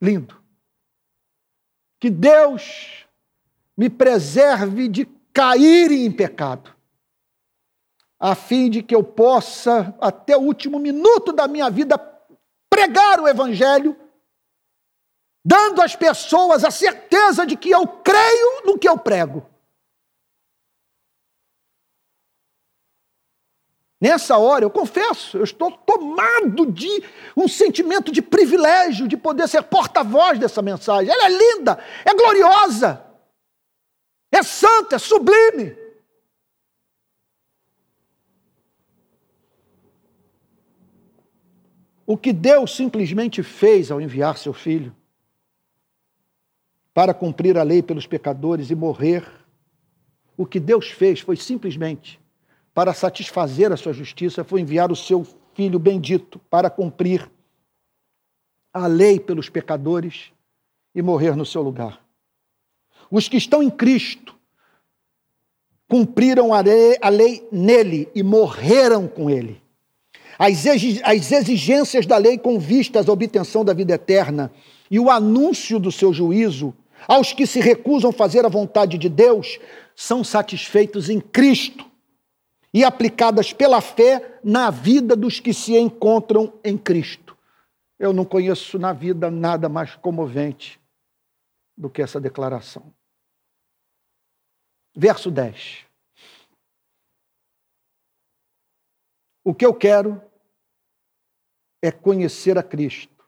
Lindo. 0.01 0.41
Que 2.01 2.09
Deus 2.09 3.07
me 3.77 3.91
preserve 3.91 4.89
de 4.89 5.07
cair 5.33 5.91
em 5.91 6.11
pecado, 6.11 6.75
a 8.19 8.35
fim 8.35 8.69
de 8.69 8.83
que 8.83 8.95
eu 8.95 9.03
possa, 9.03 9.95
até 10.01 10.37
o 10.37 10.43
último 10.43 10.79
minuto 10.79 11.33
da 11.33 11.49
minha 11.49 11.71
vida, 11.71 11.99
pregar 12.69 13.21
o 13.21 13.27
Evangelho, 13.27 13.97
dando 15.45 15.83
às 15.83 15.97
pessoas 15.97 16.65
a 16.65 16.71
certeza 16.71 17.47
de 17.47 17.57
que 17.57 17.71
eu 17.71 17.87
creio 17.87 18.67
no 18.67 18.79
que 18.79 18.89
eu 18.89 18.99
prego. 18.99 19.47
Nessa 24.01 24.37
hora, 24.37 24.65
eu 24.65 24.71
confesso, 24.71 25.39
eu 25.39 25.45
estou 25.45 25.71
tomado 25.71 26.67
de 26.67 27.05
um 27.37 27.47
sentimento 27.47 28.11
de 28.11 28.21
privilégio 28.21 29.07
de 29.07 29.17
poder 29.17 29.47
ser 29.49 29.63
porta-voz 29.63 30.41
dessa 30.41 30.61
mensagem. 30.61 31.13
Ela 31.13 31.27
é 31.27 31.29
linda, 31.29 31.79
é 32.05 32.13
gloriosa 32.13 33.13
é 34.33 34.43
santo, 34.43 34.95
é 34.95 34.99
sublime. 34.99 35.77
O 42.07 42.17
que 42.17 42.33
Deus 42.33 42.75
simplesmente 42.75 43.43
fez 43.43 43.91
ao 43.91 44.01
enviar 44.01 44.39
seu 44.39 44.55
filho 44.55 44.97
para 46.95 47.15
cumprir 47.15 47.57
a 47.57 47.63
lei 47.63 47.83
pelos 47.83 48.07
pecadores 48.07 48.71
e 48.71 48.75
morrer 48.75 49.27
o 50.37 50.47
que 50.47 50.59
Deus 50.59 50.91
fez 50.91 51.21
foi 51.21 51.37
simplesmente 51.37 52.21
para 52.75 52.95
satisfazer 52.95 53.71
a 53.71 53.77
sua 53.77 53.93
justiça, 53.93 54.43
foi 54.43 54.61
enviar 54.61 54.91
o 54.91 54.97
seu 54.97 55.27
filho 55.55 55.79
bendito 55.79 56.39
para 56.51 56.71
cumprir 56.71 57.31
a 58.73 58.87
lei 58.87 59.21
pelos 59.21 59.49
pecadores 59.49 60.33
e 60.95 61.03
morrer 61.03 61.37
no 61.37 61.45
seu 61.45 61.61
lugar. 61.63 62.03
Os 63.11 63.29
que 63.29 63.37
estão 63.37 63.63
em 63.63 63.71
Cristo 63.71 64.35
cumpriram 65.87 66.55
a 66.55 66.61
lei, 66.61 66.97
a 67.03 67.11
lei 67.11 67.47
nele 67.53 68.09
e 68.15 68.23
morreram 68.23 69.07
com 69.07 69.29
ele. 69.29 69.61
As 70.39 71.31
exigências 71.31 72.07
da 72.07 72.17
lei 72.17 72.39
com 72.39 72.59
vistas 72.59 73.09
à 73.09 73.13
obtenção 73.13 73.63
da 73.63 73.75
vida 73.75 73.93
eterna 73.93 74.51
e 74.91 74.99
o 74.99 75.11
anúncio 75.11 75.79
do 75.79 75.93
seu 75.93 76.13
juízo 76.13 76.75
aos 77.07 77.33
que 77.33 77.47
se 77.47 77.61
recusam 77.61 78.11
a 78.11 78.13
fazer 78.13 78.45
a 78.45 78.49
vontade 78.49 78.99
de 78.99 79.09
Deus 79.09 79.59
são 79.95 80.23
satisfeitos 80.25 81.09
em 81.09 81.21
Cristo 81.21 81.91
e 82.73 82.85
aplicadas 82.85 83.53
pela 83.53 83.81
fé 83.81 84.41
na 84.43 84.71
vida 84.71 85.15
dos 85.15 85.39
que 85.39 85.53
se 85.53 85.77
encontram 85.77 86.59
em 86.65 86.79
Cristo. 86.79 87.37
Eu 87.99 88.13
não 88.13 88.25
conheço 88.25 88.79
na 88.79 88.93
vida 88.93 89.31
nada 89.31 89.69
mais 89.69 89.95
comovente 89.97 90.81
do 91.77 91.91
que 91.91 92.03
essa 92.03 92.21
declaração. 92.21 92.93
Verso 94.95 95.31
10. 95.31 95.87
O 99.45 99.55
que 99.55 99.67
eu 99.67 99.75
quero 99.75 100.23
é 101.83 101.91
conhecer 101.91 102.57
a 102.57 102.63
Cristo. 102.63 103.22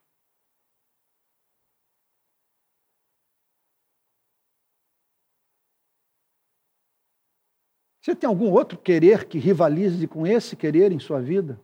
Você 8.05 8.15
tem 8.15 8.29
algum 8.29 8.53
outro 8.53 8.77
querer 8.77 9.27
que 9.27 9.39
rivalize 9.39 10.07
com 10.07 10.27
esse 10.27 10.55
querer 10.55 10.93
em 10.93 10.99
sua 10.99 11.23
vida? 11.23 11.59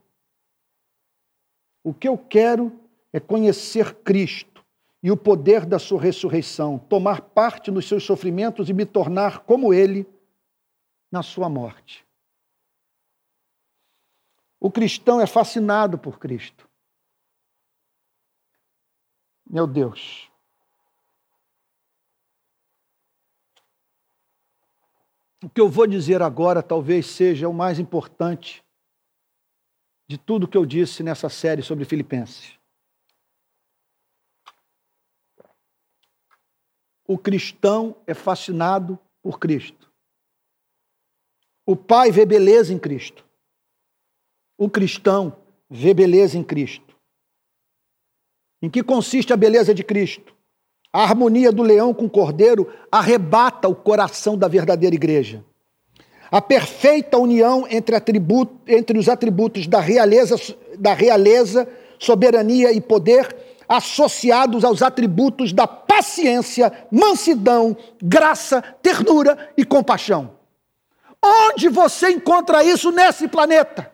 O 1.84 1.92
que 1.92 2.08
eu 2.08 2.16
quero 2.16 2.80
é 3.12 3.20
conhecer 3.20 3.94
Cristo 3.96 4.64
e 5.02 5.10
o 5.10 5.18
poder 5.18 5.66
da 5.66 5.78
sua 5.78 6.00
ressurreição, 6.00 6.78
tomar 6.78 7.20
parte 7.20 7.70
nos 7.70 7.86
seus 7.86 8.04
sofrimentos 8.04 8.70
e 8.70 8.72
me 8.72 8.86
tornar 8.86 9.40
como 9.40 9.74
ele 9.74 10.06
na 11.12 11.22
sua 11.22 11.50
morte. 11.50 12.06
O 14.58 14.70
cristão 14.70 15.20
é 15.20 15.26
fascinado 15.26 15.98
por 15.98 16.18
Cristo. 16.18 16.66
Meu 19.44 19.66
Deus. 19.66 20.29
O 25.42 25.48
que 25.48 25.60
eu 25.60 25.68
vou 25.68 25.86
dizer 25.86 26.20
agora 26.20 26.62
talvez 26.62 27.06
seja 27.06 27.48
o 27.48 27.54
mais 27.54 27.78
importante 27.78 28.62
de 30.06 30.18
tudo 30.18 30.48
que 30.48 30.56
eu 30.56 30.66
disse 30.66 31.02
nessa 31.02 31.28
série 31.28 31.62
sobre 31.62 31.84
Filipenses. 31.84 32.58
O 37.06 37.16
cristão 37.16 37.96
é 38.06 38.12
fascinado 38.12 38.98
por 39.22 39.38
Cristo. 39.38 39.90
O 41.64 41.74
pai 41.74 42.10
vê 42.10 42.26
beleza 42.26 42.72
em 42.72 42.78
Cristo. 42.78 43.24
O 44.58 44.68
cristão 44.68 45.40
vê 45.68 45.94
beleza 45.94 46.36
em 46.36 46.44
Cristo. 46.44 46.96
Em 48.60 48.68
que 48.68 48.82
consiste 48.82 49.32
a 49.32 49.36
beleza 49.36 49.74
de 49.74 49.82
Cristo? 49.82 50.36
A 50.92 51.02
harmonia 51.02 51.52
do 51.52 51.62
leão 51.62 51.94
com 51.94 52.06
o 52.06 52.10
cordeiro 52.10 52.72
arrebata 52.90 53.68
o 53.68 53.74
coração 53.74 54.36
da 54.36 54.48
verdadeira 54.48 54.94
igreja. 54.94 55.44
A 56.30 56.40
perfeita 56.40 57.18
união 57.18 57.66
entre, 57.68 57.94
atributo, 57.94 58.60
entre 58.66 58.98
os 58.98 59.08
atributos 59.08 59.66
da 59.66 59.80
realeza, 59.80 60.36
da 60.78 60.92
realeza, 60.92 61.68
soberania 61.98 62.72
e 62.72 62.80
poder, 62.80 63.36
associados 63.68 64.64
aos 64.64 64.82
atributos 64.82 65.52
da 65.52 65.66
paciência, 65.66 66.72
mansidão, 66.90 67.76
graça, 68.02 68.60
ternura 68.82 69.52
e 69.56 69.64
compaixão. 69.64 70.32
Onde 71.22 71.68
você 71.68 72.10
encontra 72.10 72.64
isso 72.64 72.90
nesse 72.90 73.28
planeta? 73.28 73.92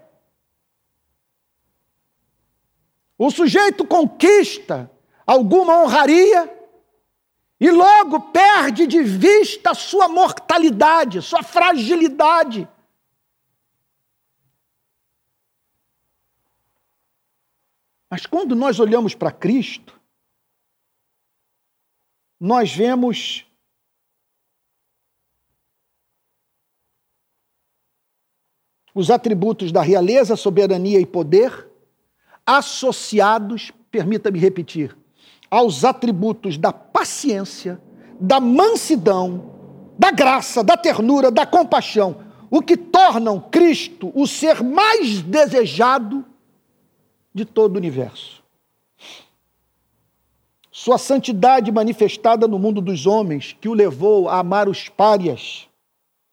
O 3.18 3.30
sujeito 3.30 3.84
conquista 3.84 4.90
alguma 5.26 5.82
honraria 5.82 6.55
e 7.58 7.70
logo 7.70 8.20
perde 8.32 8.86
de 8.86 9.02
vista 9.02 9.74
sua 9.74 10.08
mortalidade, 10.08 11.22
sua 11.22 11.42
fragilidade. 11.42 12.68
Mas 18.10 18.26
quando 18.26 18.54
nós 18.54 18.78
olhamos 18.78 19.14
para 19.14 19.32
Cristo, 19.32 19.98
nós 22.38 22.72
vemos 22.72 23.44
os 28.94 29.10
atributos 29.10 29.72
da 29.72 29.82
realeza, 29.82 30.36
soberania 30.36 31.00
e 31.00 31.06
poder 31.06 31.68
associados, 32.46 33.72
permita-me 33.90 34.38
repetir, 34.38 34.96
aos 35.50 35.84
atributos 35.84 36.58
da 36.58 36.72
paciência, 36.72 37.80
da 38.20 38.40
mansidão, 38.40 39.52
da 39.98 40.10
graça, 40.10 40.62
da 40.62 40.76
ternura, 40.76 41.30
da 41.30 41.46
compaixão, 41.46 42.16
o 42.50 42.62
que 42.62 42.76
tornam 42.76 43.40
Cristo 43.40 44.12
o 44.14 44.26
ser 44.26 44.62
mais 44.62 45.22
desejado 45.22 46.24
de 47.34 47.44
todo 47.44 47.74
o 47.74 47.78
universo. 47.78 48.42
Sua 50.70 50.98
santidade 50.98 51.72
manifestada 51.72 52.46
no 52.46 52.58
mundo 52.58 52.80
dos 52.80 53.06
homens, 53.06 53.56
que 53.60 53.68
o 53.68 53.74
levou 53.74 54.28
a 54.28 54.38
amar 54.38 54.68
os 54.68 54.88
párias, 54.88 55.66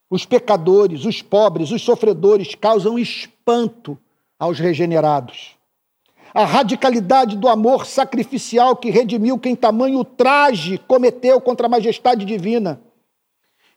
os 0.10 0.26
pecadores, 0.26 1.06
os 1.06 1.22
pobres, 1.22 1.72
os 1.72 1.82
sofredores, 1.82 2.54
causam 2.54 3.00
espanto 3.00 3.98
aos 4.38 4.60
regenerados 4.60 5.58
a 6.34 6.46
radicalidade 6.46 7.38
do 7.38 7.48
amor 7.48 7.86
sacrificial 7.86 8.76
que 8.76 8.90
redimiu 8.90 9.38
quem 9.38 9.56
tamanho 9.56 10.04
traje 10.04 10.80
cometeu 10.80 11.40
contra 11.40 11.68
a 11.68 11.70
majestade 11.70 12.26
divina. 12.26 12.82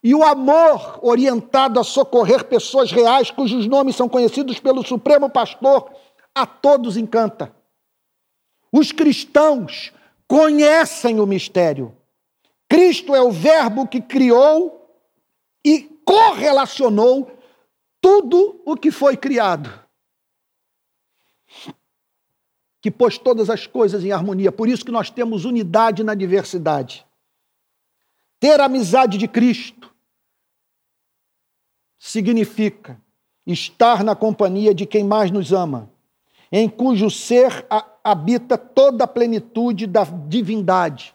E 0.03 0.15
o 0.15 0.23
amor 0.23 0.99
orientado 1.03 1.79
a 1.79 1.83
socorrer 1.83 2.45
pessoas 2.45 2.91
reais 2.91 3.29
cujos 3.29 3.67
nomes 3.67 3.95
são 3.95 4.09
conhecidos 4.09 4.59
pelo 4.59 4.85
Supremo 4.85 5.29
Pastor, 5.29 5.91
a 6.33 6.45
todos 6.45 6.97
encanta. 6.97 7.53
Os 8.71 8.91
cristãos 8.91 9.91
conhecem 10.27 11.19
o 11.19 11.27
mistério. 11.27 11.95
Cristo 12.67 13.15
é 13.15 13.21
o 13.21 13.31
Verbo 13.31 13.87
que 13.87 14.01
criou 14.01 14.91
e 15.63 15.81
correlacionou 16.03 17.31
tudo 18.01 18.61
o 18.65 18.75
que 18.75 18.91
foi 18.91 19.15
criado 19.15 19.86
que 22.87 22.91
pôs 22.91 23.17
todas 23.17 23.49
as 23.49 23.67
coisas 23.67 24.05
em 24.05 24.13
harmonia. 24.13 24.49
Por 24.49 24.69
isso 24.69 24.85
que 24.85 24.93
nós 24.93 25.09
temos 25.09 25.43
unidade 25.43 26.05
na 26.05 26.15
diversidade. 26.15 27.05
Ter 28.39 28.61
a 28.61 28.65
amizade 28.65 29.17
de 29.17 29.27
Cristo 29.27 29.93
significa 31.99 32.97
estar 33.45 34.05
na 34.05 34.15
companhia 34.15 34.73
de 34.73 34.85
quem 34.85 35.03
mais 35.03 35.31
nos 35.31 35.51
ama, 35.51 35.91
em 36.49 36.69
cujo 36.69 37.09
ser 37.09 37.67
habita 38.01 38.57
toda 38.57 39.03
a 39.03 39.07
plenitude 39.07 39.85
da 39.85 40.05
divindade, 40.05 41.13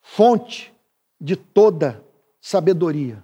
fonte 0.00 0.72
de 1.20 1.36
toda 1.36 2.02
sabedoria. 2.40 3.22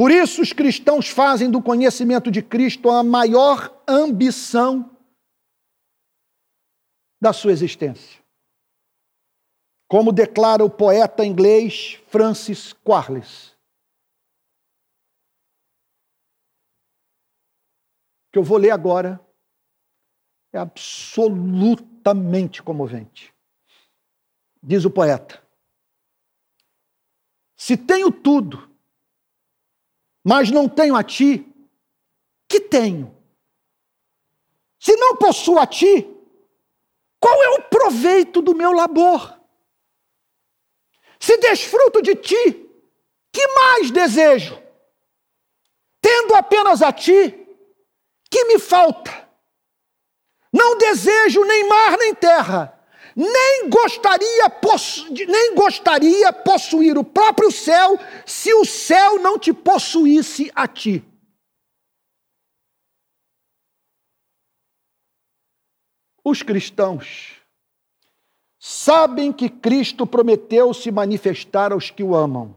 Por 0.00 0.10
isso, 0.10 0.40
os 0.40 0.50
cristãos 0.50 1.10
fazem 1.10 1.50
do 1.50 1.62
conhecimento 1.62 2.30
de 2.30 2.40
Cristo 2.40 2.88
a 2.88 3.02
maior 3.02 3.84
ambição 3.86 4.96
da 7.20 7.34
sua 7.34 7.52
existência. 7.52 8.24
Como 9.86 10.10
declara 10.10 10.64
o 10.64 10.70
poeta 10.70 11.22
inglês 11.22 12.02
Francis 12.08 12.72
Quarles. 12.72 13.54
que 18.32 18.38
eu 18.38 18.42
vou 18.42 18.56
ler 18.56 18.70
agora 18.70 19.20
é 20.50 20.58
absolutamente 20.58 22.62
comovente. 22.62 23.34
Diz 24.62 24.86
o 24.86 24.90
poeta: 24.90 25.46
Se 27.54 27.76
tenho 27.76 28.10
tudo 28.10 28.69
mas 30.24 30.50
não 30.50 30.68
tenho 30.68 30.96
a 30.96 31.02
ti, 31.02 31.46
que 32.48 32.60
tenho? 32.60 33.16
Se 34.78 34.96
não 34.96 35.16
possuo 35.16 35.58
a 35.58 35.66
ti, 35.66 36.08
qual 37.18 37.42
é 37.42 37.48
o 37.50 37.62
proveito 37.62 38.40
do 38.40 38.54
meu 38.54 38.72
labor? 38.72 39.38
Se 41.18 41.36
desfruto 41.36 42.00
de 42.00 42.14
ti, 42.16 42.70
Que 43.32 43.46
mais 43.46 43.90
desejo? 43.90 44.60
Tendo 46.00 46.34
apenas 46.34 46.82
a 46.82 46.92
ti, 46.92 47.46
que 48.30 48.44
me 48.46 48.58
falta? 48.58 49.28
Não 50.52 50.76
desejo 50.76 51.44
nem 51.44 51.68
mar 51.68 51.96
nem 51.96 52.14
terra, 52.14 52.79
nem 53.16 53.68
gostaria, 53.68 54.52
nem 55.26 55.54
gostaria 55.54 56.32
possuir 56.32 56.96
o 56.96 57.04
próprio 57.04 57.50
céu 57.50 57.98
se 58.24 58.52
o 58.54 58.64
céu 58.64 59.18
não 59.18 59.38
te 59.38 59.52
possuísse 59.52 60.50
a 60.54 60.66
ti. 60.66 61.04
Os 66.22 66.42
cristãos 66.42 67.40
sabem 68.58 69.32
que 69.32 69.48
Cristo 69.48 70.06
prometeu 70.06 70.72
se 70.74 70.90
manifestar 70.90 71.72
aos 71.72 71.90
que 71.90 72.02
o 72.02 72.14
amam. 72.14 72.54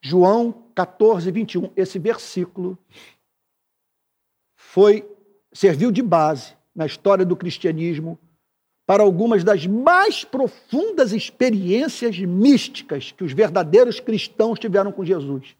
João 0.00 0.52
14, 0.74 1.30
21. 1.30 1.72
Esse 1.74 1.98
versículo 1.98 2.78
foi 4.54 5.10
serviu 5.52 5.90
de 5.90 6.02
base 6.02 6.54
na 6.74 6.84
história 6.84 7.24
do 7.24 7.34
cristianismo 7.34 8.18
para 8.86 9.02
algumas 9.02 9.42
das 9.42 9.66
mais 9.66 10.24
profundas 10.24 11.12
experiências 11.12 12.16
místicas 12.18 13.10
que 13.10 13.24
os 13.24 13.32
verdadeiros 13.32 13.98
cristãos 13.98 14.60
tiveram 14.60 14.92
com 14.92 15.04
Jesus. 15.04 15.56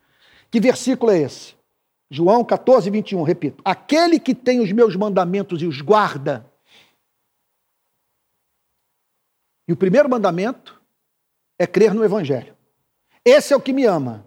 Que 0.51 0.61
versículo 0.61 1.11
é 1.11 1.23
esse? 1.23 1.55
João 2.09 2.45
14, 2.45 2.89
21, 2.89 3.23
repito. 3.25 3.61
Aquele 3.65 4.21
que 4.21 4.33
tem 4.33 4.61
os 4.61 4.71
meus 4.71 4.95
mandamentos 4.95 5.61
e 5.61 5.67
os 5.67 5.81
guarda. 5.81 6.49
E 9.67 9.73
o 9.73 9.77
primeiro 9.77 10.09
mandamento 10.09 10.81
é 11.59 11.67
crer 11.67 11.93
no 11.93 12.05
Evangelho. 12.05 12.55
Esse 13.25 13.53
é 13.53 13.57
o 13.57 13.61
que 13.61 13.73
me 13.73 13.85
ama. 13.85 14.25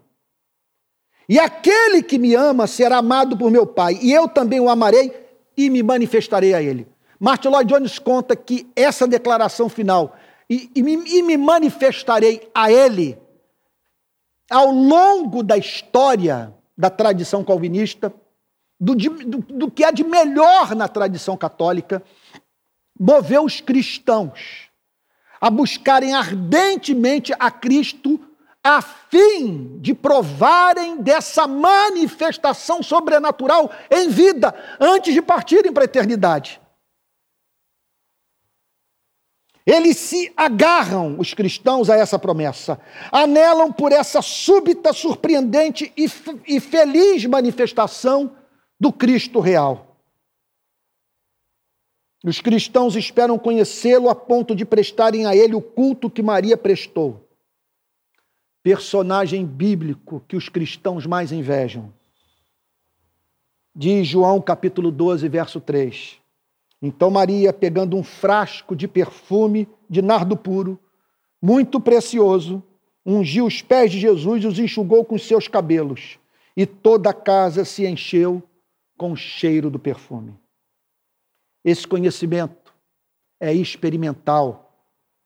E 1.29 1.39
aquele 1.39 2.03
que 2.03 2.17
me 2.17 2.35
ama 2.35 2.67
será 2.67 2.97
amado 2.97 3.37
por 3.37 3.49
meu 3.49 3.65
Pai, 3.65 3.97
e 4.01 4.11
eu 4.11 4.27
também 4.27 4.59
o 4.59 4.67
amarei 4.67 5.13
e 5.55 5.69
me 5.69 5.81
manifestarei 5.81 6.53
a 6.53 6.61
ele. 6.61 6.85
Martin 7.19 7.49
Lloyd 7.49 7.73
Jones 7.73 7.99
conta 7.99 8.35
que 8.35 8.67
essa 8.75 9.07
declaração 9.07 9.67
final, 9.67 10.15
e, 10.49 10.71
e, 10.73 10.81
me, 10.81 10.93
e 10.93 11.21
me 11.21 11.37
manifestarei 11.37 12.49
a 12.55 12.71
ele, 12.71 13.17
ao 14.49 14.71
longo 14.71 15.43
da 15.43 15.57
história 15.57 16.53
da 16.77 16.89
tradição 16.89 17.43
calvinista, 17.43 18.13
do, 18.79 18.95
do, 18.95 19.37
do 19.39 19.69
que 19.69 19.83
há 19.83 19.91
de 19.91 20.03
melhor 20.03 20.73
na 20.73 20.87
tradição 20.87 21.35
católica, 21.35 22.01
moveu 22.97 23.43
os 23.43 23.59
cristãos 23.59 24.69
a 25.41 25.49
buscarem 25.49 26.13
ardentemente 26.13 27.33
a 27.37 27.51
Cristo 27.51 28.19
a 28.63 28.81
fim 28.81 29.79
de 29.79 29.93
provarem 29.93 31.01
dessa 31.01 31.47
manifestação 31.47 32.83
sobrenatural 32.83 33.71
em 33.89 34.09
vida 34.09 34.53
antes 34.79 35.13
de 35.13 35.21
partirem 35.21 35.71
para 35.71 35.83
a 35.83 35.85
eternidade. 35.85 36.59
Eles 39.71 39.97
se 39.97 40.33
agarram, 40.35 41.19
os 41.19 41.35
cristãos, 41.35 41.91
a 41.91 41.95
essa 41.95 42.17
promessa, 42.17 42.81
anelam 43.11 43.71
por 43.71 43.91
essa 43.91 44.19
súbita, 44.19 44.91
surpreendente 44.91 45.93
e, 45.95 46.05
e 46.47 46.59
feliz 46.59 47.23
manifestação 47.25 48.35
do 48.79 48.91
Cristo 48.91 49.39
real. 49.39 49.95
Os 52.25 52.41
cristãos 52.41 52.95
esperam 52.95 53.37
conhecê-lo 53.37 54.09
a 54.09 54.15
ponto 54.15 54.55
de 54.55 54.65
prestarem 54.65 55.27
a 55.27 55.35
ele 55.35 55.53
o 55.53 55.61
culto 55.61 56.09
que 56.09 56.23
Maria 56.23 56.57
prestou. 56.57 57.29
Personagem 58.63 59.45
bíblico 59.45 60.23
que 60.27 60.35
os 60.35 60.49
cristãos 60.49 61.05
mais 61.05 61.31
invejam. 61.31 61.93
Diz 63.75 64.07
João 64.07 64.41
capítulo 64.41 64.91
12, 64.91 65.29
verso 65.29 65.61
3. 65.61 66.18
Então 66.81 67.11
Maria, 67.11 67.51
pegando 67.51 67.97
um 67.97 68.03
frasco 68.03 68.75
de 68.75 68.87
perfume 68.87 69.67
de 69.89 70.01
nardo 70.01 70.37
puro, 70.37 70.79
muito 71.41 71.79
precioso, 71.79 72.63
ungiu 73.05 73.45
os 73.45 73.61
pés 73.61 73.91
de 73.91 73.99
Jesus 73.99 74.43
e 74.43 74.47
os 74.47 74.59
enxugou 74.59 75.03
com 75.03 75.17
seus 75.17 75.47
cabelos, 75.47 76.19
e 76.55 76.65
toda 76.65 77.09
a 77.09 77.13
casa 77.13 77.65
se 77.65 77.85
encheu 77.85 78.43
com 78.97 79.13
o 79.13 79.17
cheiro 79.17 79.69
do 79.69 79.79
perfume. 79.79 80.35
Esse 81.63 81.87
conhecimento 81.87 82.73
é 83.39 83.53
experimental, 83.53 84.85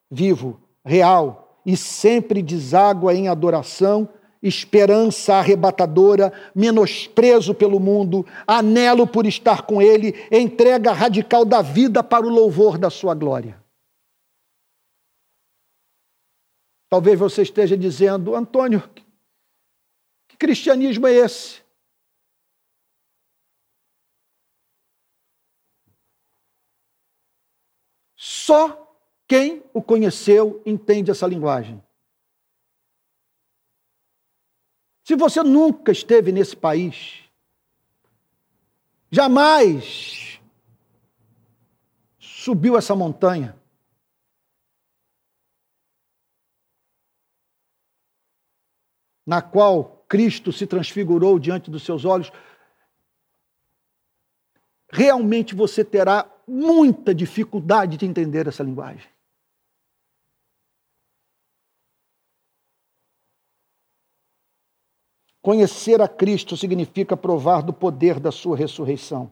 vivo, 0.09 0.59
real 0.85 1.59
e 1.65 1.77
sempre 1.77 2.41
deságua 2.41 3.13
em 3.13 3.27
adoração 3.27 4.09
esperança 4.43 5.35
arrebatadora, 5.35 6.33
menosprezo 6.53 7.55
pelo 7.55 7.79
mundo, 7.79 8.25
anelo 8.45 9.07
por 9.07 9.25
estar 9.25 9.63
com 9.63 9.81
Ele, 9.81 10.13
entrega 10.29 10.91
radical 10.91 11.45
da 11.45 11.61
vida 11.61 12.03
para 12.03 12.27
o 12.27 12.29
louvor 12.29 12.77
da 12.77 12.89
Sua 12.89 13.15
glória. 13.15 13.63
Talvez 16.89 17.17
você 17.17 17.41
esteja 17.41 17.75
dizendo, 17.75 18.35
Antônio, 18.35 18.87
que 20.27 20.37
cristianismo 20.37 21.07
é 21.07 21.13
esse? 21.13 21.63
Só 28.15 28.95
quem 29.27 29.63
o 29.73 29.81
conheceu 29.81 30.61
entende 30.65 31.09
essa 31.09 31.25
linguagem. 31.25 31.81
Se 35.03 35.15
você 35.15 35.43
nunca 35.43 35.91
esteve 35.91 36.31
nesse 36.31 36.55
país, 36.55 37.23
jamais 39.11 40.39
subiu 42.17 42.77
essa 42.77 42.95
montanha, 42.95 43.55
na 49.25 49.41
qual 49.41 50.05
Cristo 50.07 50.51
se 50.51 50.67
transfigurou 50.67 51.39
diante 51.39 51.69
dos 51.71 51.83
seus 51.83 52.05
olhos, 52.05 52.31
realmente 54.89 55.55
você 55.55 55.83
terá 55.83 56.29
muita 56.47 57.15
dificuldade 57.15 57.97
de 57.97 58.05
entender 58.05 58.47
essa 58.47 58.63
linguagem. 58.63 59.12
Conhecer 65.43 66.01
a 66.01 66.07
Cristo 66.07 66.55
significa 66.55 67.17
provar 67.17 67.61
do 67.63 67.73
poder 67.73 68.17
da 68.17 68.31
sua 68.31 68.55
ressurreição. 68.55 69.29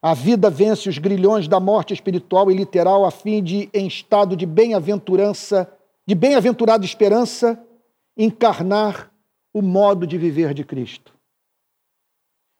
A 0.00 0.14
vida 0.14 0.48
vence 0.48 0.88
os 0.88 0.96
grilhões 0.96 1.46
da 1.46 1.60
morte 1.60 1.92
espiritual 1.92 2.50
e 2.50 2.54
literal 2.54 3.04
a 3.04 3.10
fim 3.10 3.44
de, 3.44 3.68
em 3.74 3.86
estado 3.86 4.34
de 4.34 4.46
bem-aventurança, 4.46 5.70
de 6.06 6.14
bem-aventurada 6.14 6.86
esperança, 6.86 7.62
encarnar 8.16 9.12
o 9.52 9.60
modo 9.60 10.06
de 10.06 10.16
viver 10.16 10.54
de 10.54 10.64
Cristo. 10.64 11.14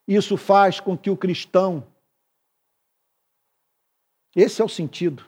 Isso 0.06 0.36
faz 0.36 0.80
com 0.80 0.98
que 0.98 1.08
o 1.08 1.16
cristão, 1.16 1.82
esse 4.36 4.60
é 4.60 4.64
o 4.64 4.68
sentido 4.68 5.24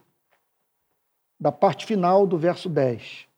da 1.41 1.51
parte 1.51 1.87
final 1.87 2.27
do 2.27 2.37
verso 2.37 2.68
10 2.68 3.30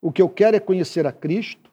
o 0.00 0.10
que 0.10 0.22
eu 0.22 0.28
quero 0.28 0.56
é 0.56 0.60
conhecer 0.60 1.06
a 1.06 1.12
Cristo. 1.12 1.70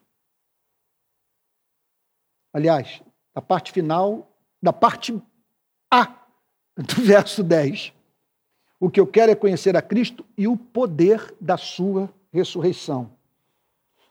Aliás, 2.52 3.02
a 3.34 3.40
parte 3.40 3.72
final, 3.72 4.30
da 4.60 4.72
parte 4.72 5.20
A 5.90 6.26
do 6.76 6.94
verso 7.02 7.42
10. 7.42 7.92
O 8.80 8.90
que 8.90 9.00
eu 9.00 9.06
quero 9.06 9.32
é 9.32 9.34
conhecer 9.34 9.76
a 9.76 9.82
Cristo 9.82 10.24
e 10.36 10.46
o 10.46 10.56
poder 10.56 11.34
da 11.40 11.56
sua 11.56 12.12
ressurreição. 12.32 13.10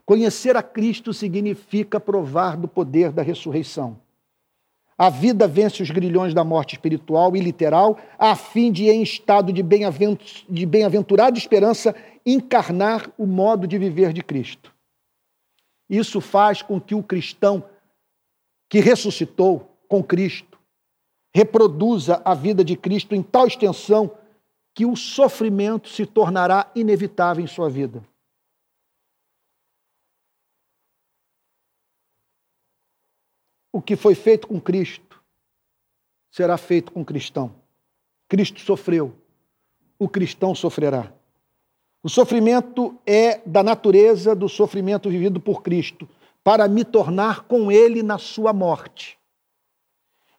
Conhecer 0.05 0.55
a 0.55 0.63
Cristo 0.63 1.13
significa 1.13 1.99
provar 1.99 2.57
do 2.57 2.68
poder 2.68 3.11
da 3.11 3.22
ressurreição. 3.22 3.99
A 4.98 5.10
vida 5.10 5.48
vence 5.48 5.84
os 5.84 5.91
grilhões 5.91 6.34
da 6.34 6.43
morte 6.43 6.74
espiritual 6.74 7.36
e 7.36 7.39
literal, 7.39 8.00
a 8.18 8.36
fim 8.36 8.72
de, 8.72 8.89
em 8.89 9.04
estado 9.04 9.54
de 9.54 9.62
bem-aventurada 10.66 11.38
esperança, 11.38 11.95
encarnar 12.26 13.12
o 13.18 13.28
modo 13.28 13.68
de 13.68 13.78
viver 13.78 14.12
de 14.12 14.24
Cristo. 14.24 14.74
Isso 15.88 16.20
faz 16.20 16.64
com 16.64 16.82
que 16.82 16.95
o 16.95 17.04
cristão 17.04 17.64
que 18.68 18.80
ressuscitou 18.80 19.78
com 19.88 20.04
Cristo 20.04 20.58
reproduza 21.34 22.20
a 22.26 22.34
vida 22.34 22.64
de 22.64 22.76
Cristo 22.76 23.14
em 23.14 23.22
tal 23.22 23.45
extensão 23.45 24.12
que 24.74 24.86
o 24.86 24.95
sofrimento 24.95 25.89
se 25.89 26.06
tornará 26.06 26.70
inevitável 26.76 27.43
em 27.43 27.48
sua 27.48 27.70
vida. 27.70 28.04
O 33.78 33.82
que 33.82 33.96
foi 33.96 34.16
feito 34.16 34.48
com 34.48 34.60
Cristo 34.60 35.22
será 36.32 36.58
feito 36.58 36.92
com 36.92 37.02
o 37.02 37.06
cristão. 37.06 37.54
Cristo 38.28 38.60
sofreu, 38.60 39.14
o 40.00 40.10
cristão 40.10 40.56
sofrerá. 40.56 41.14
O 42.02 42.10
sofrimento 42.10 42.98
é 43.06 43.40
da 43.46 43.62
natureza 43.62 44.34
do 44.34 44.50
sofrimento 44.50 45.12
vivido 45.12 45.40
por 45.40 45.62
Cristo, 45.62 46.10
para 46.44 46.68
me 46.68 46.84
tornar 46.84 47.42
com 47.44 47.72
Ele 47.72 48.02
na 48.02 48.18
sua 48.18 48.52
morte. 48.52 49.16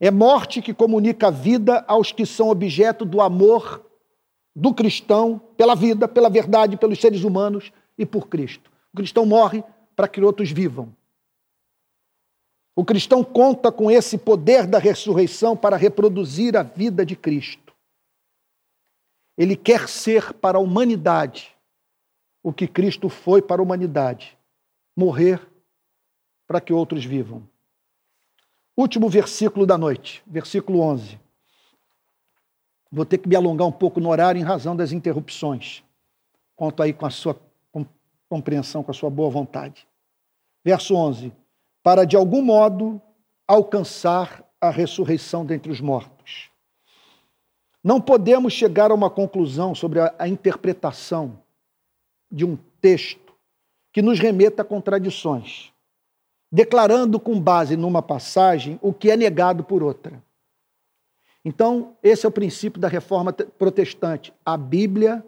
É 0.00 0.10
morte 0.10 0.60
que 0.60 0.74
comunica 0.74 1.28
a 1.28 1.30
vida 1.30 1.84
aos 1.86 2.10
que 2.10 2.26
são 2.26 2.48
objeto 2.48 3.04
do 3.04 3.20
amor 3.20 3.86
do 4.52 4.74
cristão 4.74 5.40
pela 5.56 5.76
vida, 5.76 6.08
pela 6.08 6.28
verdade, 6.28 6.76
pelos 6.76 7.00
seres 7.00 7.22
humanos 7.22 7.70
e 7.96 8.04
por 8.04 8.26
Cristo. 8.26 8.68
O 8.92 8.96
cristão 8.96 9.24
morre 9.24 9.62
para 9.94 10.08
que 10.08 10.20
outros 10.20 10.50
vivam. 10.50 10.92
O 12.78 12.84
cristão 12.84 13.24
conta 13.24 13.72
com 13.72 13.90
esse 13.90 14.16
poder 14.16 14.64
da 14.64 14.78
ressurreição 14.78 15.56
para 15.56 15.76
reproduzir 15.76 16.56
a 16.56 16.62
vida 16.62 17.04
de 17.04 17.16
Cristo. 17.16 17.74
Ele 19.36 19.56
quer 19.56 19.88
ser 19.88 20.32
para 20.34 20.58
a 20.58 20.60
humanidade 20.60 21.56
o 22.40 22.52
que 22.52 22.68
Cristo 22.68 23.08
foi 23.08 23.42
para 23.42 23.60
a 23.60 23.64
humanidade: 23.64 24.38
morrer 24.96 25.44
para 26.46 26.60
que 26.60 26.72
outros 26.72 27.04
vivam. 27.04 27.42
Último 28.76 29.08
versículo 29.08 29.66
da 29.66 29.76
noite, 29.76 30.22
versículo 30.24 30.78
11. 30.78 31.18
Vou 32.92 33.04
ter 33.04 33.18
que 33.18 33.28
me 33.28 33.34
alongar 33.34 33.66
um 33.66 33.72
pouco 33.72 33.98
no 33.98 34.08
horário 34.08 34.40
em 34.40 34.44
razão 34.44 34.76
das 34.76 34.92
interrupções. 34.92 35.82
Conto 36.54 36.80
aí 36.80 36.92
com 36.92 37.06
a 37.06 37.10
sua 37.10 37.36
compreensão, 38.28 38.84
com 38.84 38.92
a 38.92 38.94
sua 38.94 39.10
boa 39.10 39.30
vontade. 39.30 39.84
Verso 40.64 40.94
11: 40.94 41.32
Para 41.88 42.04
de 42.04 42.16
algum 42.16 42.42
modo 42.42 43.00
alcançar 43.46 44.44
a 44.60 44.68
ressurreição 44.68 45.46
dentre 45.46 45.72
os 45.72 45.80
mortos. 45.80 46.50
Não 47.82 47.98
podemos 47.98 48.52
chegar 48.52 48.90
a 48.90 48.94
uma 48.94 49.08
conclusão 49.08 49.74
sobre 49.74 49.98
a, 49.98 50.14
a 50.18 50.28
interpretação 50.28 51.42
de 52.30 52.44
um 52.44 52.58
texto 52.78 53.34
que 53.90 54.02
nos 54.02 54.18
remeta 54.20 54.60
a 54.60 54.64
contradições, 54.66 55.72
declarando 56.52 57.18
com 57.18 57.40
base 57.40 57.74
numa 57.74 58.02
passagem 58.02 58.78
o 58.82 58.92
que 58.92 59.10
é 59.10 59.16
negado 59.16 59.64
por 59.64 59.82
outra. 59.82 60.22
Então, 61.42 61.96
esse 62.02 62.26
é 62.26 62.28
o 62.28 62.32
princípio 62.32 62.78
da 62.78 62.88
reforma 62.88 63.32
protestante. 63.32 64.30
A 64.44 64.58
Bíblia 64.58 65.24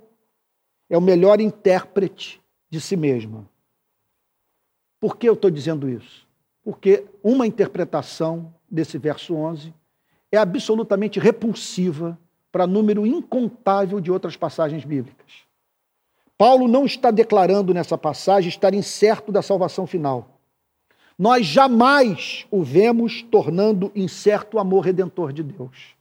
é 0.90 0.98
o 0.98 1.00
melhor 1.00 1.40
intérprete 1.40 2.38
de 2.68 2.82
si 2.82 2.98
mesma. 2.98 3.48
Por 5.00 5.16
que 5.16 5.26
eu 5.26 5.32
estou 5.32 5.50
dizendo 5.50 5.88
isso? 5.88 6.28
Porque 6.62 7.06
uma 7.22 7.46
interpretação 7.46 8.54
desse 8.70 8.98
verso 8.98 9.34
11 9.34 9.72
é 10.30 10.36
absolutamente 10.36 11.18
repulsiva 11.18 12.18
para 12.52 12.66
número 12.66 13.06
incontável 13.06 14.00
de 14.00 14.10
outras 14.10 14.36
passagens 14.36 14.84
bíblicas. 14.84 15.44
Paulo 16.36 16.66
não 16.66 16.86
está 16.86 17.10
declarando 17.10 17.74
nessa 17.74 17.98
passagem 17.98 18.48
estar 18.48 18.72
incerto 18.72 19.30
da 19.30 19.42
salvação 19.42 19.86
final. 19.86 20.40
Nós 21.18 21.44
jamais 21.44 22.46
o 22.50 22.62
vemos 22.62 23.22
tornando 23.22 23.92
incerto 23.94 24.56
o 24.56 24.60
amor 24.60 24.84
redentor 24.84 25.32
de 25.32 25.42
Deus. 25.42 25.94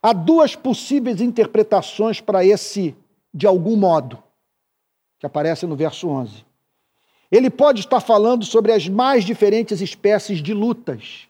Há 0.00 0.12
duas 0.12 0.54
possíveis 0.54 1.20
interpretações 1.20 2.20
para 2.20 2.44
esse 2.44 2.94
de 3.34 3.46
algum 3.46 3.76
modo, 3.76 4.22
que 5.18 5.26
aparece 5.26 5.66
no 5.66 5.74
verso 5.74 6.08
11. 6.08 6.44
Ele 7.32 7.48
pode 7.48 7.80
estar 7.80 8.00
falando 8.00 8.44
sobre 8.44 8.72
as 8.72 8.86
mais 8.86 9.24
diferentes 9.24 9.80
espécies 9.80 10.42
de 10.42 10.52
lutas 10.52 11.26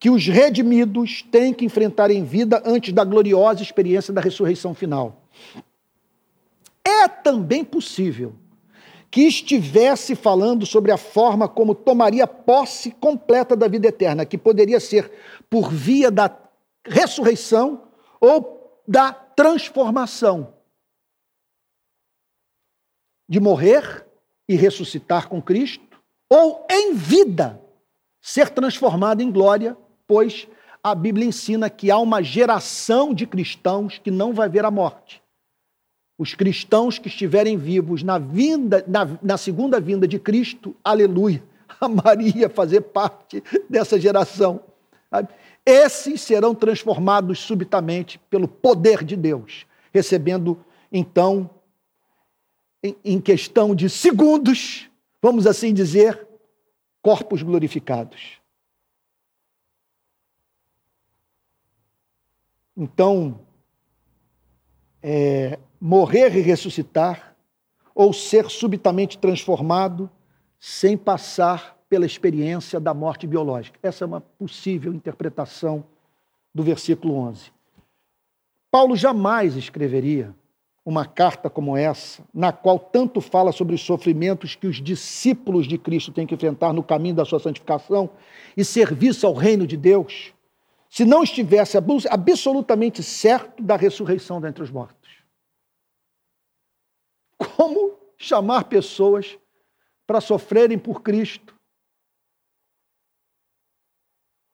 que 0.00 0.08
os 0.08 0.26
redimidos 0.26 1.22
têm 1.30 1.52
que 1.52 1.66
enfrentar 1.66 2.10
em 2.10 2.24
vida 2.24 2.62
antes 2.64 2.94
da 2.94 3.04
gloriosa 3.04 3.62
experiência 3.62 4.12
da 4.12 4.22
ressurreição 4.22 4.74
final. 4.74 5.22
É 6.82 7.06
também 7.06 7.62
possível 7.62 8.34
que 9.10 9.22
estivesse 9.22 10.14
falando 10.14 10.66
sobre 10.66 10.90
a 10.90 10.96
forma 10.96 11.46
como 11.46 11.74
tomaria 11.74 12.26
posse 12.26 12.90
completa 12.90 13.54
da 13.54 13.68
vida 13.68 13.86
eterna, 13.88 14.24
que 14.24 14.36
poderia 14.36 14.80
ser 14.80 15.12
por 15.48 15.70
via 15.70 16.10
da 16.10 16.34
ressurreição 16.84 17.82
ou 18.18 18.82
da 18.88 19.12
transformação. 19.12 20.54
De 23.28 23.38
morrer 23.38 24.04
e 24.48 24.56
ressuscitar 24.56 25.28
com 25.28 25.40
Cristo, 25.40 25.84
ou 26.30 26.66
em 26.70 26.94
vida 26.94 27.60
ser 28.20 28.50
transformado 28.50 29.20
em 29.20 29.30
glória, 29.30 29.76
pois 30.06 30.48
a 30.82 30.94
Bíblia 30.94 31.26
ensina 31.26 31.70
que 31.70 31.90
há 31.90 31.98
uma 31.98 32.22
geração 32.22 33.14
de 33.14 33.26
cristãos 33.26 33.98
que 33.98 34.10
não 34.10 34.32
vai 34.32 34.48
ver 34.48 34.64
a 34.64 34.70
morte 34.70 35.24
os 36.18 36.34
cristãos 36.34 36.98
que 36.98 37.08
estiverem 37.08 37.56
vivos 37.56 38.02
na, 38.02 38.18
vinda, 38.18 38.84
na, 38.86 39.18
na 39.20 39.36
segunda 39.36 39.80
vinda 39.80 40.06
de 40.06 40.18
Cristo, 40.18 40.74
aleluia, 40.82 41.42
a 41.80 41.88
Maria 41.88 42.48
fazer 42.48 42.82
parte 42.82 43.42
dessa 43.68 43.98
geração. 43.98 44.60
Esses 45.66 46.20
serão 46.20 46.54
transformados 46.54 47.40
subitamente 47.40 48.20
pelo 48.30 48.46
poder 48.46 49.02
de 49.02 49.16
Deus, 49.16 49.66
recebendo 49.92 50.58
então, 50.92 51.50
em, 53.04 53.20
questão 53.20 53.74
de 53.74 53.88
segundos, 53.88 54.90
vamos 55.22 55.46
assim 55.46 55.72
dizer, 55.72 56.26
corpos 57.00 57.42
glorificados. 57.42 58.40
Então, 62.76 63.40
é, 65.02 65.58
morrer 65.80 66.36
e 66.36 66.40
ressuscitar, 66.40 67.34
ou 67.94 68.12
ser 68.12 68.50
subitamente 68.50 69.16
transformado 69.16 70.10
sem 70.58 70.96
passar 70.96 71.78
pela 71.88 72.04
experiência 72.04 72.80
da 72.80 72.92
morte 72.92 73.26
biológica. 73.26 73.78
Essa 73.82 74.04
é 74.04 74.06
uma 74.06 74.20
possível 74.20 74.92
interpretação 74.92 75.84
do 76.52 76.62
versículo 76.62 77.14
11. 77.14 77.52
Paulo 78.70 78.96
jamais 78.96 79.54
escreveria 79.54 80.34
uma 80.84 81.06
carta 81.06 81.48
como 81.48 81.76
essa, 81.76 82.22
na 82.32 82.52
qual 82.52 82.78
tanto 82.78 83.20
fala 83.20 83.52
sobre 83.52 83.74
os 83.74 83.80
sofrimentos 83.80 84.54
que 84.54 84.66
os 84.66 84.82
discípulos 84.82 85.66
de 85.66 85.78
Cristo 85.78 86.12
têm 86.12 86.26
que 86.26 86.34
enfrentar 86.34 86.74
no 86.74 86.82
caminho 86.82 87.14
da 87.14 87.24
sua 87.24 87.40
santificação 87.40 88.10
e 88.54 88.62
serviço 88.62 89.26
ao 89.26 89.32
reino 89.32 89.66
de 89.66 89.78
Deus, 89.78 90.34
se 90.90 91.04
não 91.04 91.22
estivesse 91.22 91.78
absolutamente 91.78 93.02
certo 93.02 93.62
da 93.62 93.76
ressurreição 93.76 94.40
dentre 94.40 94.62
os 94.62 94.70
mortos. 94.70 95.24
Como 97.38 97.98
chamar 98.18 98.64
pessoas 98.64 99.38
para 100.06 100.20
sofrerem 100.20 100.78
por 100.78 101.02
Cristo 101.02 101.54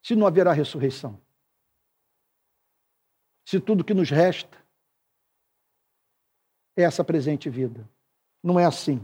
se 0.00 0.14
não 0.14 0.26
haverá 0.26 0.52
ressurreição? 0.52 1.20
Se 3.44 3.58
tudo 3.58 3.84
que 3.84 3.92
nos 3.92 4.10
resta 4.10 4.59
essa 6.82 7.04
presente 7.04 7.48
vida. 7.48 7.88
Não 8.42 8.58
é 8.58 8.64
assim. 8.64 9.00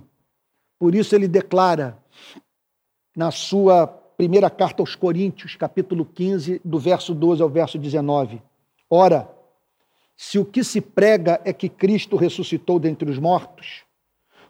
Por 0.79 0.95
isso 0.95 1.15
ele 1.15 1.29
declara 1.29 1.99
na 3.17 3.31
sua 3.31 3.87
primeira 3.87 4.49
carta 4.49 4.83
aos 4.83 4.95
Coríntios, 4.95 5.57
capítulo 5.57 6.05
15, 6.05 6.61
do 6.65 6.79
verso 6.79 7.15
12 7.15 7.43
ao 7.43 7.49
verso 7.49 7.79
19. 7.79 8.43
Ora, 8.89 9.31
se 10.17 10.39
o 10.39 10.45
que 10.45 10.65
se 10.65 10.81
prega 10.81 11.41
é 11.45 11.53
que 11.53 11.69
Cristo 11.69 12.17
ressuscitou 12.17 12.79
dentre 12.79 13.11
os 13.11 13.19
mortos, 13.19 13.85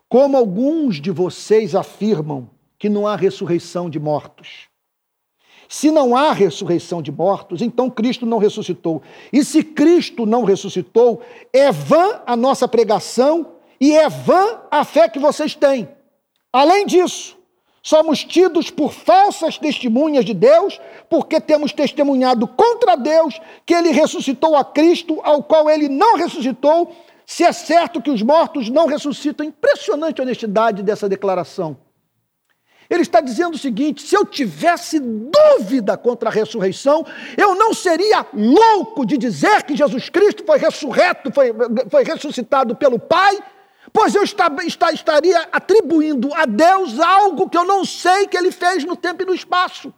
como 0.09 0.37
alguns 0.37 1.01
de 1.01 1.11
vocês 1.11 1.75
afirmam 1.75 2.49
que 2.79 2.89
não 2.89 3.07
há 3.07 3.17
ressurreição 3.17 3.91
de 3.91 3.99
mortos. 3.99 4.69
Se 5.69 5.91
não 5.91 6.17
há 6.17 6.33
ressurreição 6.33 7.03
de 7.03 7.11
mortos, 7.11 7.61
então 7.61 7.91
Cristo 7.91 8.25
não 8.25 8.39
ressuscitou. 8.39 9.03
E 9.33 9.45
se 9.45 9.63
Cristo 9.63 10.25
não 10.25 10.45
ressuscitou, 10.45 11.21
é 11.53 11.73
vã 11.73 12.21
a 12.27 12.37
nossa 12.37 12.69
pregação 12.69 13.55
e 13.81 13.97
é 13.97 14.09
vã 14.09 14.61
a 14.71 14.85
fé 14.85 15.09
que 15.09 15.19
vocês 15.19 15.55
têm. 15.55 15.89
Além 16.53 16.87
disso, 16.87 17.37
somos 17.83 18.25
tidos 18.25 18.71
por 18.71 18.93
falsas 18.93 19.59
testemunhas 19.59 20.25
de 20.25 20.35
Deus, 20.35 20.81
porque 21.11 21.41
temos 21.41 21.73
testemunhado 21.73 22.47
contra 22.47 22.97
Deus 22.97 23.41
que 23.65 23.75
ele 23.75 23.91
ressuscitou 23.91 24.57
a 24.57 24.65
Cristo, 24.65 25.21
ao 25.23 25.43
qual 25.43 25.69
ele 25.69 25.89
não 25.89 26.17
ressuscitou, 26.17 26.93
se 27.27 27.43
é 27.43 27.53
certo 27.53 28.01
que 28.01 28.11
os 28.11 28.23
mortos 28.23 28.71
não 28.71 28.87
ressuscitam. 28.87 29.45
Impressionante 29.45 30.21
a 30.21 30.25
honestidade 30.25 30.83
dessa 30.83 31.09
declaração. 31.09 31.77
Ele 32.89 33.03
está 33.03 33.21
dizendo 33.21 33.55
o 33.55 33.59
seguinte: 33.59 34.03
se 34.03 34.15
eu 34.15 34.25
tivesse 34.25 35.01
dúvida 35.01 35.97
contra 35.97 36.29
a 36.29 36.33
ressurreição, 36.33 37.05
eu 37.37 37.55
não 37.55 37.75
seria 37.75 38.27
louco 38.33 39.05
de 39.05 39.17
dizer 39.19 39.63
que 39.65 39.77
Jesus 39.77 40.09
Cristo 40.09 40.45
foi 40.45 40.59
ressurreto, 40.59 41.33
foi, 41.33 41.53
foi 41.91 42.05
ressuscitado 42.05 42.75
pelo 42.77 42.99
Pai 42.99 43.39
pois 43.93 44.15
eu 44.15 44.23
está, 44.25 44.51
está, 44.67 44.93
estaria 44.93 45.49
atribuindo 45.51 46.29
a 46.35 46.45
Deus 46.45 47.01
algo 47.01 47.49
que 47.49 47.57
eu 47.57 47.65
não 47.65 47.83
sei 47.83 48.27
que 48.27 48.37
ele 48.37 48.51
fez 48.51 48.85
no 48.85 48.95
tempo 48.95 49.23
e 49.23 49.25
no 49.25 49.35
espaço. 49.35 49.91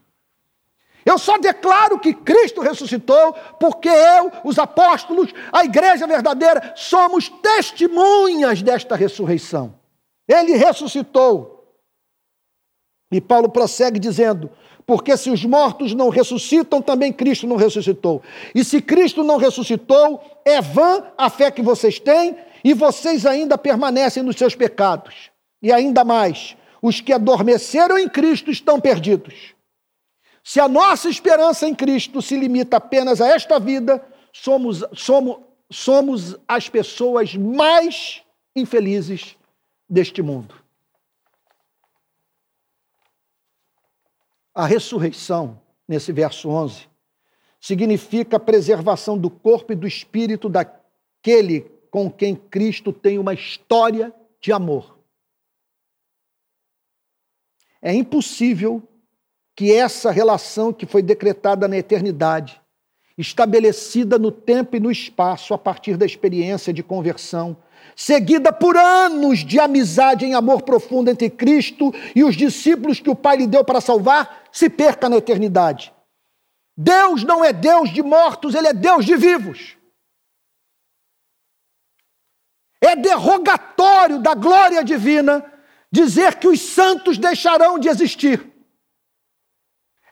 Eu 1.04 1.18
só 1.18 1.36
declaro 1.36 1.98
que 1.98 2.14
Cristo 2.14 2.60
ressuscitou, 2.60 3.34
porque 3.58 3.88
eu, 3.88 4.30
os 4.44 4.56
apóstolos, 4.56 5.32
a 5.50 5.64
igreja 5.64 6.06
verdadeira, 6.06 6.74
somos 6.76 7.28
testemunhas 7.28 8.62
desta 8.62 8.94
ressurreição. 8.94 9.74
Ele 10.28 10.54
ressuscitou. 10.54 11.57
E 13.10 13.20
Paulo 13.20 13.48
prossegue 13.48 13.98
dizendo: 13.98 14.50
porque 14.88 15.18
se 15.18 15.28
os 15.28 15.44
mortos 15.44 15.92
não 15.92 16.08
ressuscitam, 16.08 16.80
também 16.80 17.12
Cristo 17.12 17.46
não 17.46 17.56
ressuscitou. 17.56 18.22
E 18.54 18.64
se 18.64 18.80
Cristo 18.80 19.22
não 19.22 19.36
ressuscitou, 19.36 20.18
é 20.46 20.62
vã 20.62 21.04
a 21.16 21.28
fé 21.28 21.50
que 21.50 21.60
vocês 21.60 21.98
têm 21.98 22.34
e 22.64 22.72
vocês 22.72 23.26
ainda 23.26 23.58
permanecem 23.58 24.22
nos 24.22 24.36
seus 24.36 24.54
pecados. 24.54 25.30
E 25.62 25.70
ainda 25.70 26.04
mais, 26.04 26.56
os 26.80 27.02
que 27.02 27.12
adormeceram 27.12 27.98
em 27.98 28.08
Cristo 28.08 28.50
estão 28.50 28.80
perdidos. 28.80 29.54
Se 30.42 30.58
a 30.58 30.66
nossa 30.66 31.10
esperança 31.10 31.68
em 31.68 31.74
Cristo 31.74 32.22
se 32.22 32.34
limita 32.34 32.78
apenas 32.78 33.20
a 33.20 33.28
esta 33.28 33.60
vida, 33.60 34.02
somos, 34.32 34.82
somos, 34.94 35.36
somos 35.70 36.36
as 36.48 36.70
pessoas 36.70 37.34
mais 37.34 38.22
infelizes 38.56 39.36
deste 39.86 40.22
mundo. 40.22 40.54
A 44.58 44.66
ressurreição, 44.66 45.62
nesse 45.86 46.10
verso 46.10 46.48
11, 46.48 46.88
significa 47.60 48.38
a 48.38 48.40
preservação 48.40 49.16
do 49.16 49.30
corpo 49.30 49.72
e 49.72 49.76
do 49.76 49.86
espírito 49.86 50.48
daquele 50.48 51.60
com 51.92 52.10
quem 52.10 52.34
Cristo 52.34 52.92
tem 52.92 53.20
uma 53.20 53.32
história 53.32 54.12
de 54.40 54.50
amor. 54.50 54.98
É 57.80 57.94
impossível 57.94 58.82
que 59.54 59.72
essa 59.72 60.10
relação 60.10 60.72
que 60.72 60.86
foi 60.86 61.02
decretada 61.02 61.68
na 61.68 61.76
eternidade, 61.78 62.60
estabelecida 63.16 64.18
no 64.18 64.32
tempo 64.32 64.74
e 64.74 64.80
no 64.80 64.90
espaço 64.90 65.54
a 65.54 65.58
partir 65.58 65.96
da 65.96 66.04
experiência 66.04 66.72
de 66.72 66.82
conversão, 66.82 67.56
seguida 67.96 68.52
por 68.52 68.76
anos 68.76 69.40
de 69.40 69.58
amizade 69.58 70.24
em 70.24 70.34
amor 70.34 70.62
profundo 70.62 71.10
entre 71.10 71.28
Cristo 71.28 71.92
e 72.14 72.22
os 72.22 72.36
discípulos 72.36 73.00
que 73.00 73.10
o 73.10 73.16
Pai 73.16 73.38
lhe 73.38 73.46
deu 73.46 73.64
para 73.64 73.80
salvar, 73.80 74.44
se 74.52 74.70
perca 74.70 75.08
na 75.08 75.16
eternidade. 75.16 75.92
Deus 76.76 77.24
não 77.24 77.44
é 77.44 77.52
Deus 77.52 77.92
de 77.92 78.02
mortos, 78.02 78.54
ele 78.54 78.68
é 78.68 78.72
Deus 78.72 79.04
de 79.04 79.16
vivos. 79.16 79.76
É 82.80 82.94
derrogatório 82.94 84.20
da 84.20 84.34
glória 84.34 84.84
divina 84.84 85.44
dizer 85.90 86.36
que 86.36 86.46
os 86.46 86.60
santos 86.60 87.18
deixarão 87.18 87.78
de 87.78 87.88
existir. 87.88 88.48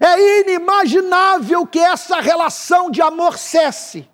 É 0.00 0.40
inimaginável 0.40 1.66
que 1.66 1.78
essa 1.78 2.20
relação 2.20 2.90
de 2.90 3.00
amor 3.00 3.38
cesse. 3.38 4.08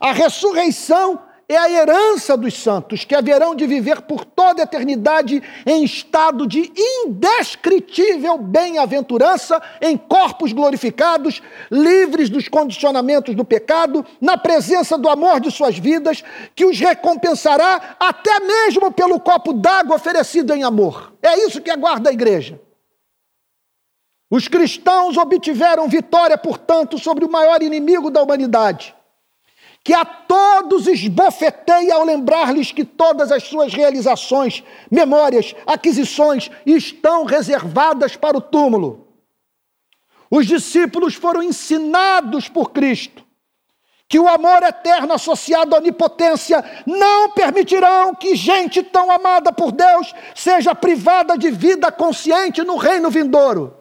A 0.00 0.12
ressurreição 0.12 1.25
é 1.48 1.56
a 1.56 1.70
herança 1.70 2.36
dos 2.36 2.54
santos, 2.54 3.04
que 3.04 3.14
haverão 3.14 3.54
de 3.54 3.66
viver 3.66 4.02
por 4.02 4.24
toda 4.24 4.62
a 4.62 4.64
eternidade 4.64 5.40
em 5.64 5.84
estado 5.84 6.44
de 6.44 6.72
indescritível 6.76 8.36
bem-aventurança, 8.36 9.62
em 9.80 9.96
corpos 9.96 10.52
glorificados, 10.52 11.40
livres 11.70 12.28
dos 12.28 12.48
condicionamentos 12.48 13.34
do 13.36 13.44
pecado, 13.44 14.04
na 14.20 14.36
presença 14.36 14.98
do 14.98 15.08
amor 15.08 15.38
de 15.38 15.52
suas 15.52 15.78
vidas, 15.78 16.24
que 16.52 16.64
os 16.64 16.80
recompensará 16.80 17.96
até 18.00 18.40
mesmo 18.40 18.90
pelo 18.90 19.20
copo 19.20 19.52
d'água 19.52 19.96
oferecido 19.96 20.52
em 20.52 20.64
amor. 20.64 21.14
É 21.22 21.46
isso 21.46 21.62
que 21.62 21.70
aguarda 21.70 22.10
a 22.10 22.12
igreja. 22.12 22.60
Os 24.28 24.48
cristãos 24.48 25.16
obtiveram 25.16 25.88
vitória, 25.88 26.36
portanto, 26.36 26.98
sobre 26.98 27.24
o 27.24 27.30
maior 27.30 27.62
inimigo 27.62 28.10
da 28.10 28.20
humanidade 28.20 28.95
que 29.86 29.94
a 29.94 30.04
todos 30.04 30.88
esbofeteia 30.88 31.94
ao 31.94 32.02
lembrar-lhes 32.02 32.72
que 32.72 32.84
todas 32.84 33.30
as 33.30 33.44
suas 33.44 33.72
realizações, 33.72 34.64
memórias, 34.90 35.54
aquisições 35.64 36.50
estão 36.66 37.24
reservadas 37.24 38.16
para 38.16 38.36
o 38.36 38.40
túmulo. 38.40 39.06
Os 40.28 40.44
discípulos 40.44 41.14
foram 41.14 41.40
ensinados 41.40 42.48
por 42.48 42.72
Cristo 42.72 43.24
que 44.08 44.18
o 44.18 44.26
amor 44.26 44.64
eterno 44.64 45.12
associado 45.12 45.76
à 45.76 45.78
onipotência 45.78 46.64
não 46.84 47.30
permitirão 47.30 48.12
que 48.12 48.34
gente 48.34 48.82
tão 48.82 49.08
amada 49.08 49.52
por 49.52 49.70
Deus 49.70 50.12
seja 50.34 50.74
privada 50.74 51.38
de 51.38 51.48
vida 51.48 51.92
consciente 51.92 52.60
no 52.64 52.76
reino 52.76 53.08
vindouro. 53.08 53.76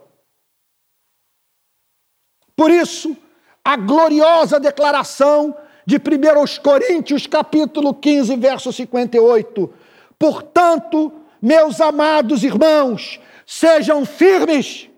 Por 2.56 2.70
isso, 2.70 3.18
a 3.64 3.76
gloriosa 3.76 4.60
declaração 4.60 5.65
de 5.86 5.98
1 5.98 6.62
Coríntios, 6.64 7.28
capítulo 7.28 7.94
15, 7.94 8.36
verso 8.36 8.74
58. 8.74 9.74
Portanto, 10.18 11.12
meus 11.42 11.80
amados 11.80 12.44
irmãos, 12.44 13.20
sejam 13.46 14.04
firmes, 14.06 14.90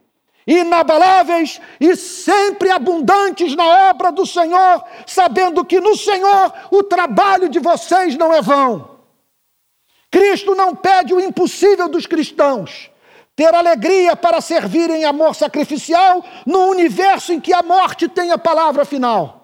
inabaláveis 0.46 1.60
e 1.80 1.96
sempre 1.96 2.72
abundantes 2.72 3.54
na 3.56 3.90
obra 3.90 4.12
do 4.12 4.26
Senhor, 4.26 4.84
sabendo 5.06 5.66
que 5.66 5.80
no 5.82 5.96
Senhor 5.98 6.54
o 6.72 6.84
trabalho 6.84 7.50
de 7.50 7.60
vocês 7.60 8.16
não 8.16 8.34
é 8.34 8.42
vão. 8.42 8.98
Cristo 10.10 10.56
não 10.56 10.74
pede 10.74 11.14
o 11.14 11.20
impossível 11.20 11.90
dos 11.90 12.06
cristãos, 12.06 12.90
ter 13.36 13.54
alegria 13.54 14.16
para 14.16 14.40
servir 14.40 14.90
em 14.90 15.04
amor 15.04 15.36
sacrificial 15.36 16.24
no 16.46 16.68
universo 16.68 17.34
em 17.34 17.42
que 17.42 17.54
a 17.54 17.62
morte 17.62 18.08
tem 18.08 18.32
a 18.32 18.38
palavra 18.38 18.86
final. 18.86 19.37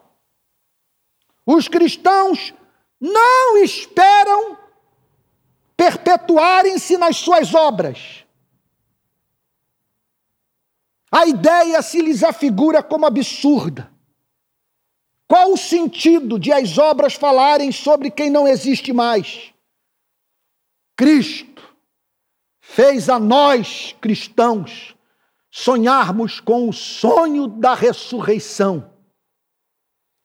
Os 1.46 1.68
cristãos 1.68 2.54
não 3.00 3.58
esperam 3.58 4.58
perpetuarem-se 5.76 6.98
nas 6.98 7.18
suas 7.18 7.54
obras. 7.54 8.26
A 11.12 11.28
ideia 11.28 11.82
se 11.82 12.02
lhes 12.02 12.24
afigura 12.24 12.82
como 12.82 13.06
absurda. 13.06 13.92
Qual 15.28 15.52
o 15.52 15.58
sentido 15.58 16.40
de 16.40 16.52
as 16.52 16.78
obras 16.78 17.14
falarem 17.14 17.72
sobre 17.72 18.10
quem 18.10 18.30
não 18.30 18.48
existe 18.48 18.94
mais? 18.94 19.54
Cristo 20.96 21.76
fez 22.62 23.10
a 23.10 23.20
nós, 23.20 23.96
cristãos, 24.00 24.96
sonharmos 25.52 26.40
com 26.40 26.70
o 26.70 26.74
sonho 26.74 27.48
da 27.48 27.74
ressurreição. 27.74 28.93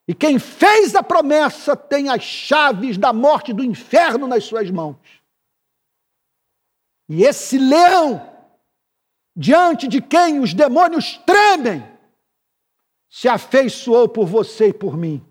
E 0.09 0.15
quem 0.15 0.39
fez 0.39 0.95
a 0.95 1.03
promessa 1.03 1.77
tem 1.77 2.09
as 2.09 2.23
chaves 2.23 2.97
da 2.97 3.13
morte 3.13 3.53
do 3.53 3.63
inferno 3.63 4.27
nas 4.27 4.45
suas 4.45 4.71
mãos. 4.71 4.97
E 7.07 7.25
esse 7.25 7.59
leão, 7.59 8.35
diante 9.37 9.87
de 9.87 10.01
quem 10.01 10.41
os 10.41 10.55
demônios 10.55 11.19
tremem, 11.27 11.87
se 13.11 13.29
afeiçoou 13.29 14.09
por 14.09 14.27
você 14.27 14.69
e 14.69 14.73
por 14.73 14.97
mim. 14.97 15.23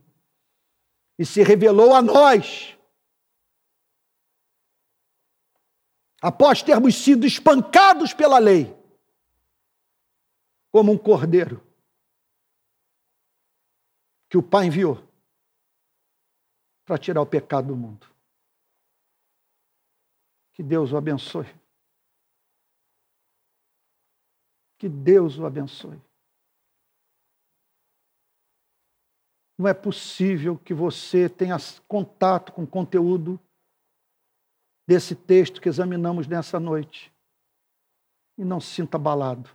E 1.17 1.25
se 1.25 1.41
revelou 1.41 1.95
a 1.95 2.01
nós. 2.03 2.77
Após 6.21 6.61
termos 6.61 6.93
sido 6.95 7.25
espancados 7.25 8.13
pela 8.13 8.37
lei, 8.37 8.75
como 10.71 10.91
um 10.91 10.97
cordeiro 10.99 11.66
que 14.29 14.37
o 14.37 14.43
Pai 14.43 14.67
enviou 14.67 14.97
para 16.85 16.97
tirar 16.97 17.21
o 17.21 17.25
pecado 17.25 17.67
do 17.67 17.75
mundo. 17.75 18.07
Que 20.53 20.63
Deus 20.63 20.91
o 20.91 20.97
abençoe. 20.97 21.47
Que 24.77 24.87
Deus 24.87 25.37
o 25.37 25.45
abençoe. 25.45 26.01
Não 29.57 29.67
é 29.67 29.73
possível 29.73 30.57
que 30.57 30.73
você 30.73 31.27
tenha 31.27 31.57
contato 31.87 32.51
com 32.53 32.63
o 32.63 32.67
conteúdo 32.67 33.39
desse 34.87 35.15
texto 35.15 35.59
que 35.59 35.67
examinamos 35.67 36.27
nessa 36.27 36.59
noite 36.59 37.13
e 38.37 38.45
não 38.45 38.61
se 38.61 38.75
sinta 38.75 38.97
abalado. 38.97 39.49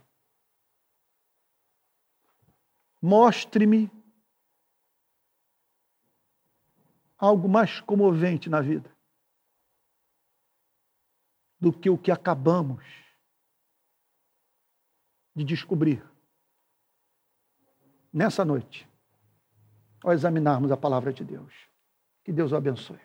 Mostre-me 3.01 3.89
algo 7.23 7.47
mais 7.47 7.79
comovente 7.79 8.49
na 8.49 8.59
vida 8.59 8.93
do 11.57 11.71
que 11.71 11.89
o 11.89 11.97
que 11.97 12.11
acabamos 12.11 12.83
de 15.33 15.45
descobrir 15.45 16.05
nessa 18.11 18.43
noite, 18.43 18.85
ao 20.03 20.11
examinarmos 20.11 20.69
a 20.69 20.75
palavra 20.75 21.13
de 21.13 21.23
Deus. 21.23 21.53
Que 22.25 22.33
Deus 22.33 22.51
o 22.51 22.57
abençoe. 22.57 22.99